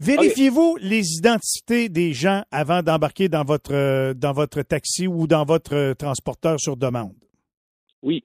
Vérifiez-vous 0.01 0.79
les 0.81 1.19
identités 1.19 1.91
des 1.91 2.15
gens 2.15 2.43
avant 2.51 2.83
d'embarquer 2.83 3.29
dans 3.29 3.45
votre, 3.45 3.75
euh, 3.75 4.15
dans 4.15 4.33
votre 4.33 4.63
taxi 4.63 5.07
ou 5.07 5.27
dans 5.27 5.45
votre 5.45 5.93
transporteur 5.93 6.59
sur 6.59 6.77
demande? 6.79 7.15
Oui. 8.03 8.25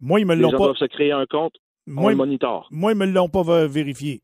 Moi, 0.00 0.20
ils 0.20 0.26
me 0.26 0.36
l'ont 0.36 0.50
pas. 0.52 0.58
doivent 0.58 0.76
se 0.76 0.84
créer 0.84 1.10
un 1.10 1.26
compte, 1.26 1.54
moi, 1.86 2.12
on 2.12 2.16
monitor. 2.16 2.68
Moi, 2.70 2.92
ils 2.92 2.98
me 2.98 3.06
l'ont 3.06 3.28
pas 3.28 3.66
vérifié. 3.66 4.22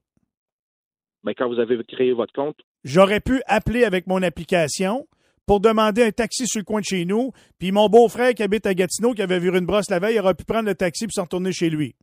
Mais 1.24 1.34
quand 1.34 1.48
vous 1.48 1.58
avez 1.58 1.82
créé 1.84 2.12
votre 2.12 2.32
compte? 2.32 2.56
J'aurais 2.84 3.20
pu 3.20 3.42
appeler 3.46 3.84
avec 3.84 4.06
mon 4.06 4.22
application 4.22 5.08
pour 5.46 5.60
demander 5.60 6.04
un 6.04 6.10
taxi 6.12 6.46
sur 6.46 6.60
le 6.60 6.64
coin 6.64 6.80
de 6.80 6.84
chez 6.84 7.04
nous, 7.04 7.32
puis 7.58 7.72
mon 7.72 7.88
beau-frère 7.88 8.34
qui 8.34 8.42
habite 8.42 8.66
à 8.66 8.74
Gatineau, 8.74 9.14
qui 9.14 9.22
avait 9.22 9.40
vu 9.40 9.48
une 9.48 9.66
brosse 9.66 9.90
la 9.90 9.98
veille, 9.98 10.20
aurait 10.20 10.34
pu 10.34 10.44
prendre 10.44 10.66
le 10.66 10.74
taxi 10.74 11.06
puis 11.06 11.14
s'en 11.14 11.22
retourner 11.22 11.52
chez 11.52 11.70
lui. 11.70 11.96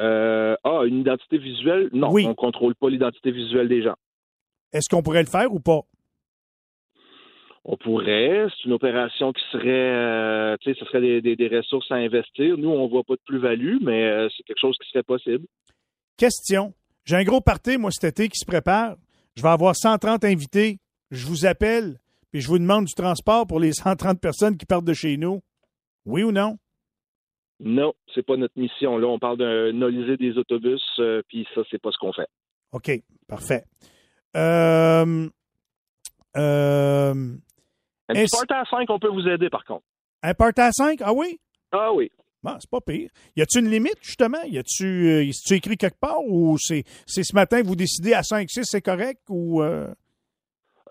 Euh, 0.00 0.56
ah, 0.64 0.82
une 0.84 1.00
identité 1.00 1.38
visuelle? 1.38 1.88
Non, 1.92 2.10
on 2.10 2.28
ne 2.28 2.32
contrôle 2.34 2.74
pas 2.74 2.90
l'identité 2.90 3.30
visuelle 3.30 3.68
des 3.68 3.82
gens. 3.82 3.96
Est-ce 4.72 4.88
qu'on 4.88 5.02
pourrait 5.02 5.22
le 5.22 5.28
faire 5.28 5.52
ou 5.52 5.60
pas? 5.60 5.80
On 7.64 7.76
pourrait. 7.76 8.46
C'est 8.50 8.66
une 8.66 8.74
opération 8.74 9.32
qui 9.32 9.42
serait, 9.50 9.66
euh, 9.66 10.56
tu 10.60 10.72
sais, 10.72 10.78
ce 10.78 10.84
serait 10.86 11.20
des, 11.20 11.48
ressources 11.48 11.90
à 11.90 11.96
investir. 11.96 12.56
Nous, 12.56 12.68
on 12.68 12.86
voit 12.88 13.02
pas 13.02 13.14
de 13.14 13.20
plus-value, 13.24 13.78
mais 13.80 14.04
euh, 14.04 14.28
c'est 14.36 14.44
quelque 14.44 14.60
chose 14.60 14.76
qui 14.80 14.88
serait 14.90 15.02
possible. 15.02 15.46
Question. 16.16 16.74
J'ai 17.04 17.16
un 17.16 17.24
gros 17.24 17.40
party, 17.40 17.76
moi, 17.76 17.90
cet 17.90 18.04
été 18.18 18.28
qui 18.28 18.38
se 18.38 18.44
prépare. 18.44 18.96
Je 19.34 19.42
vais 19.42 19.48
avoir 19.48 19.74
130 19.74 20.24
invités. 20.24 20.78
Je 21.10 21.26
vous 21.26 21.46
appelle, 21.46 21.98
puis 22.30 22.40
je 22.40 22.48
vous 22.48 22.58
demande 22.58 22.84
du 22.84 22.94
transport 22.94 23.46
pour 23.46 23.60
les 23.60 23.72
130 23.72 24.20
personnes 24.20 24.56
qui 24.56 24.66
partent 24.66 24.84
de 24.84 24.94
chez 24.94 25.16
nous. 25.16 25.40
Oui 26.04 26.22
ou 26.22 26.32
non? 26.32 26.58
Non, 27.60 27.94
c'est 28.14 28.24
pas 28.24 28.36
notre 28.36 28.58
mission. 28.58 28.98
Là, 28.98 29.06
on 29.06 29.18
parle 29.18 29.38
d'un 29.38 30.16
des 30.16 30.36
autobus, 30.36 30.82
euh, 30.98 31.22
puis 31.28 31.46
ça, 31.54 31.62
c'est 31.70 31.80
pas 31.80 31.90
ce 31.90 31.98
qu'on 31.98 32.12
fait. 32.12 32.28
OK, 32.72 32.90
parfait. 33.28 33.64
Euh, 34.36 35.28
un 38.08 38.14
petit 38.14 38.52
à 38.52 38.64
5, 38.64 38.90
on 38.90 38.98
peut 38.98 39.08
vous 39.08 39.26
aider, 39.26 39.48
par 39.48 39.64
contre. 39.64 39.84
Un 40.22 40.34
party 40.34 40.60
à 40.60 40.72
5? 40.72 41.00
Ah 41.02 41.12
oui? 41.12 41.38
Ah 41.72 41.92
oui. 41.92 42.10
Bon, 42.42 42.54
c'est 42.60 42.70
pas 42.70 42.80
pire. 42.80 43.10
Y 43.34 43.42
a-tu 43.42 43.58
une 43.58 43.70
limite, 43.70 43.98
justement? 44.02 44.42
Y 44.44 44.58
a-tu 44.58 45.08
euh, 45.08 45.54
écrit 45.54 45.76
quelque 45.76 45.98
part 45.98 46.22
ou 46.24 46.56
c'est 46.58 46.84
ce 47.06 47.34
matin 47.34 47.62
que 47.62 47.66
vous 47.66 47.76
décidez 47.76 48.12
à 48.12 48.22
5, 48.22 48.48
6, 48.48 48.64
c'est 48.64 48.82
correct 48.82 49.22
ou. 49.28 49.62
Euh? 49.62 49.88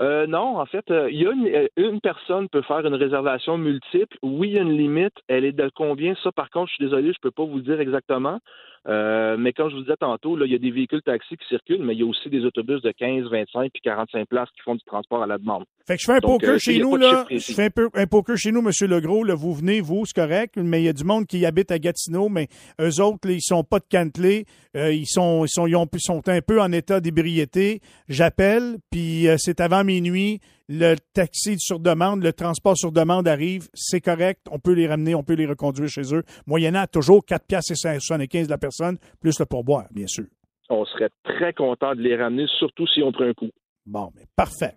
Euh, 0.01 0.27
non, 0.27 0.59
en 0.59 0.65
fait, 0.65 0.85
il 0.89 1.21
y 1.21 1.25
a 1.25 1.31
une, 1.31 1.69
une, 1.77 2.01
personne 2.01 2.49
peut 2.49 2.61
faire 2.63 2.85
une 2.85 2.95
réservation 2.95 3.57
multiple. 3.57 4.17
Oui, 4.21 4.57
une 4.57 4.77
limite. 4.77 5.13
Elle 5.27 5.45
est 5.45 5.53
de 5.53 5.71
combien? 5.73 6.15
Ça, 6.23 6.31
par 6.31 6.49
contre, 6.49 6.69
je 6.69 6.75
suis 6.75 6.83
désolé, 6.83 7.13
je 7.13 7.19
peux 7.21 7.31
pas 7.31 7.45
vous 7.45 7.61
dire 7.61 7.79
exactement. 7.79 8.39
Euh, 8.87 9.35
mais 9.37 9.51
comme 9.51 9.69
je 9.69 9.75
vous 9.75 9.81
disais 9.81 9.95
tantôt, 9.99 10.35
là, 10.35 10.45
il 10.45 10.51
y 10.51 10.55
a 10.55 10.59
des 10.59 10.69
véhicules 10.69 11.01
taxis 11.01 11.37
qui 11.37 11.47
circulent, 11.47 11.83
mais 11.83 11.93
il 11.93 11.99
y 11.99 12.03
a 12.03 12.05
aussi 12.05 12.29
des 12.29 12.45
autobus 12.45 12.81
de 12.81 12.91
15, 12.91 13.29
25 13.29 13.71
puis 13.71 13.81
45 13.83 14.27
places 14.27 14.49
qui 14.55 14.61
font 14.61 14.75
du 14.75 14.83
transport 14.85 15.23
à 15.23 15.27
la 15.27 15.37
demande. 15.37 15.65
Fait 15.87 15.95
que 15.95 16.01
je 16.01 16.05
fais 16.05 16.17
un 16.17 16.19
poker 16.19 16.55
euh, 16.55 16.57
chez 16.59 16.77
nous, 16.77 16.95
là. 16.95 17.25
Je 17.29 17.53
fais 17.53 17.71
un, 17.93 18.07
poker 18.07 18.37
chez 18.37 18.51
nous, 18.51 18.61
Monsieur 18.61 18.87
Legros, 18.87 19.23
là. 19.23 19.33
Vous 19.33 19.53
venez, 19.53 19.81
vous, 19.81 20.05
c'est 20.05 20.15
correct, 20.15 20.57
mais 20.57 20.81
il 20.81 20.85
y 20.85 20.89
a 20.89 20.93
du 20.93 21.03
monde 21.03 21.25
qui 21.25 21.45
habite 21.45 21.71
à 21.71 21.79
Gatineau, 21.79 22.29
mais 22.29 22.47
eux 22.79 23.01
autres, 23.01 23.27
là, 23.27 23.33
ils 23.33 23.41
sont 23.41 23.63
pas 23.63 23.79
de 23.79 23.85
cantelés. 23.89 24.45
Euh, 24.75 24.93
ils 24.93 25.07
sont, 25.07 25.45
ils 25.45 25.49
sont, 25.49 25.65
ils 25.65 25.75
ont, 25.75 25.87
sont 25.97 26.27
un 26.27 26.41
peu 26.41 26.61
en 26.61 26.71
état 26.71 26.99
d'ébriété. 26.99 27.81
J'appelle, 28.07 28.77
puis 28.91 29.27
c'est 29.37 29.61
avant 29.61 29.83
minuit 29.83 30.39
le 30.67 30.95
taxi 31.13 31.57
sur 31.59 31.79
demande, 31.79 32.23
le 32.23 32.33
transport 32.33 32.77
sur 32.77 32.91
demande 32.91 33.27
arrive, 33.27 33.67
c'est 33.73 34.01
correct, 34.01 34.47
on 34.51 34.59
peut 34.59 34.73
les 34.73 34.87
ramener, 34.87 35.15
on 35.15 35.23
peut 35.23 35.33
les 35.33 35.45
reconduire 35.45 35.89
chez 35.89 36.13
eux, 36.13 36.23
moyennant 36.45 36.85
toujours 36.87 37.25
4 37.25 37.45
piastres 37.45 37.71
et 37.71 37.99
75 37.99 38.47
de 38.47 38.51
la 38.51 38.57
personne, 38.57 38.97
plus 39.19 39.39
le 39.39 39.45
pourboire, 39.45 39.87
bien 39.91 40.07
sûr. 40.07 40.25
On 40.69 40.85
serait 40.85 41.09
très 41.23 41.53
content 41.53 41.93
de 41.93 42.01
les 42.01 42.15
ramener, 42.15 42.47
surtout 42.57 42.87
si 42.87 43.03
on 43.03 43.11
prend 43.11 43.25
un 43.25 43.33
coup. 43.33 43.51
Bon, 43.85 44.11
mais 44.15 44.25
parfait. 44.35 44.75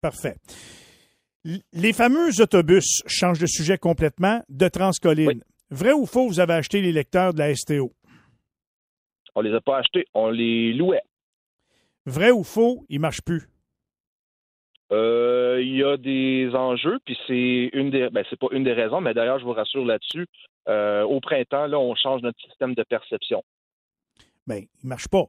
Parfait. 0.00 0.36
Les 1.72 1.92
fameux 1.92 2.30
autobus 2.40 3.02
changent 3.06 3.38
de 3.38 3.46
sujet 3.46 3.78
complètement 3.78 4.42
de 4.48 4.68
Transcolline. 4.68 5.42
Vrai 5.70 5.92
ou 5.92 6.06
faux, 6.06 6.26
vous 6.28 6.40
avez 6.40 6.54
acheté 6.54 6.80
les 6.80 6.92
lecteurs 6.92 7.34
de 7.34 7.38
la 7.38 7.54
STO? 7.54 7.92
On 9.34 9.40
les 9.40 9.54
a 9.54 9.60
pas 9.60 9.78
achetés, 9.78 10.06
on 10.14 10.30
les 10.30 10.72
louait. 10.72 11.02
Vrai 12.06 12.30
ou 12.30 12.42
faux, 12.42 12.84
ils 12.88 12.96
ne 12.96 13.02
marchent 13.02 13.22
plus? 13.22 13.48
Euh, 14.90 15.58
il 15.60 15.76
y 15.76 15.84
a 15.84 15.96
des 15.96 16.50
enjeux, 16.54 16.98
puis 17.04 17.18
c'est 17.26 17.70
une 17.74 17.90
des, 17.90 18.08
ben, 18.08 18.24
c'est 18.30 18.38
pas 18.38 18.46
une 18.52 18.64
des 18.64 18.72
raisons, 18.72 19.00
mais 19.00 19.12
d'ailleurs, 19.12 19.38
je 19.38 19.44
vous 19.44 19.52
rassure 19.52 19.84
là-dessus. 19.84 20.26
Euh, 20.68 21.02
au 21.02 21.20
printemps, 21.20 21.66
là, 21.66 21.78
on 21.78 21.94
change 21.94 22.22
notre 22.22 22.40
système 22.40 22.74
de 22.74 22.82
perception. 22.82 23.42
Mais 24.46 24.60
ben, 24.60 24.66
il 24.82 24.88
marche 24.88 25.08
pas. 25.08 25.24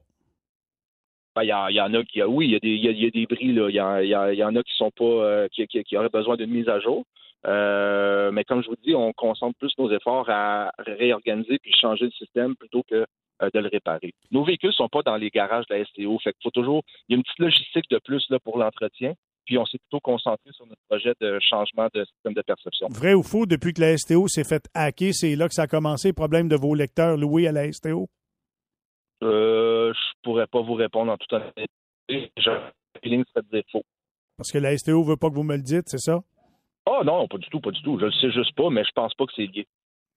Ben, 1.35 1.43
il 1.43 1.75
y, 1.75 1.81
en 1.81 1.93
a 1.93 2.03
qui, 2.03 2.23
oui, 2.23 2.47
il 2.47 2.51
y 2.51 2.55
a 2.55 2.59
des, 2.59 2.69
il 2.69 2.99
y 2.99 3.05
a, 3.05 3.09
des 3.09 3.25
bris 3.25 3.53
là. 3.53 3.69
Il 3.69 4.07
y, 4.07 4.43
en 4.43 4.55
a 4.55 4.63
qui 4.63 4.75
sont 4.75 4.91
pas, 4.91 5.03
euh, 5.03 5.47
qui, 5.49 5.67
qui, 5.67 5.97
auraient 5.97 6.09
besoin 6.09 6.37
d'une 6.37 6.51
mise 6.51 6.69
à 6.69 6.79
jour. 6.79 7.05
mais 7.43 8.43
comme 8.45 8.63
je 8.63 8.69
vous 8.69 8.77
dis, 8.81 8.95
on 8.95 9.11
concentre 9.11 9.57
plus 9.57 9.73
nos 9.77 9.91
efforts 9.91 10.29
à 10.29 10.71
réorganiser 10.79 11.59
puis 11.59 11.73
changer 11.73 12.05
le 12.05 12.11
système 12.11 12.55
plutôt 12.55 12.83
que 12.83 13.05
de 13.41 13.59
le 13.59 13.69
réparer. 13.69 14.13
Nos 14.31 14.43
véhicules 14.43 14.73
sont 14.73 14.89
pas 14.89 15.01
dans 15.01 15.15
les 15.15 15.29
garages 15.29 15.65
de 15.67 15.75
la 15.75 15.85
STO, 15.85 16.19
fait 16.19 16.33
qu'il 16.33 16.43
faut 16.43 16.51
toujours, 16.51 16.83
il 17.07 17.13
y 17.13 17.15
a 17.15 17.17
une 17.17 17.23
petite 17.23 17.39
logistique 17.39 17.89
de 17.89 17.99
plus 17.99 18.25
là 18.29 18.39
pour 18.39 18.57
l'entretien 18.57 19.13
puis 19.49 19.57
on 19.57 19.65
s'est 19.65 19.79
plutôt 19.79 19.99
concentré 19.99 20.51
sur 20.51 20.67
notre 20.67 20.81
projet 20.87 21.11
de 21.19 21.39
changement 21.39 21.87
de 21.91 22.05
système 22.05 22.35
de 22.35 22.41
perception. 22.43 22.87
Vrai 22.91 23.15
ou 23.15 23.23
faux, 23.23 23.47
depuis 23.47 23.73
que 23.73 23.81
la 23.81 23.97
STO 23.97 24.27
s'est 24.27 24.43
fait 24.43 24.63
hacker, 24.75 25.11
c'est 25.11 25.35
là 25.35 25.47
que 25.47 25.55
ça 25.55 25.63
a 25.63 25.67
commencé, 25.67 26.09
le 26.09 26.13
problème 26.13 26.47
de 26.47 26.55
vos 26.55 26.75
lecteurs 26.75 27.17
loués 27.17 27.47
à 27.47 27.51
la 27.51 27.71
STO? 27.71 28.07
Euh, 29.23 29.91
je 29.91 30.13
pourrais 30.21 30.45
pas 30.45 30.61
vous 30.61 30.75
répondre 30.75 31.11
en 31.11 31.17
toute 31.17 31.33
honnêteté. 31.33 31.65
J'ai 32.09 32.51
un 32.51 32.71
feeling 33.01 33.23
que 33.23 33.31
ça 33.33 33.41
dire 33.51 33.63
faux. 33.71 33.81
Parce 34.37 34.51
que 34.51 34.59
la 34.59 34.77
STO 34.77 35.01
veut 35.01 35.17
pas 35.17 35.29
que 35.29 35.33
vous 35.33 35.41
me 35.41 35.55
le 35.55 35.63
dites, 35.63 35.87
c'est 35.87 35.97
ça? 35.97 36.19
Oh 36.85 37.01
non, 37.03 37.27
pas 37.27 37.39
du 37.39 37.49
tout, 37.49 37.59
pas 37.59 37.71
du 37.71 37.81
tout. 37.81 37.97
Je 37.99 38.05
le 38.05 38.11
sais 38.11 38.31
juste 38.31 38.55
pas, 38.55 38.69
mais 38.69 38.83
je 38.83 38.91
pense 38.93 39.15
pas 39.15 39.25
que 39.25 39.33
c'est 39.35 39.47
lié. 39.47 39.65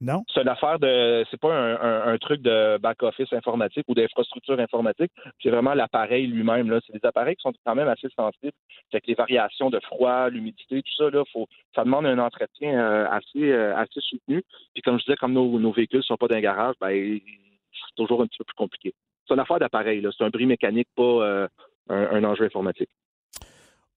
Non? 0.03 0.25
C'est 0.35 0.43
une 0.43 0.49
affaire 0.49 0.81
de. 0.81 1.25
C'est 1.31 1.41
pas 1.41 1.55
un, 1.55 2.19
truc 2.19 2.43
de 2.43 2.77
back-office 2.79 3.33
informatique 3.33 3.85
ou 3.87 3.95
d'infrastructure 3.95 4.59
informatique. 4.59 5.13
C'est 5.41 5.51
vraiment 5.51 5.75
l'appareil 5.75 6.27
lui-même. 6.27 6.69
Là. 6.71 6.81
C'est 6.85 6.93
des 6.93 7.07
appareils 7.07 7.37
qui 7.37 7.43
sont 7.43 7.53
quand 7.65 7.77
même 7.77 7.87
assez 7.87 8.09
sensibles. 8.17 8.53
Fait 8.91 9.01
que 9.01 9.07
les 9.07 9.15
variations 9.15 9.71
de 9.71 9.79
froid, 9.79 10.29
l'humidité, 10.29 10.83
tout 10.83 10.95
ça, 10.97 11.09
là, 11.09 11.23
faut, 11.33 11.47
ça 11.75 11.85
demande 11.85 12.07
un 12.07 12.19
entretien 12.19 12.81
euh, 12.81 13.07
assez, 13.11 13.53
euh, 13.53 13.77
assez 13.77 14.01
soutenu. 14.01 14.43
Puis 14.75 14.83
comme 14.83 14.99
je 14.99 15.05
disais, 15.05 15.17
comme 15.17 15.35
nos, 15.35 15.61
nos 15.61 15.71
véhicules 15.71 16.01
ne 16.01 16.03
sont 16.03 16.17
pas 16.17 16.27
dans 16.27 16.37
un 16.37 16.41
garage, 16.41 16.75
ben, 16.81 16.91
c'est 16.91 17.95
toujours 17.95 18.23
un 18.23 18.27
petit 18.27 18.39
peu 18.39 18.45
plus 18.45 18.57
compliqué. 18.57 18.95
C'est 19.29 19.35
une 19.35 19.41
affaire 19.41 19.61
d'appareil. 19.61 20.05
C'est 20.19 20.25
un 20.25 20.31
bris 20.31 20.47
mécanique, 20.47 20.89
pas 20.97 21.03
euh, 21.05 21.49
un 21.89 22.25
enjeu 22.25 22.47
informatique. 22.47 22.91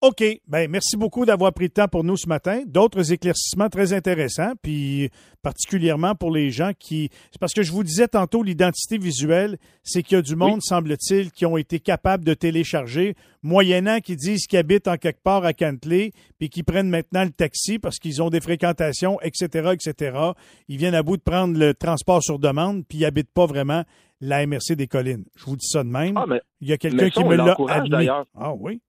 OK. 0.05 0.23
Ben, 0.47 0.69
merci 0.69 0.97
beaucoup 0.97 1.25
d'avoir 1.25 1.51
pris 1.51 1.65
le 1.65 1.71
temps 1.71 1.87
pour 1.87 2.03
nous 2.03 2.15
ce 2.15 2.29
matin. 2.29 2.61
D'autres 2.67 3.11
éclaircissements 3.11 3.69
très 3.69 3.91
intéressants, 3.91 4.53
puis 4.61 5.09
particulièrement 5.41 6.13
pour 6.13 6.29
les 6.29 6.51
gens 6.51 6.73
qui. 6.77 7.09
C'est 7.31 7.39
parce 7.39 7.53
que 7.53 7.63
je 7.63 7.71
vous 7.71 7.83
disais 7.83 8.07
tantôt, 8.07 8.43
l'identité 8.43 8.99
visuelle, 8.99 9.57
c'est 9.81 10.03
qu'il 10.03 10.17
y 10.17 10.19
a 10.19 10.21
du 10.21 10.35
monde, 10.35 10.61
semble-t-il, 10.61 11.31
qui 11.31 11.47
ont 11.47 11.57
été 11.57 11.79
capables 11.79 12.23
de 12.23 12.35
télécharger, 12.35 13.15
moyennant 13.41 13.99
qui 13.99 14.15
disent 14.15 14.45
qu'ils 14.45 14.59
habitent 14.59 14.87
en 14.87 14.97
quelque 14.97 15.23
part 15.23 15.43
à 15.43 15.53
Cantley, 15.53 16.11
puis 16.37 16.51
qui 16.51 16.61
prennent 16.61 16.89
maintenant 16.89 17.23
le 17.23 17.31
taxi 17.31 17.79
parce 17.79 17.97
qu'ils 17.97 18.21
ont 18.21 18.29
des 18.29 18.41
fréquentations, 18.41 19.19
etc., 19.21 19.71
etc. 19.73 20.19
Ils 20.67 20.77
viennent 20.77 20.93
à 20.93 21.01
bout 21.01 21.17
de 21.17 21.23
prendre 21.23 21.57
le 21.57 21.73
transport 21.73 22.21
sur 22.21 22.37
demande, 22.37 22.85
puis 22.87 22.99
ils 22.99 23.05
habitent 23.05 23.33
pas 23.33 23.47
vraiment 23.47 23.83
la 24.21 24.45
MRC 24.45 24.75
des 24.75 24.85
collines. 24.85 25.25
Je 25.35 25.45
vous 25.45 25.55
dis 25.55 25.67
ça 25.67 25.83
de 25.83 25.89
même. 25.89 26.15
Ah, 26.15 26.25
mais, 26.27 26.41
Il 26.61 26.67
y 26.67 26.73
a 26.73 26.77
quelqu'un 26.77 27.09
qui 27.09 27.23
me 27.23 27.35
l'a 27.35 27.55
admis. 27.69 28.07
Ah 28.35 28.53
oui? 28.53 28.81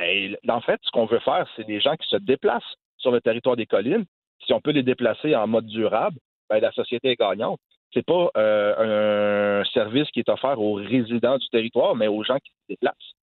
Ben, 0.00 0.36
en 0.48 0.60
fait, 0.60 0.80
ce 0.82 0.90
qu'on 0.90 1.06
veut 1.06 1.20
faire, 1.20 1.48
c'est 1.56 1.66
des 1.66 1.80
gens 1.80 1.96
qui 1.96 2.08
se 2.08 2.16
déplacent 2.16 2.62
sur 2.98 3.10
le 3.10 3.20
territoire 3.20 3.56
des 3.56 3.66
collines. 3.66 4.04
Si 4.46 4.52
on 4.52 4.60
peut 4.60 4.72
les 4.72 4.82
déplacer 4.82 5.34
en 5.34 5.46
mode 5.46 5.66
durable, 5.66 6.18
ben, 6.48 6.60
la 6.60 6.72
société 6.72 7.10
est 7.10 7.16
gagnante. 7.16 7.60
C'est 7.92 8.04
pas 8.04 8.30
euh, 8.36 9.60
un 9.60 9.64
service 9.66 10.10
qui 10.10 10.20
est 10.20 10.28
offert 10.28 10.60
aux 10.60 10.74
résidents 10.74 11.38
du 11.38 11.48
territoire, 11.50 11.94
mais 11.94 12.08
aux 12.08 12.24
gens 12.24 12.38
qui 12.38 12.50
se 12.50 12.66
déplacent. 12.68 13.14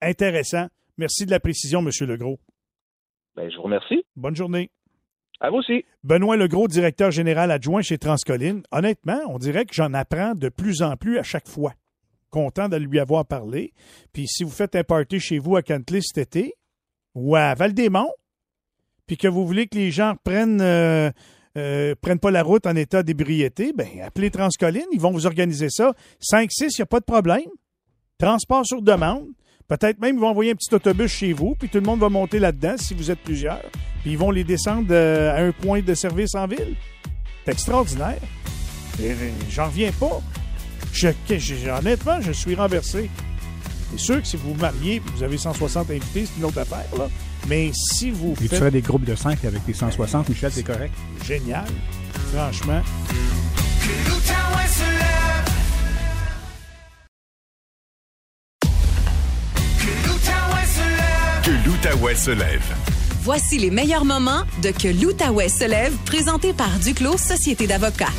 Intéressant. 0.00 0.68
Merci 0.96 1.26
de 1.26 1.30
la 1.30 1.40
précision, 1.40 1.80
M. 1.80 1.90
Legros. 2.08 2.38
Ben, 3.34 3.50
je 3.50 3.56
vous 3.56 3.62
remercie. 3.62 4.04
Bonne 4.16 4.36
journée. 4.36 4.70
À 5.40 5.50
vous 5.50 5.56
aussi. 5.56 5.84
Benoît 6.04 6.36
Legros, 6.36 6.68
directeur 6.68 7.10
général 7.10 7.50
adjoint 7.50 7.80
chez 7.80 7.96
Transcolline. 7.96 8.62
Honnêtement, 8.72 9.20
on 9.28 9.38
dirait 9.38 9.64
que 9.64 9.74
j'en 9.74 9.94
apprends 9.94 10.34
de 10.34 10.50
plus 10.50 10.82
en 10.82 10.96
plus 10.96 11.18
à 11.18 11.22
chaque 11.22 11.48
fois. 11.48 11.72
Content 12.30 12.68
de 12.68 12.76
lui 12.76 13.00
avoir 13.00 13.26
parlé. 13.26 13.72
Puis 14.12 14.26
si 14.28 14.44
vous 14.44 14.50
faites 14.50 14.76
un 14.76 14.84
party 14.84 15.18
chez 15.18 15.38
vous 15.38 15.56
à 15.56 15.62
Cantley 15.62 16.00
cet 16.00 16.18
été 16.18 16.54
ou 17.14 17.36
à 17.36 17.54
puis 19.10 19.16
que 19.16 19.26
vous 19.26 19.44
voulez 19.44 19.66
que 19.66 19.76
les 19.76 19.90
gens 19.90 20.14
prennent, 20.22 20.60
euh, 20.60 21.10
euh, 21.58 21.96
prennent 22.00 22.20
pas 22.20 22.30
la 22.30 22.44
route 22.44 22.64
en 22.64 22.76
état 22.76 23.02
d'ébriété, 23.02 23.72
ben 23.76 23.88
appelez 24.04 24.30
Transcolline, 24.30 24.86
ils 24.92 25.00
vont 25.00 25.10
vous 25.10 25.26
organiser 25.26 25.68
ça. 25.68 25.94
5-6, 26.22 26.46
il 26.60 26.68
n'y 26.78 26.82
a 26.82 26.86
pas 26.86 27.00
de 27.00 27.04
problème. 27.04 27.48
Transport 28.18 28.64
sur 28.64 28.82
demande. 28.82 29.26
Peut-être 29.66 29.98
même 29.98 30.14
ils 30.14 30.20
vont 30.20 30.28
envoyer 30.28 30.52
un 30.52 30.54
petit 30.54 30.72
autobus 30.72 31.10
chez 31.10 31.32
vous, 31.32 31.56
puis 31.58 31.68
tout 31.68 31.78
le 31.78 31.84
monde 31.84 31.98
va 31.98 32.08
monter 32.08 32.38
là-dedans 32.38 32.76
si 32.76 32.94
vous 32.94 33.10
êtes 33.10 33.18
plusieurs. 33.18 33.68
Puis 34.02 34.12
ils 34.12 34.18
vont 34.18 34.30
les 34.30 34.44
descendre 34.44 34.86
euh, 34.92 35.32
à 35.32 35.42
un 35.42 35.50
point 35.50 35.82
de 35.82 35.94
service 35.94 36.36
en 36.36 36.46
ville. 36.46 36.76
C'est 37.44 37.50
extraordinaire. 37.50 38.20
J'en 39.48 39.66
reviens 39.66 39.90
pas. 39.90 40.20
Je, 40.92 41.08
que- 41.28 41.38
je- 41.38 41.68
honnêtement, 41.70 42.20
je 42.20 42.32
suis 42.32 42.54
renversé. 42.54 43.10
C'est 43.92 43.98
sûr 44.00 44.20
que 44.22 44.26
si 44.26 44.36
vous 44.36 44.54
vous 44.54 44.60
mariez 44.60 44.96
et 44.96 45.02
vous 45.16 45.22
avez 45.22 45.36
160 45.38 45.90
invités, 45.90 46.26
c'est 46.26 46.38
une 46.38 46.44
autre 46.44 46.58
affaire. 46.58 46.84
Là. 46.98 47.08
Mais 47.48 47.70
si 47.74 48.10
vous 48.10 48.34
Et 48.44 48.48
tu 48.48 48.54
ferais 48.56 48.70
des 48.70 48.82
groupes 48.82 49.04
de 49.04 49.14
5 49.14 49.44
avec 49.44 49.64
tes 49.64 49.74
160, 49.74 50.28
Michel, 50.28 50.52
c'est 50.52 50.62
correct? 50.62 50.94
génial, 51.26 51.64
franchement, 52.32 52.82
Que 61.42 61.50
l'Outaouais 61.66 62.14
se 62.14 62.30
lève. 62.30 62.62
Voici 63.22 63.58
les 63.58 63.70
meilleurs 63.70 64.04
moments 64.04 64.42
de 64.62 64.70
Que 64.70 64.88
l'Outaouais 64.88 65.48
se 65.48 65.64
lève, 65.64 65.92
présenté 66.04 66.52
par 66.52 66.68
Duclos 66.78 67.16
Société 67.18 67.66
d'avocats. 67.66 68.12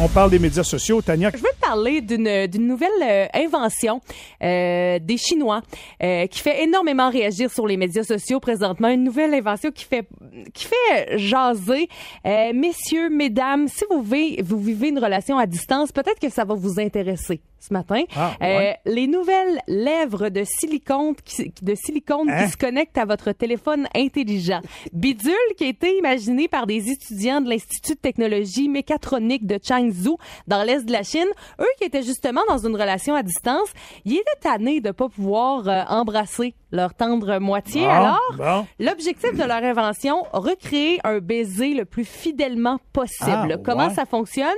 On 0.00 0.08
parle 0.08 0.30
des 0.30 0.38
médias 0.38 0.62
sociaux. 0.62 1.02
Tania, 1.02 1.30
Je 1.32 1.38
veux 1.38 1.42
te 1.42 1.60
parler 1.60 2.00
d'une 2.00 2.66
nouvelle 2.66 2.88
euh, 3.02 3.26
invention 3.34 4.00
euh, 4.42 4.98
des 5.00 5.16
Chinois 5.16 5.62
euh, 6.02 6.26
qui 6.26 6.40
fait 6.40 6.62
énormément 6.62 7.10
réagir 7.10 7.50
sur 7.50 7.66
les 7.66 7.76
médias 7.76 8.04
sociaux 8.04 8.40
présentement. 8.40 8.88
Une 8.88 9.04
nouvelle 9.04 9.34
invention 9.34 9.70
qui 9.70 9.84
fait 9.84 10.08
qui 10.54 10.66
fait 10.66 11.18
jaser. 11.18 11.88
Euh, 12.26 12.52
messieurs, 12.54 13.10
mesdames, 13.10 13.68
si 13.68 13.84
vous 13.90 14.02
vivez, 14.02 14.42
vous 14.42 14.58
vivez 14.58 14.88
une 14.88 14.98
relation 14.98 15.38
à 15.38 15.46
distance, 15.46 15.92
peut-être 15.92 16.20
que 16.20 16.30
ça 16.30 16.44
va 16.44 16.54
vous 16.54 16.78
intéresser 16.78 17.40
ce 17.60 17.72
matin. 17.72 18.02
Ah, 18.16 18.32
ouais. 18.40 18.76
Euh, 18.86 18.90
les 18.92 19.06
nouvelles 19.06 19.60
lèvres 19.66 20.28
de 20.28 20.44
silicone 20.44 21.14
qui, 21.24 21.52
de 21.62 21.74
silicone 21.74 22.28
Hein? 22.30 22.44
qui 22.46 22.52
se 22.52 22.56
connectent 22.56 22.98
à 22.98 23.04
votre 23.04 23.32
téléphone 23.32 23.86
intelligent. 23.94 24.60
Bidule 24.92 25.34
qui 25.56 25.64
a 25.64 25.68
été 25.68 25.96
imaginé 25.98 26.48
par 26.48 26.66
des 26.66 26.90
étudiants 26.90 27.40
de 27.40 27.48
l'Institut 27.50 27.94
de 27.94 27.98
technologie 28.00 28.68
mécatronique 28.68 29.46
de 29.46 29.58
Changzhou 29.62 30.16
dans 30.46 30.62
l'est 30.62 30.84
de 30.84 30.92
la 30.92 31.02
Chine. 31.02 31.26
Eux 31.60 31.66
qui 31.78 31.84
étaient 31.84 32.02
justement 32.02 32.42
dans 32.48 32.58
une 32.58 32.74
relation 32.76 33.14
à 33.14 33.22
distance, 33.22 33.68
ils 34.04 34.14
étaient 34.14 34.40
tannés 34.40 34.80
de 34.80 34.90
pas 34.90 35.08
pouvoir 35.08 35.68
euh, 35.68 35.82
embrasser 35.88 36.54
leur 36.70 36.92
tendre 36.94 37.38
moitié. 37.38 37.82
Bon, 37.82 37.88
Alors, 37.88 38.34
bon. 38.36 38.66
l'objectif 38.78 39.32
de 39.32 39.42
leur 39.44 39.62
invention, 39.64 40.24
recréer 40.32 40.98
un 41.02 41.18
baiser 41.18 41.72
le 41.74 41.84
plus 41.86 42.04
fidèlement 42.04 42.78
possible. 42.92 43.54
Ah, 43.54 43.62
Comment 43.64 43.88
ouais. 43.88 43.94
ça 43.94 44.04
fonctionne? 44.04 44.48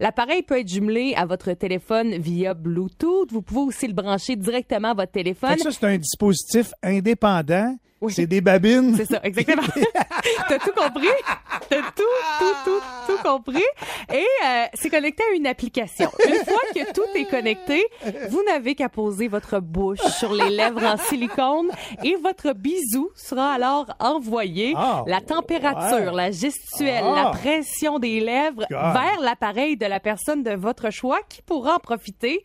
L'appareil 0.00 0.42
peut 0.42 0.58
être 0.58 0.68
jumelé 0.68 1.14
à 1.16 1.26
votre 1.26 1.52
téléphone 1.52 2.14
via 2.16 2.47
Bluetooth. 2.54 3.30
Vous 3.32 3.42
pouvez 3.42 3.60
aussi 3.60 3.86
le 3.86 3.94
brancher 3.94 4.36
directement 4.36 4.90
à 4.90 4.94
votre 4.94 5.12
téléphone. 5.12 5.56
ça, 5.58 5.70
c'est 5.70 5.86
un 5.86 5.98
dispositif 5.98 6.72
indépendant. 6.82 7.76
Oui. 8.00 8.12
C'est 8.12 8.26
des 8.26 8.40
babines. 8.40 8.94
C'est 8.96 9.06
ça, 9.06 9.20
exactement. 9.24 9.62
T'as 10.48 10.58
tout 10.58 10.72
compris? 10.76 11.08
T'as 11.68 11.82
tout, 11.96 12.02
tout, 12.38 12.54
tout, 12.64 12.80
tout 13.06 13.22
compris? 13.22 13.64
Et 14.12 14.24
euh, 14.46 14.64
c'est 14.74 14.88
connecté 14.90 15.22
à 15.30 15.34
une 15.34 15.46
application. 15.46 16.10
Une 16.26 16.44
fois 16.44 16.60
que 16.74 16.92
tout 16.92 17.02
est 17.16 17.24
connecté, 17.24 17.84
vous 18.30 18.42
n'avez 18.44 18.74
qu'à 18.74 18.88
poser 18.88 19.26
votre 19.28 19.58
bouche 19.60 19.98
sur 20.18 20.32
les 20.32 20.48
lèvres 20.50 20.84
en 20.84 20.96
silicone 20.96 21.70
et 22.04 22.16
votre 22.22 22.52
bisou 22.52 23.10
sera 23.16 23.52
alors 23.54 23.86
envoyé. 23.98 24.74
Ah, 24.76 25.02
la 25.06 25.20
température, 25.20 26.12
ouais. 26.12 26.16
la 26.16 26.30
gestuelle, 26.30 27.04
Ah. 27.04 27.24
la 27.24 27.30
pression 27.30 27.98
des 27.98 28.20
lèvres 28.20 28.64
God. 28.70 28.70
vers 28.70 29.20
l'appareil 29.20 29.76
de 29.76 29.86
la 29.86 29.98
personne 30.00 30.42
de 30.42 30.52
votre 30.52 30.90
choix 30.90 31.18
qui 31.28 31.42
pourra 31.42 31.74
en 31.76 31.78
profiter 31.80 32.42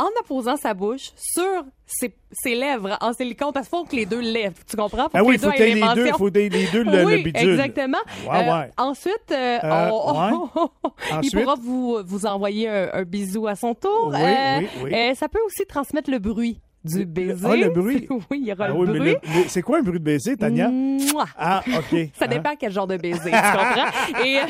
en 0.00 0.08
apposant 0.20 0.56
sa 0.56 0.74
bouche 0.74 1.10
sur 1.16 1.64
ses, 1.86 2.14
ses 2.32 2.54
lèvres 2.54 2.96
en 3.00 3.12
silicone 3.12 3.50
parce 3.52 3.68
qu'il 3.68 3.78
faut 3.78 3.84
que 3.84 3.96
les 3.96 4.06
deux 4.06 4.20
lèvres, 4.20 4.56
tu 4.68 4.76
comprends? 4.76 5.04
Faut 5.04 5.10
Ah 5.14 5.22
oui, 5.24 5.34
il 5.34 5.40
faut 5.40 5.50
que 5.50 5.58
les 5.62 5.94
deux, 5.94 6.06
faut 6.12 6.28
les 6.28 6.48
deux 6.48 6.82
le, 6.84 7.04
oui, 7.04 7.16
le 7.18 7.22
bidule. 7.24 7.50
exactement. 7.50 7.98
Euh, 8.26 8.30
ouais. 8.60 8.70
ensuite, 8.78 9.30
euh, 9.32 9.58
Euh, 9.62 9.90
on- 9.92 10.70
il 11.10 11.14
Ensuite? 11.18 11.34
pourra 11.42 11.54
vous, 11.60 11.98
vous 12.04 12.26
envoyer 12.26 12.68
un, 12.68 12.90
un 12.92 13.02
bisou 13.02 13.46
à 13.46 13.54
son 13.56 13.74
tour. 13.74 14.10
Oui, 14.12 14.18
oui, 14.60 14.68
oui. 14.84 14.94
euh, 14.94 15.14
ça 15.14 15.28
peut 15.28 15.40
aussi 15.46 15.66
transmettre 15.66 16.10
le 16.10 16.18
bruit 16.18 16.60
du 16.84 17.04
baiser? 17.04 17.46
Ah, 17.48 17.56
le 17.56 17.68
bruit? 17.70 18.06
oui, 18.30 18.38
il 18.40 18.46
y 18.46 18.52
aura 18.52 18.64
Ah 18.66 18.68
le 18.68 18.74
oui, 18.74 18.98
bruit. 18.98 19.16
c'est 19.48 19.62
quoi 19.62 19.78
un 19.78 19.82
bruit 19.82 19.98
de 19.98 20.04
baiser, 20.04 20.36
Tania? 20.36 20.68
Mouah. 20.68 21.26
Ah, 21.36 21.62
OK. 21.66 21.98
Ça 22.18 22.24
Hein? 22.24 22.28
dépend 22.28 22.54
quel 22.58 22.72
genre 22.72 22.86
de 22.86 22.96
baiser, 22.96 23.30
tu 23.30 23.30
comprends? 23.30 24.20
Et 24.24 24.38
euh, 24.38 24.42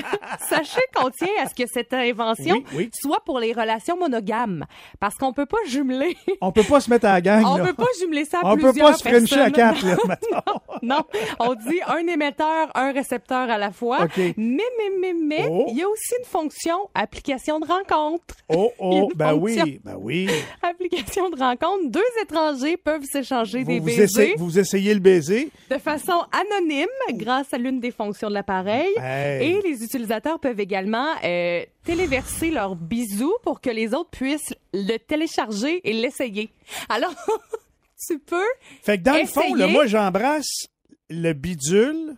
sachez 0.49 0.81
qu'on 0.95 1.11
tient 1.11 1.29
à 1.43 1.49
ce 1.49 1.55
que 1.55 1.69
cette 1.73 1.93
invention 1.93 2.57
Oui, 2.57 2.65
oui. 2.77 2.91
soit 2.93 3.21
pour 3.25 3.39
les 3.41 3.53
relations 3.53 3.97
monogames. 3.97 4.65
Parce 5.01 5.15
qu'on 5.17 5.33
peut 5.33 5.47
pas 5.47 5.59
jumeler. 5.67 6.17
On 6.41 6.53
peut 6.53 6.63
pas 6.63 6.81
se 6.81 6.91
mettre 6.91 7.07
à 7.07 7.13
la 7.15 7.21
gang, 7.21 7.45
On 7.47 7.57
là. 7.57 7.67
peut 7.67 7.75
pas 7.75 7.87
jumeler 8.01 8.25
ça 8.25 8.39
à 8.43 8.53
On 8.53 8.57
peut 8.57 8.71
plusieurs 8.71 8.91
pas 8.91 8.97
se 8.97 9.09
frencher 9.09 9.41
à 9.41 9.51
personnes. 9.51 9.53
quatre, 9.53 10.31
là. 10.33 10.45
Non, 10.83 11.01
on 11.41 11.55
dit 11.55 11.81
un 11.87 11.99
émetteur, 12.07 12.71
un 12.75 12.93
récepteur 12.93 13.51
à 13.51 13.59
la 13.59 13.71
fois. 13.73 14.05
OK. 14.05 14.17
Mais, 14.17 14.35
mais, 14.37 14.91
mais, 15.01 15.15
mais, 15.15 15.47
Oh. 15.51 15.67
il 15.71 15.77
y 15.79 15.83
a 15.83 15.89
aussi 15.89 16.15
une 16.19 16.25
fonction 16.27 16.79
application 16.95 17.59
de 17.61 17.67
rencontre. 17.67 18.35
Oh, 18.49 18.71
oh, 18.79 19.09
ben 19.17 19.31
fonction. 19.31 19.65
oui, 19.65 19.81
ben 19.85 19.97
oui. 19.99 20.29
Application 20.63 21.29
de 21.31 21.39
rencontre. 21.39 21.89
Deux 21.89 22.01
étrangers 22.23 22.77
peuvent 22.77 23.05
s'échanger 23.05 23.65
des 23.65 23.75
Vous, 23.75 23.81
vous, 23.81 23.87
baisers 23.87 24.03
essayez, 24.05 24.35
vous 24.37 24.59
essayez 24.59 24.95
le 24.95 25.01
baiser. 25.01 25.51
de 25.71 25.79
façon 25.79 26.25
anonyme 26.33 26.87
grâce 27.15 27.53
à 27.53 27.59
l'une 27.59 27.81
des 27.81 27.91
fonctions 27.91 28.29
de 28.29 28.35
l'appareil. 28.35 28.89
Hey. 28.99 29.51
Et 29.53 29.63
les 29.63 29.83
utilisateurs 29.85 30.39
peuvent 30.41 30.61
également 30.61 31.07
euh, 31.25 31.65
téléverser 31.85 32.51
leurs 32.51 32.77
bisous 32.77 33.35
pour 33.43 33.61
que 33.61 33.71
les 33.71 33.95
autres 33.95 34.11
puissent 34.11 34.55
le 34.73 34.97
télécharger 34.99 35.81
et 35.89 35.93
l'essayer. 35.93 36.51
Alors, 36.89 37.15
tu 38.09 38.19
peux 38.19 38.49
Fait 38.83 38.99
que 38.99 39.03
dans 39.03 39.15
le 39.19 39.27
fond, 39.27 39.55
là, 39.55 39.67
moi, 39.67 39.87
j'embrasse 39.87 40.67
le 41.09 41.33
bidule. 41.33 42.15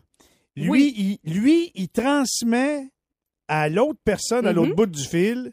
Lui, 0.56 0.68
Oui. 0.70 1.18
il, 1.24 1.32
lui, 1.40 1.72
il 1.74 1.88
transmet 1.88 2.88
à 3.48 3.68
l'autre 3.68 3.98
personne, 4.04 4.46
à 4.46 4.52
l'autre 4.52 4.70
Mhm. 4.70 4.76
bout 4.76 4.86
du 4.86 5.02
fil, 5.04 5.52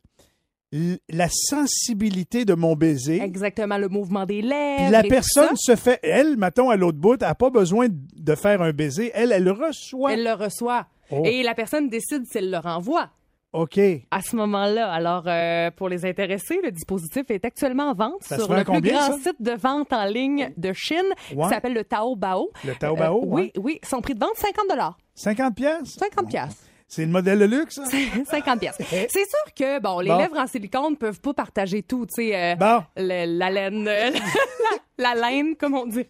la 1.09 1.27
sensibilité 1.29 2.45
de 2.45 2.53
mon 2.53 2.75
baiser. 2.75 3.21
exactement 3.21 3.77
le 3.77 3.87
mouvement 3.89 4.25
des 4.25 4.41
lèvres. 4.41 4.83
Puis 4.83 4.91
la 4.91 5.03
personne 5.03 5.55
se 5.55 5.75
fait, 5.75 5.99
elle, 6.03 6.37
mettons, 6.37 6.69
à 6.69 6.75
l'autre 6.75 6.97
bout, 6.99 7.19
n'a 7.19 7.33
pas 7.35 7.49
besoin 7.49 7.87
de 7.89 8.35
faire 8.35 8.61
un 8.61 8.71
baiser. 8.71 9.11
Elle, 9.13 9.31
elle 9.31 9.49
reçoit. 9.49 10.13
Elle 10.13 10.23
le 10.23 10.33
reçoit. 10.33 10.85
Oh. 11.11 11.23
Et 11.25 11.41
la 11.43 11.55
personne 11.55 11.89
décide 11.89 12.25
si 12.29 12.37
elle 12.37 12.51
le 12.51 12.57
renvoie 12.59 13.09
OK. 13.51 13.79
à 14.11 14.21
ce 14.21 14.35
moment-là. 14.35 14.91
Alors, 14.91 15.23
euh, 15.25 15.71
pour 15.71 15.89
les 15.89 16.05
intéressés, 16.05 16.59
le 16.63 16.69
dispositif 16.69 17.23
est 17.29 17.43
actuellement 17.45 17.89
en 17.89 17.93
vente 17.95 18.21
Ça 18.21 18.37
sur 18.37 18.53
le 18.53 18.63
plus 18.63 18.79
grand 18.81 19.07
ça? 19.07 19.17
site 19.17 19.41
de 19.41 19.53
vente 19.59 19.91
en 19.91 20.05
ligne 20.05 20.53
de 20.55 20.71
Chine 20.73 20.99
Ouais. 21.35 21.45
qui 21.47 21.49
s'appelle 21.49 21.73
le 21.73 21.83
Taobao. 21.83 22.51
Le 22.63 22.75
Taobao, 22.75 23.23
Euh, 23.23 23.25
ouais. 23.25 23.51
Oui, 23.55 23.61
oui. 23.63 23.79
Son 23.83 24.01
prix 24.01 24.13
de 24.13 24.19
vente, 24.19 24.35
50 24.35 24.95
50 25.15 25.55
pièces 25.55 25.95
50 25.97 26.29
piastres. 26.29 26.61
C'est 26.91 27.03
le 27.05 27.11
modèle 27.11 27.37
de 27.37 27.45
luxe, 27.45 27.75
ça? 27.75 27.83
50 28.31 28.59
pièces. 28.59 28.75
C'est 28.79 29.09
sûr 29.09 29.53
que 29.55 29.79
bon, 29.79 29.99
les 29.99 30.09
Bon. 30.09 30.17
lèvres 30.17 30.39
en 30.39 30.47
silicone 30.47 30.97
peuvent 30.97 31.21
pas 31.21 31.33
partager 31.35 31.83
tout, 31.83 32.07
tu 32.07 32.15
sais 32.15 32.35
euh, 32.35 32.55
Bon. 32.55 32.81
la 32.97 33.25
laine 33.51 33.87
euh, 33.87 34.09
la, 34.97 35.13
la 35.13 35.29
laine 35.29 35.55
comme 35.55 35.75
on 35.75 35.85
dit. 35.85 36.07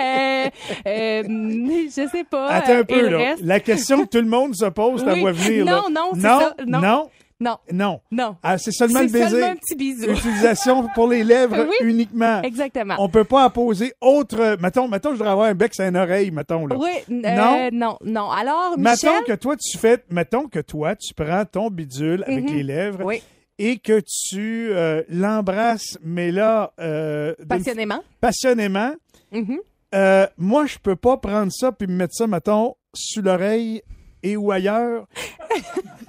Euh, 0.00 0.46
euh, 0.86 1.22
je 1.26 2.08
sais 2.10 2.24
pas. 2.24 2.48
Attends 2.48 2.78
un 2.78 2.84
peu, 2.84 3.08
là. 3.08 3.18
reste- 3.18 3.42
La 3.44 3.60
question 3.60 4.04
que 4.06 4.08
tout 4.08 4.18
le 4.24 4.28
monde 4.30 4.54
se 4.54 4.64
pose, 4.66 5.04
ta 5.04 5.12
Oui. 5.12 5.20
voix 5.20 5.32
venir, 5.32 5.64
là. 5.66 5.72
Non, 5.72 5.90
non, 5.90 6.10
c'est 6.14 6.20
non, 6.26 6.40
ça. 6.40 6.54
Non. 6.66 6.80
non, 6.80 7.10
Non. 7.40 7.56
non. 7.72 8.00
Non. 8.10 8.36
Ah, 8.42 8.58
c'est 8.58 8.72
seulement 8.72 8.98
C'est 8.98 9.06
le 9.06 9.12
baiser. 9.12 9.28
seulement 9.30 9.46
un 9.46 9.56
petit 9.56 9.76
bisou. 9.76 10.10
Utilisation 10.10 10.88
pour 10.94 11.06
les 11.08 11.22
lèvres 11.22 11.66
Oui. 11.68 11.76
uniquement. 11.88 12.42
Exactement. 12.42 12.96
On 12.98 13.08
peut 13.08 13.24
pas 13.24 13.44
apposer 13.44 13.92
autre. 14.00 14.56
Mettons, 14.60 14.88
mettons, 14.88 15.10
je 15.10 15.14
voudrais 15.16 15.30
avoir 15.30 15.46
un 15.46 15.54
bec 15.54 15.72
sur 15.74 15.84
une 15.84 15.96
oreille, 15.96 16.30
mettons, 16.32 16.66
là. 16.66 16.76
Oui, 16.76 16.90
euh, 17.10 17.36
Non? 17.36 17.68
non, 17.72 17.98
non. 18.04 18.30
Alors, 18.30 18.74
Mettons 18.76 19.08
Michel, 19.12 19.24
que 19.24 19.32
toi, 19.34 19.54
tu 19.56 19.78
fais. 19.78 20.02
Mettons 20.10 20.48
que 20.48 20.58
toi, 20.58 20.96
tu 20.96 21.14
prends 21.14 21.44
ton 21.44 21.70
bidule 21.70 22.24
avec 22.26 22.44
Mhm. 22.50 22.56
les 22.56 22.62
lèvres 22.64 23.04
Oui. 23.04 23.22
et 23.58 23.78
que 23.78 24.00
tu 24.00 24.70
euh, 24.72 25.02
l'embrasses, 25.08 25.96
mais 26.02 26.32
là. 26.32 26.72
euh, 26.80 27.34
passionnément? 27.48 28.02
passionnément. 28.20 28.92
Mhm. 29.30 29.58
Euh, 29.94 30.26
moi, 30.36 30.66
je 30.66 30.78
peux 30.78 30.96
pas 30.96 31.16
prendre 31.18 31.52
ça 31.52 31.70
puis 31.72 31.86
me 31.86 31.92
mettre 31.94 32.14
ça, 32.14 32.26
mettons, 32.26 32.74
sous 32.94 33.22
l'oreille 33.22 33.82
et 34.22 34.36
ou 34.36 34.50
ailleurs? 34.50 35.06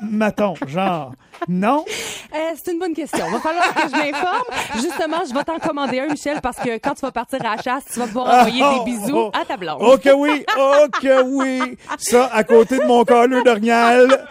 mettons, 0.02 0.56
genre. 0.68 1.14
Non? 1.48 1.86
Euh, 2.36 2.38
c'est 2.56 2.72
une 2.74 2.80
bonne 2.80 2.94
question. 2.94 3.30
Va 3.30 3.40
falloir 3.40 3.74
que 3.74 3.82
je 3.82 3.96
m'informe. 3.96 4.44
Justement, 4.76 5.18
je 5.28 5.34
vais 5.34 5.44
t'en 5.44 5.58
commander 5.60 6.00
un, 6.02 6.08
Michel, 6.08 6.42
parce 6.42 6.58
que 6.58 6.78
quand 6.78 6.96
tu 6.96 7.02
vas 7.02 7.12
partir 7.12 7.40
à 7.46 7.56
la 7.56 7.62
chasse, 7.62 7.86
tu 7.92 8.00
vas 8.00 8.08
pouvoir 8.08 8.42
envoyer 8.42 8.62
Oh, 8.64 8.84
des 8.84 8.92
bisous 8.92 9.18
oh. 9.18 9.32
à 9.34 9.46
ta 9.46 9.56
blonde. 9.56 9.78
Oh 9.80 9.98
que 9.98 10.14
oui! 10.14 10.46
Oh 10.58 10.86
que 11.02 11.24
oui! 11.24 11.78
Ça, 11.98 12.30
à 12.34 12.44
côté 12.44 12.78
de 12.78 12.84
mon 12.84 13.06
colleux 13.06 13.44
d'orignal. 13.44 14.28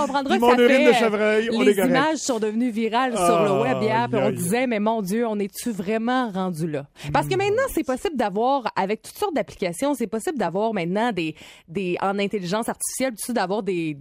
Mais 0.00 0.06
tu 0.06 0.12
comprendras 0.12 0.30
Puis 0.30 0.40
que 0.40 0.44
mon 0.44 0.56
ça 0.56 0.62
urine 0.62 0.76
fait, 0.76 0.86
de 0.88 0.92
chevreuil, 0.92 1.50
on 1.52 1.62
est 1.62 1.64
les 1.64 1.78
images 1.78 2.18
sont 2.18 2.38
devenues 2.38 2.70
virales 2.70 3.16
sur 3.16 3.42
le 3.44 3.60
web 3.62 3.82
hier, 3.82 4.08
puis 4.10 4.18
aïe, 4.20 4.26
on 4.28 4.30
disait, 4.30 4.66
mais 4.66 4.78
mon 4.80 5.02
Dieu, 5.02 5.26
on 5.26 5.38
est-tu 5.38 5.70
vraiment 5.70 6.30
rendu 6.30 6.66
là? 6.66 6.86
Parce 7.12 7.26
Hmm. 7.26 7.30
que 7.30 7.36
maintenant, 7.36 7.62
c'est 7.72 7.84
possible 7.84 8.16
d'avoir, 8.16 8.64
avec 8.76 9.02
toutes 9.02 9.16
sortes 9.16 9.34
d'applications, 9.34 9.94
c'est 9.94 10.06
possible 10.06 10.38
d'avoir 10.38 10.72
maintenant 10.74 11.12
des, 11.12 11.34
des, 11.68 11.96
en 12.00 12.18
intelligence 12.18 12.68
artificielle, 12.68 13.14
tu 13.14 13.32
d'avoir 13.32 13.62
des, 13.62 13.96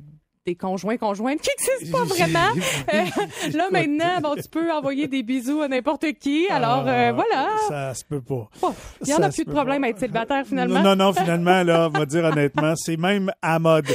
des 0.50 0.56
conjoints 0.56 0.98
conjointes 0.98 1.40
qui 1.42 1.50
n'existent 1.50 1.98
pas 1.98 2.04
vraiment. 2.06 2.50
Euh, 2.94 3.54
là, 3.58 3.68
maintenant, 3.72 4.20
bon, 4.22 4.36
tu 4.36 4.50
peux 4.50 4.72
envoyer 4.72 5.08
des 5.08 5.22
bisous 5.24 5.62
à 5.62 5.68
n'importe 5.68 6.06
qui. 6.20 6.48
Alors, 6.50 6.86
euh, 6.88 7.10
Ah, 7.10 7.12
voilà. 7.14 7.48
Ça 7.68 7.94
se 7.94 8.04
peut 8.04 8.22
pas. 8.22 8.50
Il 9.02 9.10
y 9.10 9.14
en 9.14 9.22
a 9.22 9.30
plus 9.30 9.46
de 9.46 9.52
problème 9.52 9.82
pas. 9.82 9.88
à 9.88 9.90
être 9.92 10.00
célibataire, 10.00 10.46
finalement. 10.48 10.82
Non, 10.82 10.96
non, 10.96 11.14
finalement, 11.14 11.62
là, 11.64 11.90
on 11.94 11.98
va 12.00 12.06
dire 12.06 12.24
honnêtement, 12.26 12.74
c'est 12.76 12.98
même 12.98 13.32
à 13.42 13.60
mode. 13.60 13.86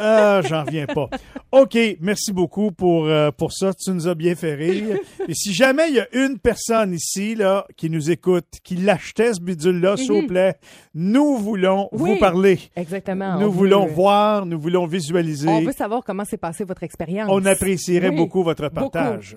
Ah, 0.00 0.40
j'en 0.44 0.64
reviens 0.64 0.86
pas. 0.86 1.08
OK, 1.52 1.76
merci 2.00 2.32
beaucoup 2.32 2.72
pour, 2.72 3.06
euh, 3.06 3.30
pour 3.30 3.52
ça. 3.52 3.72
Tu 3.74 3.90
nous 3.90 4.08
as 4.08 4.14
bien 4.14 4.34
fait 4.34 4.54
rire. 4.54 4.96
Et 5.28 5.34
si 5.34 5.52
jamais 5.52 5.88
il 5.90 5.94
y 5.94 6.00
a 6.00 6.06
une 6.12 6.38
personne 6.38 6.94
ici, 6.94 7.34
là, 7.34 7.66
qui 7.76 7.90
nous 7.90 8.10
écoute, 8.10 8.46
qui 8.64 8.74
l'achetait, 8.76 9.34
ce 9.34 9.40
bidule-là, 9.40 9.96
s'il 9.96 10.10
vous 10.12 10.26
plaît, 10.26 10.56
nous 10.94 11.36
voulons 11.36 11.88
Mhm. 11.92 12.00
Oui. 12.00 12.10
vous 12.14 12.16
parler. 12.18 12.58
Exactement. 12.74 13.38
Nous 13.38 13.46
On 13.48 13.50
voulons 13.50 13.86
veut- 13.86 13.92
voir, 13.92 14.46
nous 14.46 14.58
voulons 14.58 14.86
visualiser. 14.86 15.48
On 15.48 15.60
veut 15.60 15.72
savoir 15.72 15.91
comment 16.00 16.24
s'est 16.24 16.38
passée 16.38 16.64
votre 16.64 16.82
expérience. 16.82 17.28
On 17.30 17.44
apprécierait 17.44 18.08
Oui. 18.08 18.16
beaucoup 18.16 18.42
votre 18.42 18.68
partage. 18.68 19.34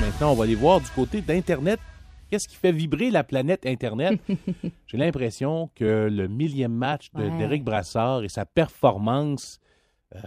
Maintenant, 0.00 0.32
on 0.32 0.34
va 0.34 0.44
aller 0.44 0.54
voir 0.54 0.80
du 0.80 0.88
côté 0.90 1.20
d'Internet. 1.20 1.78
Qu'est-ce 2.30 2.48
qui 2.48 2.56
fait 2.56 2.72
vibrer 2.72 3.10
la 3.10 3.24
planète 3.24 3.66
Internet? 3.66 4.18
J'ai 4.86 4.96
l'impression 4.96 5.70
que 5.74 6.08
le 6.10 6.28
millième 6.28 6.72
match 6.72 7.10
de 7.14 7.24
Ouais. 7.24 7.38
Derek 7.38 7.62
Brassard 7.62 8.24
et 8.24 8.28
sa 8.28 8.44
performance 8.46 9.58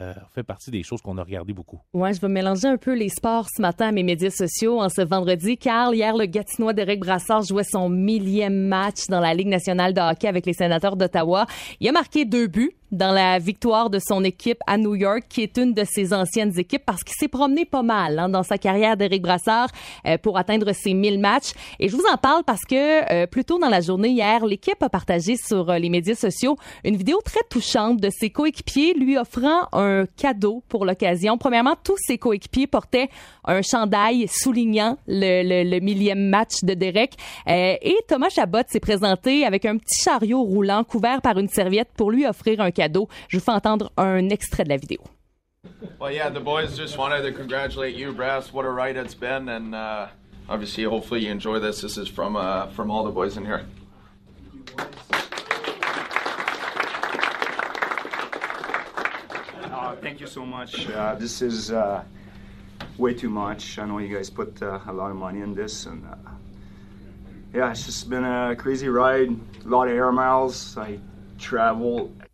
euh, 0.01 0.13
fait 0.33 0.43
partie 0.43 0.71
des 0.71 0.83
choses 0.83 1.01
qu'on 1.01 1.17
a 1.17 1.23
regardées 1.23 1.53
beaucoup. 1.53 1.79
Ouais, 1.93 2.13
je 2.13 2.21
vais 2.21 2.27
mélanger 2.27 2.67
un 2.67 2.77
peu 2.77 2.95
les 2.95 3.09
sports 3.09 3.47
ce 3.55 3.61
matin 3.61 3.89
à 3.89 3.91
mes 3.91 4.03
médias 4.03 4.29
sociaux 4.29 4.81
en 4.81 4.89
ce 4.89 5.01
vendredi, 5.01 5.57
car 5.57 5.93
hier, 5.93 6.15
le 6.15 6.25
Gatinois 6.25 6.73
d'Éric 6.73 7.01
Brassard 7.01 7.43
jouait 7.43 7.63
son 7.63 7.89
millième 7.89 8.67
match 8.67 9.07
dans 9.09 9.19
la 9.19 9.33
Ligue 9.33 9.47
nationale 9.47 9.93
de 9.93 10.01
hockey 10.01 10.27
avec 10.27 10.45
les 10.45 10.53
sénateurs 10.53 10.95
d'Ottawa. 10.95 11.45
Il 11.79 11.87
a 11.87 11.91
marqué 11.91 12.25
deux 12.25 12.47
buts 12.47 12.75
dans 12.95 13.11
la 13.11 13.39
victoire 13.39 13.89
de 13.89 13.99
son 13.99 14.23
équipe 14.23 14.59
à 14.67 14.77
New 14.77 14.95
York, 14.95 15.23
qui 15.29 15.41
est 15.43 15.57
une 15.57 15.73
de 15.73 15.83
ses 15.83 16.13
anciennes 16.13 16.57
équipes, 16.57 16.83
parce 16.85 17.03
qu'il 17.03 17.15
s'est 17.15 17.27
promené 17.27 17.65
pas 17.65 17.83
mal 17.83 18.17
hein, 18.19 18.29
dans 18.29 18.43
sa 18.43 18.57
carrière 18.57 18.95
d'Éric 18.97 19.21
Brassard 19.21 19.67
euh, 20.07 20.17
pour 20.17 20.37
atteindre 20.37 20.71
ses 20.71 20.93
1000 20.93 21.19
matchs. 21.19 21.51
Et 21.79 21.89
je 21.89 21.95
vous 21.95 22.05
en 22.11 22.17
parle 22.17 22.43
parce 22.45 22.63
que 22.63 23.11
euh, 23.13 23.27
plus 23.27 23.43
tôt 23.43 23.59
dans 23.59 23.69
la 23.69 23.81
journée 23.81 24.09
hier, 24.09 24.45
l'équipe 24.45 24.81
a 24.81 24.89
partagé 24.89 25.35
sur 25.35 25.69
euh, 25.69 25.77
les 25.77 25.89
médias 25.89 26.15
sociaux 26.15 26.55
une 26.85 26.95
vidéo 26.95 27.19
très 27.23 27.41
touchante 27.49 27.99
de 27.99 28.09
ses 28.09 28.29
coéquipiers 28.29 28.93
lui 28.93 29.17
offrant 29.17 29.67
un 29.73 30.05
cadeau 30.17 30.63
pour 30.69 30.85
l'occasion. 30.85 31.37
Premièrement, 31.37 31.75
tous 31.83 31.97
ses 31.97 32.17
coéquipiers 32.17 32.67
portaient 32.67 33.09
un 33.43 33.61
chandail 33.61 34.27
soulignant 34.29 34.97
le, 35.07 35.43
le- 35.43 35.69
le 35.69 35.79
millième 35.81 36.29
match 36.29 36.63
de 36.63 36.73
Derek. 36.73 37.13
Euh, 37.49 37.75
et 37.81 37.97
Thomas 38.07 38.29
Chabot 38.29 38.59
s'est 38.67 38.79
présenté 38.79 39.45
avec 39.45 39.65
un 39.65 39.77
petit 39.77 40.01
chariot 40.03 40.41
roulant 40.41 40.83
couvert 40.83 41.21
par 41.21 41.37
une 41.37 41.49
serviette 41.49 41.89
pour 41.97 42.09
lui 42.11 42.25
offrir 42.25 42.61
un 42.61 42.71
cadeau. 42.71 42.84
Je 43.27 43.37
vous 43.37 43.43
fais 43.43 43.51
entendre 43.51 43.91
un 43.97 44.29
extrait 44.29 44.63
de 44.63 44.69
la 44.69 44.77
vidéo. 44.77 44.99
Well, 45.99 46.11
yeah, 46.11 46.29
the 46.29 46.39
boys 46.39 46.77
just 46.77 46.97
wanted 46.97 47.23
to 47.23 47.31
congratulate 47.31 47.95
you, 47.95 48.13
Brass. 48.13 48.53
What 48.53 48.65
a 48.65 48.69
ride 48.69 48.97
it's 48.97 49.15
been, 49.15 49.49
and 49.49 49.73
uh, 49.73 50.07
obviously, 50.47 50.83
hopefully, 50.83 51.25
you 51.25 51.31
enjoy 51.31 51.59
this. 51.59 51.81
This 51.81 51.97
is 51.97 52.07
from 52.07 52.35
uh, 52.35 52.67
from 52.67 52.91
all 52.91 53.03
the 53.03 53.11
boys 53.11 53.37
in 53.37 53.45
here. 53.45 53.65
Uh, 59.71 59.95
thank 60.01 60.19
you 60.19 60.27
so 60.27 60.45
much. 60.45 60.87
Uh, 60.89 61.15
this 61.15 61.41
is 61.41 61.71
uh, 61.71 62.03
way 62.97 63.13
too 63.13 63.29
much. 63.29 63.79
I 63.79 63.85
know 63.85 63.99
you 63.99 64.15
guys 64.15 64.29
put 64.29 64.61
uh, 64.61 64.79
a 64.87 64.93
lot 64.93 65.09
of 65.09 65.17
money 65.17 65.41
in 65.41 65.53
this, 65.55 65.85
and 65.87 66.05
uh, 66.05 66.15
yeah, 67.53 67.71
it's 67.71 67.85
just 67.85 68.09
been 68.09 68.23
a 68.23 68.55
crazy 68.55 68.87
ride. 68.87 69.29
A 69.65 69.67
lot 69.67 69.87
of 69.87 69.95
air 69.95 70.11
miles. 70.11 70.77
I 70.77 70.99
traveled 71.37 72.11
over 72.11 72.24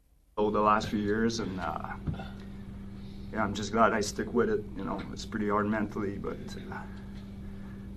the 0.50 0.62
last 0.62 0.90
few 0.90 1.00
years, 1.00 1.40
and 1.40 1.60
uh, 1.60 1.90
yeah, 3.34 3.44
I'm 3.44 3.54
just 3.54 3.72
glad 3.72 3.94
I 3.94 4.02
stick 4.02 4.34
with 4.34 4.50
it. 4.50 4.64
You 4.76 4.86
know, 4.86 5.02
it's 5.12 5.26
pretty 5.26 5.50
hard 5.50 5.68
mentally, 5.68 6.18
but 6.18 6.38
uh, 6.72 6.78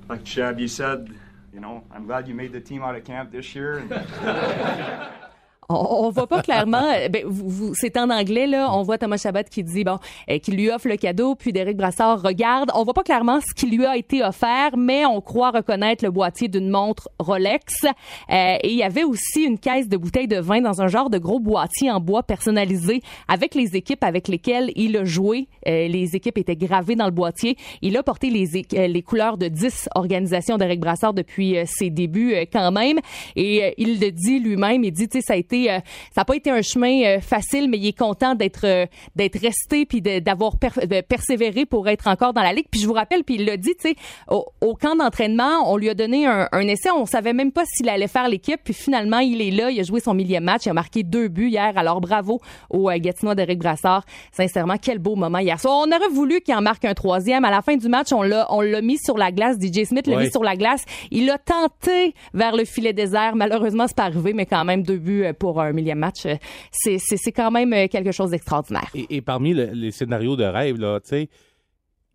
like 0.08 0.24
Chab, 0.24 0.60
you 0.60 0.68
said, 0.68 1.14
you 1.52 1.60
know, 1.60 1.84
I'm 1.92 2.06
glad 2.06 2.28
you 2.28 2.34
made 2.34 2.52
the 2.52 2.60
team 2.60 2.82
out 2.82 2.96
of 2.96 3.04
camp 3.04 3.30
this 3.32 3.54
year. 3.54 3.78
And, 3.78 3.90
On, 5.68 6.10
voit 6.10 6.26
pas 6.26 6.42
clairement. 6.42 6.82
euh, 6.94 7.08
Ben, 7.08 7.22
vous, 7.26 7.48
vous- 7.48 7.72
c'est 7.74 7.96
en 7.96 8.10
anglais 8.10 8.46
là. 8.46 8.68
On 8.72 8.82
voit 8.82 8.98
Thomas 8.98 9.16
Chabot 9.16 9.40
qui 9.50 9.62
dit 9.64 9.82
bon, 9.84 9.98
euh, 10.30 10.38
qui 10.38 10.52
lui 10.52 10.70
offre 10.70 10.88
le 10.88 10.96
cadeau, 10.96 11.34
puis 11.34 11.52
Derek 11.52 11.76
Brassard 11.76 12.20
regarde. 12.22 12.70
On 12.74 12.84
voit 12.84 12.94
pas 12.94 13.02
clairement 13.02 13.40
ce 13.40 13.54
qui 13.54 13.70
lui 13.74 13.84
a 13.86 13.96
été 13.96 14.22
offert, 14.22 14.76
mais 14.76 15.06
on 15.06 15.20
croit 15.20 15.50
reconnaître 15.50 16.04
le 16.04 16.10
boîtier 16.10 16.48
d'une 16.48 16.68
montre 16.68 17.08
Rolex. 17.18 17.84
Euh, 17.84 18.56
et 18.62 18.70
il 18.70 18.76
y 18.76 18.82
avait 18.82 19.04
aussi 19.04 19.42
une 19.44 19.58
caisse 19.58 19.88
de 19.88 19.96
bouteilles 19.96 20.28
de 20.28 20.38
vin 20.38 20.60
dans 20.60 20.82
un 20.82 20.86
genre 20.88 21.08
de 21.10 21.18
gros 21.18 21.40
boîtier 21.40 21.90
en 21.90 22.00
bois 22.00 22.22
personnalisé 22.22 23.00
avec 23.28 23.54
les 23.54 23.74
équipes 23.76 24.04
avec 24.04 24.28
lesquelles 24.28 24.70
il 24.76 24.96
a 24.96 25.04
joué. 25.04 25.48
Euh, 25.66 25.88
les 25.88 26.14
équipes 26.14 26.38
étaient 26.38 26.56
gravées 26.56 26.96
dans 26.96 27.06
le 27.06 27.10
boîtier. 27.10 27.56
Il 27.82 27.96
a 27.96 28.02
porté 28.02 28.28
les, 28.30 28.56
euh, 28.74 28.86
les 28.86 29.02
couleurs 29.02 29.38
de 29.38 29.48
10 29.48 29.88
organisations 29.94 30.58
d'Eric 30.58 30.80
Brassard 30.80 31.14
depuis 31.14 31.56
euh, 31.56 31.64
ses 31.66 31.90
débuts 31.90 32.34
quand 32.52 32.70
même. 32.72 32.98
Et 33.36 33.74
il 33.78 33.98
le 34.00 34.10
dit 34.10 34.38
lui-même, 34.40 34.84
il 34.84 34.92
dit, 34.92 35.08
tu 35.08 35.18
sais, 35.18 35.24
ça 35.26 35.32
a 35.34 35.36
été, 35.36 35.53
euh, 35.70 35.78
ça 36.14 36.20
n'a 36.20 36.24
pas 36.24 36.36
été 36.36 36.50
un 36.50 36.62
chemin 36.62 37.02
euh, 37.04 37.20
facile, 37.20 37.68
mais 37.68 37.78
il 37.78 37.86
est 37.86 37.98
content 37.98 38.34
d'être 38.34 38.64
euh, 38.64 38.86
d'être 39.16 39.38
resté 39.40 39.86
puis 39.86 40.00
d'avoir 40.02 40.58
per- 40.58 41.02
persévéré 41.08 41.66
pour 41.66 41.88
être 41.88 42.06
encore 42.08 42.32
dans 42.32 42.42
la 42.42 42.52
ligue. 42.52 42.66
Puis 42.70 42.80
je 42.80 42.86
vous 42.86 42.92
rappelle, 42.92 43.24
puis 43.24 43.36
il 43.36 43.44
l'a 43.46 43.56
dit, 43.56 43.74
tu 43.80 43.88
sais, 43.90 43.96
au, 44.28 44.44
au 44.60 44.74
camp 44.74 44.96
d'entraînement, 44.96 45.70
on 45.72 45.76
lui 45.76 45.88
a 45.88 45.94
donné 45.94 46.26
un, 46.26 46.48
un 46.52 46.60
essai, 46.68 46.90
on 46.90 47.06
savait 47.06 47.32
même 47.32 47.52
pas 47.52 47.64
s'il 47.66 47.88
allait 47.88 48.08
faire 48.08 48.28
l'équipe, 48.28 48.60
puis 48.62 48.74
finalement 48.74 49.18
il 49.18 49.40
est 49.40 49.50
là, 49.50 49.70
il 49.70 49.80
a 49.80 49.82
joué 49.82 50.00
son 50.00 50.14
millième 50.14 50.44
match, 50.44 50.62
il 50.66 50.70
a 50.70 50.74
marqué 50.74 51.02
deux 51.02 51.28
buts 51.28 51.48
hier. 51.50 51.72
Alors 51.76 52.00
bravo 52.00 52.40
au 52.70 52.90
Gatineau 52.90 53.34
d'Eric 53.34 53.58
Brassard. 53.58 54.04
Sincèrement, 54.32 54.76
quel 54.80 54.98
beau 54.98 55.14
moment 55.16 55.38
hier. 55.38 55.56
on 55.64 55.84
aurait 55.90 56.08
voulu 56.12 56.40
qu'il 56.40 56.54
en 56.54 56.62
marque 56.62 56.84
un 56.84 56.94
troisième. 56.94 57.44
À 57.44 57.50
la 57.50 57.62
fin 57.62 57.76
du 57.76 57.88
match, 57.88 58.12
on 58.12 58.22
l'a 58.22 58.46
on 58.50 58.60
l'a 58.60 58.80
mis 58.82 58.98
sur 58.98 59.16
la 59.18 59.32
glace. 59.32 59.56
DJ 59.60 59.84
Smith 59.84 60.06
l'a 60.06 60.16
mis 60.18 60.30
sur 60.30 60.42
la 60.42 60.56
glace. 60.56 60.84
Il 61.10 61.30
a 61.30 61.38
tenté 61.38 62.14
vers 62.32 62.56
le 62.56 62.64
filet 62.64 62.92
désert. 62.92 63.36
Malheureusement, 63.36 63.86
c'est 63.86 63.96
pas 63.96 64.04
arrivé, 64.04 64.32
mais 64.32 64.46
quand 64.46 64.64
même 64.64 64.82
deux 64.82 64.98
buts 64.98 65.24
pour 65.44 65.60
un 65.60 65.72
millième 65.72 65.98
match. 65.98 66.24
euh, 66.24 66.36
C'est 66.72 66.98
c'est 66.98 67.18
c'est 67.18 67.32
quand 67.32 67.50
même 67.50 67.72
euh, 67.74 67.86
quelque 67.88 68.12
chose 68.12 68.30
d'extraordinaire. 68.30 68.88
Et, 68.94 69.16
et 69.16 69.20
parmi 69.20 69.52
le- 69.52 69.72
les 69.74 69.90
scénarios 69.90 70.36
de 70.36 70.44
rêve, 70.44 70.78
là, 70.80 71.00
tu 71.00 71.08
sais, 71.10 71.28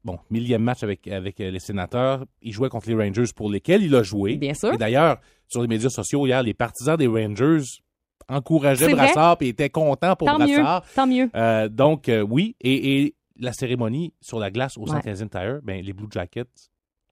bon, 0.04 0.18
millième 0.32 0.64
match 0.64 0.82
avec, 0.82 1.08
avec 1.08 1.40
euh, 1.40 1.52
les 1.52 1.60
sénateurs, 1.60 2.26
il 2.42 2.52
jouait 2.54 2.70
contre 2.70 2.90
les 2.90 2.96
Rangers 2.96 3.32
pour 3.36 3.52
lesquels 3.52 3.84
il 3.84 3.94
a 3.94 4.02
joué. 4.02 4.36
Bien 4.38 4.56
sûr. 4.56 4.74
Et 4.74 4.78
d'ailleurs, 4.78 5.18
sur 5.48 5.62
les 5.62 5.68
médias 5.68 5.90
sociaux 5.90 6.26
hier, 6.26 6.42
les 6.42 6.56
partisans 6.56 6.98
des 6.98 7.06
Rangers 7.06 7.62
encourageaient. 8.28 8.94
Brassard 8.94 9.38
et 9.42 9.50
étaient 9.50 9.70
contents 9.70 10.16
pour 10.16 10.28
Tant 10.28 10.40
mieux, 10.40 10.56
Brassard. 10.62 10.86
tant 10.96 11.08
mieux. 11.08 11.30
Euh, 11.36 11.70
donc, 11.70 12.10
euh, 12.10 12.22
oui. 12.22 12.56
Et, 12.62 13.04
et 13.04 13.16
la 13.40 13.54
cérémonie 13.54 14.14
sur 14.22 14.40
la 14.40 14.50
glace 14.52 14.76
au 14.78 14.82
Ouais. 14.82 14.88
Centre 14.90 15.04
Canadien 15.04 15.28
Tire, 15.28 15.60
ben, 15.64 15.84
les 15.84 15.94
Blue 15.94 16.08
Jackets, 16.12 16.46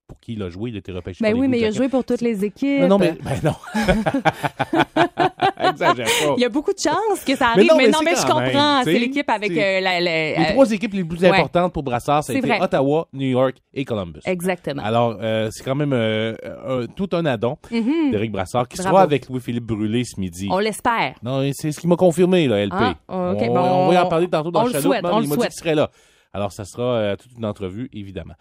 pour 0.08 0.20
qui 0.22 0.34
il 0.34 0.42
a 0.44 0.50
joué, 0.50 0.70
il 0.70 0.76
a 0.76 0.80
été 0.80 0.92
repêché 0.92 1.18
Ben 1.22 1.32
par 1.32 1.36
les 1.36 1.42
oui, 1.42 1.48
Blue 1.48 1.52
mais 1.52 1.60
il 1.60 1.66
a 1.66 1.72
joué 1.72 1.90
pour 1.90 2.04
toutes 2.06 2.22
les 2.22 2.46
équipes. 2.46 2.82
Non, 2.82 2.88
non, 2.88 2.98
mais 3.00 3.18
ben 3.22 3.40
non. 3.44 3.56
Exagère 5.70 6.06
pas. 6.06 6.34
Il 6.38 6.42
y 6.42 6.46
a 6.46 6.50
beaucoup 6.50 6.72
de 6.74 6.80
chances 6.80 7.24
que 7.26 7.36
ça 7.36 7.54
Mais 7.56 7.70
arrive, 7.70 7.72
non, 7.72 7.78
mais, 7.78 7.86
mais 7.86 7.92
non, 7.92 8.00
mais 8.04 8.16
je 8.16 8.22
comprends. 8.26 8.84
C'est 8.84 8.98
l'équipe 9.00 9.30
avec 9.30 9.52
euh, 9.52 9.80
la, 9.82 10.00
la- 10.00 10.00
Les 10.00 10.36
euh, 10.38 10.52
trois 10.54 10.72
équipes 10.72 10.94
les 10.94 11.04
plus 11.04 11.20
ouais. 11.22 11.30
importantes 11.30 11.74
pour 11.74 11.84
Brassard, 11.84 12.24
ça 12.24 12.32
a 12.32 12.34
C'est 12.36 12.40
été 12.40 12.48
vrai. 12.48 12.62
Ottawa, 12.62 13.08
New 13.14 13.28
York 13.28 13.56
et 13.74 13.84
Columbus. 13.84 14.22
Exactement. 14.26 14.82
Alors, 14.84 15.18
euh, 15.22 15.50
c'est 15.52 15.64
quand 15.64 15.76
même 15.76 15.94
euh, 15.94 16.36
un- 16.68 16.86
tout 16.88 17.10
un 17.12 17.26
addon 17.26 17.58
Mhm. 17.72 18.12
d'Éric 18.12 18.32
Brassard 18.32 18.68
qui 18.68 18.78
Bravo. 18.78 18.90
sera 18.96 19.02
avec 19.04 19.28
Louis-Philippe 19.30 19.66
Brûlé 19.66 20.04
ce 20.06 20.20
midi. 20.20 20.48
On 20.52 20.60
l'espère. 20.60 21.16
Non, 21.24 21.42
c'est 21.54 21.72
ce 21.72 21.80
qu'il 21.80 21.90
m'a 21.90 21.96
confirmé, 21.98 22.48
là, 22.48 22.64
LP. 22.66 22.76
Ah, 22.78 22.92
ok, 23.34 23.38
on, 23.42 23.54
bon, 23.54 23.60
on 23.60 23.88
va 23.90 23.94
y 23.94 23.98
en 23.98 24.08
parler 24.08 24.28
tantôt 24.30 24.52
dans 24.52 24.62
on 24.64 24.68
le 24.68 24.72
même, 24.74 24.82
on 24.84 24.84
il 24.86 24.94
le 24.94 25.02
m'a 25.02 25.22
dit 25.22 25.28
souhaite. 25.28 25.50
qu'il 25.50 25.60
serait 25.60 25.76
là. 25.76 25.90
Alors, 26.34 26.52
ça 26.52 26.66
sera 26.66 26.84
euh, 26.84 27.16
toute 27.16 27.32
une 27.38 27.46
entrevue, 27.46 27.90
évidemment. 27.94 28.34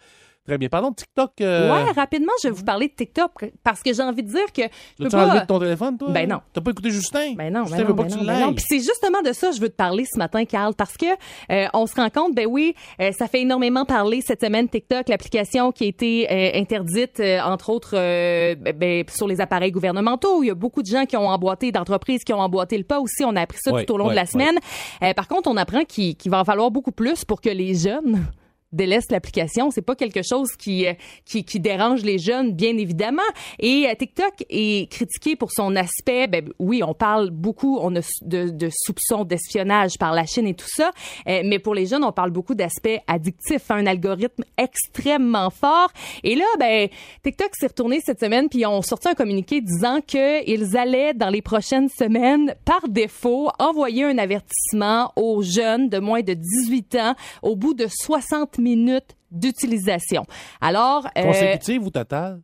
Très 0.47 0.57
bien. 0.57 0.69
Parlons 0.69 0.91
de 0.91 0.95
TikTok. 0.95 1.31
euh, 1.41 1.71
Ouais, 1.71 1.91
rapidement, 1.91 2.31
je 2.41 2.47
vais 2.47 2.53
vous 2.53 2.63
parler 2.63 2.87
de 2.87 2.93
TikTok 2.93 3.31
parce 3.63 3.81
que 3.83 3.93
j'ai 3.93 4.01
envie 4.01 4.23
de 4.23 4.29
dire 4.29 4.51
que 4.53 4.61
enlevé 5.01 5.09
pas... 5.09 5.39
de 5.41 5.45
ton 5.45 5.59
téléphone, 5.59 5.97
toi? 5.97 6.07
Ben 6.11 6.29
non. 6.29 6.39
T'as 6.53 6.61
pas 6.61 6.71
écouté 6.71 6.89
Justin? 6.89 7.33
Ben 7.35 7.51
non, 7.53 7.65
Justin 7.65 7.77
ben 7.79 7.83
veut 7.83 7.89
non, 7.89 7.95
pas 7.95 8.03
ben 8.03 8.09
que 8.09 8.13
tu 8.13 8.19
ben 8.19 8.25
l'ailles. 8.25 8.43
non. 8.43 8.53
Puis 8.53 8.63
c'est 8.67 8.79
justement 8.79 9.21
de 9.21 9.33
ça 9.33 9.49
que 9.49 9.55
je 9.55 9.61
veux 9.61 9.69
te 9.69 9.75
parler 9.75 10.05
ce 10.05 10.17
matin, 10.17 10.45
Carl, 10.45 10.73
parce 10.73 10.95
que 10.95 11.05
euh, 11.51 11.67
on 11.73 11.85
se 11.85 11.95
rend 11.95 12.09
compte, 12.09 12.33
ben 12.33 12.45
oui, 12.49 12.73
euh, 13.01 13.11
ça 13.17 13.27
fait 13.27 13.41
énormément 13.41 13.83
parler 13.85 14.21
cette 14.25 14.41
semaine 14.41 14.69
TikTok, 14.69 15.09
l'application 15.09 15.71
qui 15.71 15.83
a 15.83 15.87
été 15.87 16.27
euh, 16.31 16.59
interdite, 16.59 17.21
entre 17.43 17.69
autres, 17.69 17.91
ben, 17.95 18.73
ben, 18.75 19.03
sur 19.09 19.27
les 19.27 19.41
appareils 19.41 19.71
gouvernementaux. 19.71 20.43
Il 20.43 20.47
y 20.47 20.51
a 20.51 20.55
beaucoup 20.55 20.81
de 20.81 20.87
gens 20.87 21.05
qui 21.05 21.17
ont 21.17 21.27
emboîté, 21.27 21.71
d'entreprises 21.71 22.23
qui 22.23 22.31
ont 22.33 22.39
emboîté 22.39 22.77
le 22.77 22.83
pas 22.85 22.99
aussi. 22.99 23.25
On 23.25 23.35
a 23.35 23.41
appris 23.41 23.57
ça 23.61 23.73
Ouais, 23.73 23.83
tout 23.85 23.93
au 23.93 23.97
long 23.97 24.05
ouais, 24.05 24.11
de 24.11 24.15
la 24.15 24.25
semaine. 24.25 24.57
Euh, 25.03 25.13
par 25.13 25.27
contre, 25.27 25.49
on 25.49 25.57
apprend 25.57 25.83
qu'il 25.83 26.15
qu'il 26.15 26.31
va 26.31 26.39
en 26.39 26.45
falloir 26.45 26.71
beaucoup 26.71 26.91
plus 26.93 27.25
pour 27.25 27.41
que 27.41 27.49
les 27.49 27.75
jeunes 27.75 28.25
délaissent 28.71 29.11
l'application. 29.11 29.71
C'est 29.71 29.81
pas 29.81 29.95
quelque 29.95 30.21
chose 30.21 30.49
qui, 30.57 30.87
euh, 30.87 30.93
qui 31.25 31.43
qui 31.43 31.59
dérange 31.59 32.03
les 32.03 32.17
jeunes, 32.17 32.53
bien 32.53 32.77
évidemment. 32.77 33.21
Et 33.59 33.87
euh, 33.87 33.95
TikTok 33.95 34.33
est 34.49 34.91
critiqué 34.91 35.35
pour 35.35 35.51
son 35.51 35.75
aspect. 35.75 36.27
Ben 36.27 36.49
oui, 36.59 36.83
on 36.83 36.93
parle 36.93 37.29
beaucoup, 37.29 37.77
on 37.81 37.95
a 37.95 38.01
de, 38.21 38.49
de 38.49 38.69
soupçons 38.71 39.23
d'espionnage 39.23 39.97
par 39.97 40.13
la 40.13 40.25
Chine 40.25 40.47
et 40.47 40.53
tout 40.53 40.67
ça. 40.67 40.91
Euh, 41.27 41.41
mais 41.45 41.59
pour 41.59 41.73
les 41.73 41.85
jeunes, 41.85 42.03
on 42.03 42.11
parle 42.11 42.31
beaucoup 42.31 42.55
d'aspects 42.55 42.99
addictifs, 43.07 43.71
un 43.71 43.85
algorithme 43.85 44.43
extrêmement 44.57 45.49
fort. 45.49 45.89
Et 46.23 46.35
là, 46.35 46.45
ben 46.59 46.89
TikTok 47.23 47.51
s'est 47.53 47.67
retourné 47.67 48.01
cette 48.03 48.19
semaine 48.19 48.49
puis 48.49 48.59
ils 48.59 48.65
ont 48.65 48.81
sorti 48.81 49.07
un 49.07 49.13
communiqué 49.13 49.61
disant 49.61 49.99
que 50.01 50.47
ils 50.47 50.77
allaient 50.77 51.13
dans 51.13 51.29
les 51.29 51.41
prochaines 51.41 51.89
semaines, 51.89 52.55
par 52.65 52.87
défaut, 52.89 53.49
envoyer 53.59 54.03
un 54.03 54.17
avertissement 54.17 55.11
aux 55.15 55.41
jeunes 55.41 55.89
de 55.89 55.99
moins 55.99 56.21
de 56.21 56.33
18 56.33 56.95
ans 56.95 57.15
au 57.41 57.55
bout 57.55 57.73
de 57.73 57.87
60 57.89 58.56
minutes 58.57 59.15
d'utilisation. 59.31 60.25
Alors, 60.61 61.07
euh, 61.17 61.23
Consécutive 61.23 61.85
ou 61.85 61.89
total? 61.89 62.41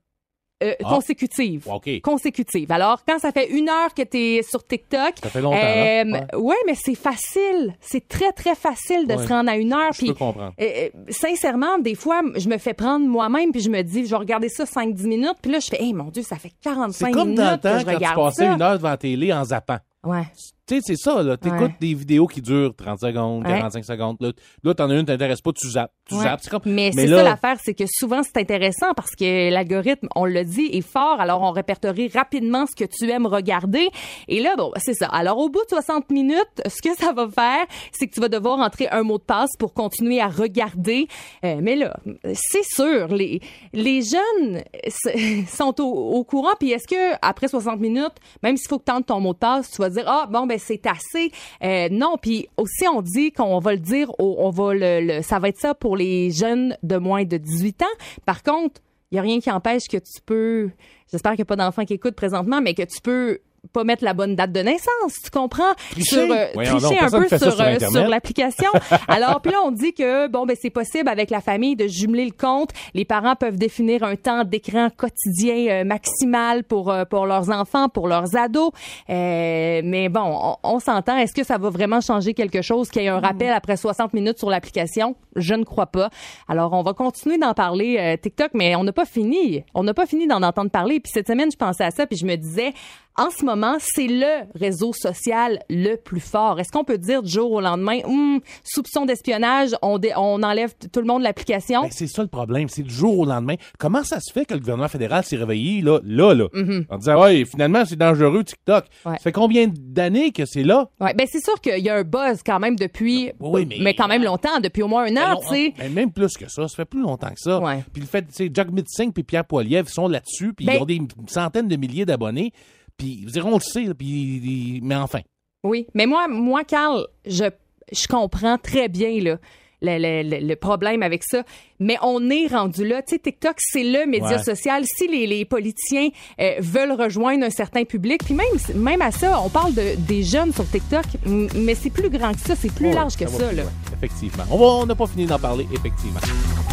euh, 0.63 0.73
Ah. 0.83 0.89
consécutive. 0.89 1.67
OK. 1.69 1.89
Consécutive. 2.01 2.71
Alors, 2.71 3.03
quand 3.05 3.19
ça 3.19 3.31
fait 3.33 3.49
une 3.51 3.67
heure 3.67 3.93
que 3.93 4.01
tu 4.03 4.17
es 4.17 4.43
sur 4.43 4.63
TikTok, 4.65 5.15
Ça 5.21 5.29
fait 5.29 5.41
longtemps, 5.41 5.57
hein? 5.57 6.09
Ouais. 6.09 6.35
ouais. 6.37 6.55
mais 6.65 6.75
c'est 6.75 6.95
facile. 6.95 7.75
C'est 7.81 8.07
très, 8.07 8.31
très 8.31 8.55
facile 8.55 9.05
de 9.07 9.13
Ouais. 9.13 9.23
se 9.23 9.27
rendre 9.27 9.49
à 9.49 9.57
une 9.57 9.73
heure. 9.73 9.91
Je 9.91 9.97
Puis, 9.97 10.07
peux 10.07 10.13
comprendre. 10.13 10.53
euh, 10.61 10.63
euh, 10.65 10.89
sincèrement, 11.09 11.79
des 11.79 11.95
fois, 11.95 12.21
je 12.35 12.47
me 12.47 12.57
fais 12.57 12.73
prendre 12.73 13.05
moi-même, 13.05 13.51
puis 13.51 13.59
je 13.61 13.69
me 13.69 13.81
dis, 13.81 14.05
je 14.05 14.11
vais 14.11 14.15
regarder 14.15 14.47
ça 14.47 14.65
5-10 14.65 15.05
minutes, 15.07 15.35
puis 15.41 15.51
là, 15.51 15.59
je 15.59 15.67
fais, 15.67 15.81
hey, 15.83 15.93
mon 15.93 16.05
Dieu, 16.11 16.23
ça 16.23 16.37
fait 16.37 16.51
45 16.61 17.07
C'est 17.07 17.11
comme 17.11 17.29
minutes 17.31 17.37
dans 17.41 17.51
le 17.51 17.57
que 17.57 17.61
temps 17.61 17.79
je 17.79 17.85
quand 17.85 17.97
tu 18.09 18.15
passais 18.15 18.45
une 18.47 18.61
heure 18.61 18.77
devant 18.77 18.89
la 18.89 18.97
télé 18.97 19.33
en 19.33 19.43
zappant. 19.43 19.79
Ouais. 20.05 20.23
Tu 20.65 20.75
sais, 20.75 20.81
c'est 20.81 20.95
ça, 20.95 21.21
là. 21.21 21.35
T'écoutes 21.35 21.59
Ouais. 21.61 21.75
des 21.81 21.93
vidéos 21.93 22.25
qui 22.25 22.41
durent 22.41 22.73
30 22.73 22.97
secondes, 23.01 23.43
Ouais. 23.45 23.57
45 23.59 23.83
secondes. 23.83 24.15
Là, 24.21 24.31
là 24.63 24.73
t'en 24.73 24.89
as 24.89 24.93
une 24.93 24.99
qui 25.01 25.05
t'intéresse 25.07 25.41
pas, 25.41 25.51
tu 25.51 25.69
zappes. 25.69 25.91
Tu 26.07 26.15
Ouais. 26.15 26.23
zappes. 26.23 26.39
C'est 26.41 26.49
comme... 26.49 26.61
Mais, 26.65 26.91
c'est 26.93 27.05
là, 27.05 27.17
ça 27.17 27.23
l'affaire, 27.23 27.57
c'est 27.61 27.73
que 27.73 27.83
souvent 27.85 28.21
c'est 28.23 28.37
intéressant 28.37 28.93
parce 28.95 29.11
que 29.11 29.49
l'algorithme, 29.51 30.07
on 30.15 30.23
le 30.23 30.45
dit, 30.45 30.69
est 30.71 30.79
fort. 30.79 31.19
Alors 31.19 31.41
on 31.41 31.51
répertorie 31.51 32.07
rapidement 32.07 32.65
ce 32.65 32.75
que 32.81 32.89
tu 32.89 33.09
aimes 33.11 33.25
regarder. 33.25 33.89
Et 34.29 34.39
là, 34.41 34.55
bon, 34.55 34.71
c'est 34.77 34.93
ça. 34.93 35.07
Alors 35.07 35.37
au 35.37 35.49
bout 35.49 35.63
de 35.63 35.69
60 35.69 36.09
minutes, 36.11 36.61
ce 36.65 36.81
que 36.81 36.95
ça 36.95 37.11
va 37.11 37.27
faire, 37.27 37.65
c'est 37.91 38.07
que 38.07 38.13
tu 38.13 38.21
vas 38.21 38.29
devoir 38.29 38.59
entrer 38.59 38.87
un 38.89 39.03
mot 39.03 39.17
de 39.17 39.23
passe 39.23 39.49
pour 39.59 39.73
continuer 39.73 40.21
à 40.21 40.27
regarder. 40.29 41.07
Euh, 41.43 41.57
mais 41.61 41.75
là, 41.75 41.93
c'est 42.33 42.63
sûr, 42.63 43.07
les 43.09 43.41
les 43.73 44.01
jeunes 44.01 44.61
sont 45.47 45.75
au, 45.81 45.91
au 46.15 46.23
courant. 46.23 46.53
Puis 46.57 46.71
est-ce 46.71 46.87
que 46.87 47.15
après 47.21 47.49
60 47.49 47.81
minutes, 47.81 48.15
même 48.41 48.55
s'il 48.55 48.69
faut 48.69 48.79
que 48.79 48.85
tu 48.85 48.93
entres 48.93 49.07
ton 49.07 49.19
mot 49.19 49.33
de 49.33 49.39
passe, 49.39 49.69
tu 49.69 49.81
vas 49.81 49.89
dire 49.89 50.05
ah 50.07 50.25
bon 50.31 50.45
ben 50.47 50.52
c'est 50.57 50.85
assez. 50.87 51.31
Euh, 51.63 51.87
non. 51.91 52.15
Puis 52.21 52.47
aussi 52.57 52.87
on 52.87 53.01
dit 53.01 53.31
qu'on 53.31 53.59
va 53.59 53.73
le 53.73 53.79
dire, 53.79 54.11
on 54.19 54.49
va 54.49 54.73
le, 54.73 55.01
le- 55.17 55.21
ça 55.21 55.39
va 55.39 55.49
être 55.49 55.59
ça 55.59 55.73
pour 55.73 55.95
les 55.97 56.31
jeunes 56.31 56.77
de 56.83 56.97
moins 56.97 57.23
de 57.23 57.37
18 57.37 57.81
ans. 57.83 57.85
Par 58.25 58.43
contre, 58.43 58.81
il 59.11 59.15
y 59.15 59.19
a 59.19 59.21
rien 59.21 59.39
qui 59.39 59.51
empêche 59.51 59.87
que 59.87 59.97
tu 59.97 60.21
peux. 60.25 60.69
J'espère 61.11 61.33
qu'il 61.33 61.39
n'y 61.39 61.43
a 61.43 61.45
pas 61.45 61.55
d'enfants 61.55 61.85
qui 61.85 61.93
écoutent 61.93 62.15
présentement, 62.15 62.61
mais 62.61 62.73
que 62.73 62.81
tu 62.83 62.99
peux 63.01 63.39
pas 63.71 63.83
mettre 63.83 64.03
la 64.03 64.13
bonne 64.13 64.35
date 64.35 64.51
de 64.51 64.59
naissance, 64.59 65.13
tu 65.23 65.29
comprends? 65.31 65.73
Tricher? 65.91 66.25
Sur, 66.25 66.35
euh, 66.35 66.47
tricher 66.53 66.99
un 66.99 67.09
peu 67.09 67.27
sur, 67.27 67.39
sur 67.39 67.61
euh, 67.61 67.79
sur 67.79 68.07
l'application. 68.07 68.69
Alors, 69.07 69.41
puis 69.41 69.51
là, 69.51 69.59
on 69.65 69.71
dit 69.71 69.93
que, 69.93 70.27
bon, 70.27 70.45
ben, 70.45 70.55
c'est 70.59 70.69
possible 70.69 71.07
avec 71.07 71.29
la 71.29 71.41
famille 71.41 71.75
de 71.75 71.87
jumeler 71.87 72.25
le 72.25 72.31
compte. 72.31 72.71
Les 72.93 73.05
parents 73.05 73.35
peuvent 73.35 73.57
définir 73.57 74.03
un 74.03 74.15
temps 74.15 74.43
d'écran 74.43 74.89
quotidien 74.95 75.67
euh, 75.69 75.83
maximal 75.85 76.63
pour, 76.63 76.93
pour 77.09 77.25
leurs 77.25 77.49
enfants, 77.49 77.89
pour 77.89 78.07
leurs 78.07 78.35
ados. 78.35 78.71
Euh, 79.09 79.81
mais 79.83 80.09
bon, 80.09 80.23
on, 80.25 80.55
on 80.63 80.79
s'entend. 80.79 81.17
Est-ce 81.17 81.33
que 81.33 81.43
ça 81.43 81.57
va 81.57 81.69
vraiment 81.69 82.01
changer 82.01 82.33
quelque 82.33 82.61
chose 82.61 82.89
qu'il 82.89 83.03
y 83.03 83.05
ait 83.05 83.09
un 83.09 83.19
rappel 83.19 83.51
après 83.51 83.77
60 83.77 84.13
minutes 84.13 84.39
sur 84.39 84.49
l'application? 84.49 85.15
Je 85.35 85.53
ne 85.53 85.63
crois 85.63 85.87
pas. 85.87 86.09
Alors, 86.47 86.73
on 86.73 86.81
va 86.83 86.93
continuer 86.93 87.37
d'en 87.37 87.53
parler 87.53 87.97
euh, 87.99 88.17
TikTok, 88.17 88.51
mais 88.53 88.75
on 88.75 88.83
n'a 88.83 88.93
pas 88.93 89.05
fini. 89.05 89.63
On 89.73 89.83
n'a 89.83 89.93
pas 89.93 90.05
fini 90.05 90.27
d'en 90.27 90.41
entendre 90.43 90.69
parler. 90.71 90.99
Puis 90.99 91.11
cette 91.13 91.27
semaine, 91.27 91.51
je 91.51 91.57
pensais 91.57 91.83
à 91.83 91.91
ça, 91.91 92.05
puis 92.07 92.17
je 92.17 92.25
me 92.25 92.35
disais, 92.35 92.73
en 93.15 93.29
ce 93.29 93.45
moment, 93.45 93.75
c'est 93.79 94.07
le 94.07 94.45
réseau 94.59 94.91
social 94.91 95.59
le 95.69 95.95
plus 95.97 96.19
fort. 96.19 96.59
Est-ce 96.59 96.71
qu'on 96.71 96.83
peut 96.83 96.97
dire 96.97 97.21
du 97.21 97.29
jour 97.31 97.51
au 97.51 97.61
lendemain, 97.61 97.99
Hum, 98.05 98.39
soupçon 98.63 99.05
d'espionnage, 99.05 99.69
on, 99.83 99.99
dé- 99.99 100.13
on 100.17 100.41
enlève 100.41 100.73
tout 100.91 100.99
le 100.99 101.05
monde 101.05 101.19
de 101.19 101.23
l'application? 101.25 101.81
Ben, 101.83 101.89
c'est 101.91 102.07
ça 102.07 102.23
le 102.23 102.27
problème, 102.27 102.69
c'est 102.69 102.81
du 102.81 102.93
jour 102.93 103.19
au 103.19 103.25
lendemain. 103.25 103.53
Comment 103.77 104.03
ça 104.03 104.19
se 104.19 104.31
fait 104.33 104.45
que 104.45 104.55
le 104.55 104.59
gouvernement 104.61 104.87
fédéral 104.87 105.23
s'est 105.23 105.35
réveillé 105.35 105.81
là, 105.81 105.99
là, 106.03 106.33
là, 106.33 106.47
Mhm. 106.53 106.85
en 106.89 106.97
disant 106.97 107.21
ouais, 107.21 107.45
finalement 107.45 107.85
c'est 107.85 107.95
dangereux 107.97 108.43
TikTok. 108.43 108.85
Ouais. 109.05 109.13
Ça 109.13 109.19
fait 109.19 109.31
combien 109.31 109.67
d'années 109.71 110.31
que 110.31 110.45
c'est 110.45 110.63
là? 110.63 110.89
Ouais, 110.99 111.13
ben 111.13 111.27
c'est 111.31 111.43
sûr 111.43 111.59
qu'il 111.61 111.79
y 111.83 111.89
a 111.89 111.95
un 111.97 112.03
buzz 112.03 112.41
quand 112.43 112.59
même 112.59 112.75
depuis, 112.75 113.31
Oui, 113.39 113.67
mais- 113.79 113.93
quand 113.93 114.07
même 114.07 114.23
longtemps, 114.23 114.59
depuis 114.59 114.81
au 114.81 114.87
moins 114.87 115.03
un 115.03 115.15
an, 115.17 115.22
Ben, 115.25 115.37
tu 115.41 115.47
sais. 115.47 115.73
ben, 115.77 115.93
même 115.93 116.11
plus 116.11 116.35
que 116.37 116.49
ça, 116.49 116.67
ça 116.67 116.75
fait 116.75 116.85
plus 116.85 117.01
longtemps 117.01 117.29
que 117.29 117.39
ça. 117.39 117.59
Ouais. 117.59 117.83
Puis 117.91 118.01
le 118.01 118.07
fait, 118.07 118.21
tu 118.23 118.33
sais, 118.33 118.51
Jagmeet 118.53 118.83
Singh 118.87 119.11
puis 119.11 119.23
Pierre 119.23 119.45
Poilievre 119.45 119.89
sont 119.89 120.07
là-dessus, 120.07 120.53
puis 120.53 120.65
Ben- 120.65 120.73
ils 120.75 120.81
ont 120.81 120.85
des 120.85 121.01
centaines 121.27 121.67
de 121.67 121.75
milliers 121.75 122.05
d'abonnés. 122.05 122.51
Puis, 122.97 123.25
dire, 123.25 123.47
on 123.47 123.55
le 123.55 123.59
sait, 123.59 123.85
là, 123.85 123.93
puis, 123.93 124.79
mais 124.83 124.95
enfin. 124.95 125.21
Oui, 125.63 125.87
mais 125.93 126.05
moi, 126.05 126.27
moi, 126.27 126.63
Carl, 126.63 127.07
je, 127.25 127.45
je 127.91 128.07
comprends 128.07 128.57
très 128.57 128.87
bien 128.89 129.19
là. 129.21 129.37
Le, 129.85 129.97
le- 129.99 130.23
le- 130.39 130.47
le 130.47 130.55
problème 130.55 131.03
avec 131.03 131.23
ça. 131.23 131.43
Mais 131.79 131.97
on 132.01 132.29
est 132.29 132.47
rendu 132.47 132.87
là. 132.87 133.01
Tu 133.01 133.15
sais, 133.15 133.19
TikTok, 133.19 133.55
c'est 133.59 133.83
le 133.83 134.05
média 134.07 134.37
Ouais. 134.37 134.43
social. 134.43 134.83
Si 134.85 135.07
les, 135.09 135.27
les 135.27 135.43
politiciens 135.43 136.07
euh, 136.39 136.53
veulent 136.59 136.93
rejoindre 136.93 137.43
un 137.45 137.49
certain 137.49 137.83
public, 137.83 138.23
puis 138.23 138.33
même, 138.33 138.47
même 138.75 139.01
à 139.01 139.11
ça, 139.11 139.41
on 139.41 139.49
parle 139.49 139.73
de, 139.73 139.95
des 139.97 140.23
jeunes 140.23 140.53
sur 140.53 140.65
TikTok, 140.69 141.03
mais 141.25 141.75
c'est 141.75 141.89
plus 141.89 142.09
grand 142.09 142.31
que 142.33 142.39
ça, 142.39 142.55
c'est 142.55 142.71
plus 142.73 142.87
Ouais, 142.87 142.93
large 142.93 143.17
que 143.17 143.27
ça. 143.27 143.37
plus 143.47 143.55
là. 143.57 143.63
Effectivement. 143.97 144.43
On 144.49 144.85
n'a 144.85 144.95
pas 144.95 145.07
fini 145.07 145.25
d'en 145.25 145.39
parler, 145.39 145.67
effectivement. 145.73 146.21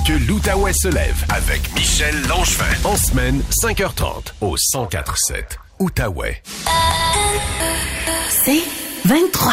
Que 0.07 0.13
l'Outaouais 0.29 0.73
se 0.73 0.89
lève 0.89 1.25
avec 1.31 1.61
Michel 1.75 2.15
Langevin. 2.29 2.65
En 2.85 2.97
semaine, 2.97 3.43
5h30 3.63 4.33
au 4.41 4.55
1047 4.75 5.59
Outaouais. 5.81 6.43
C'est 8.29 8.63
23. 9.05 9.53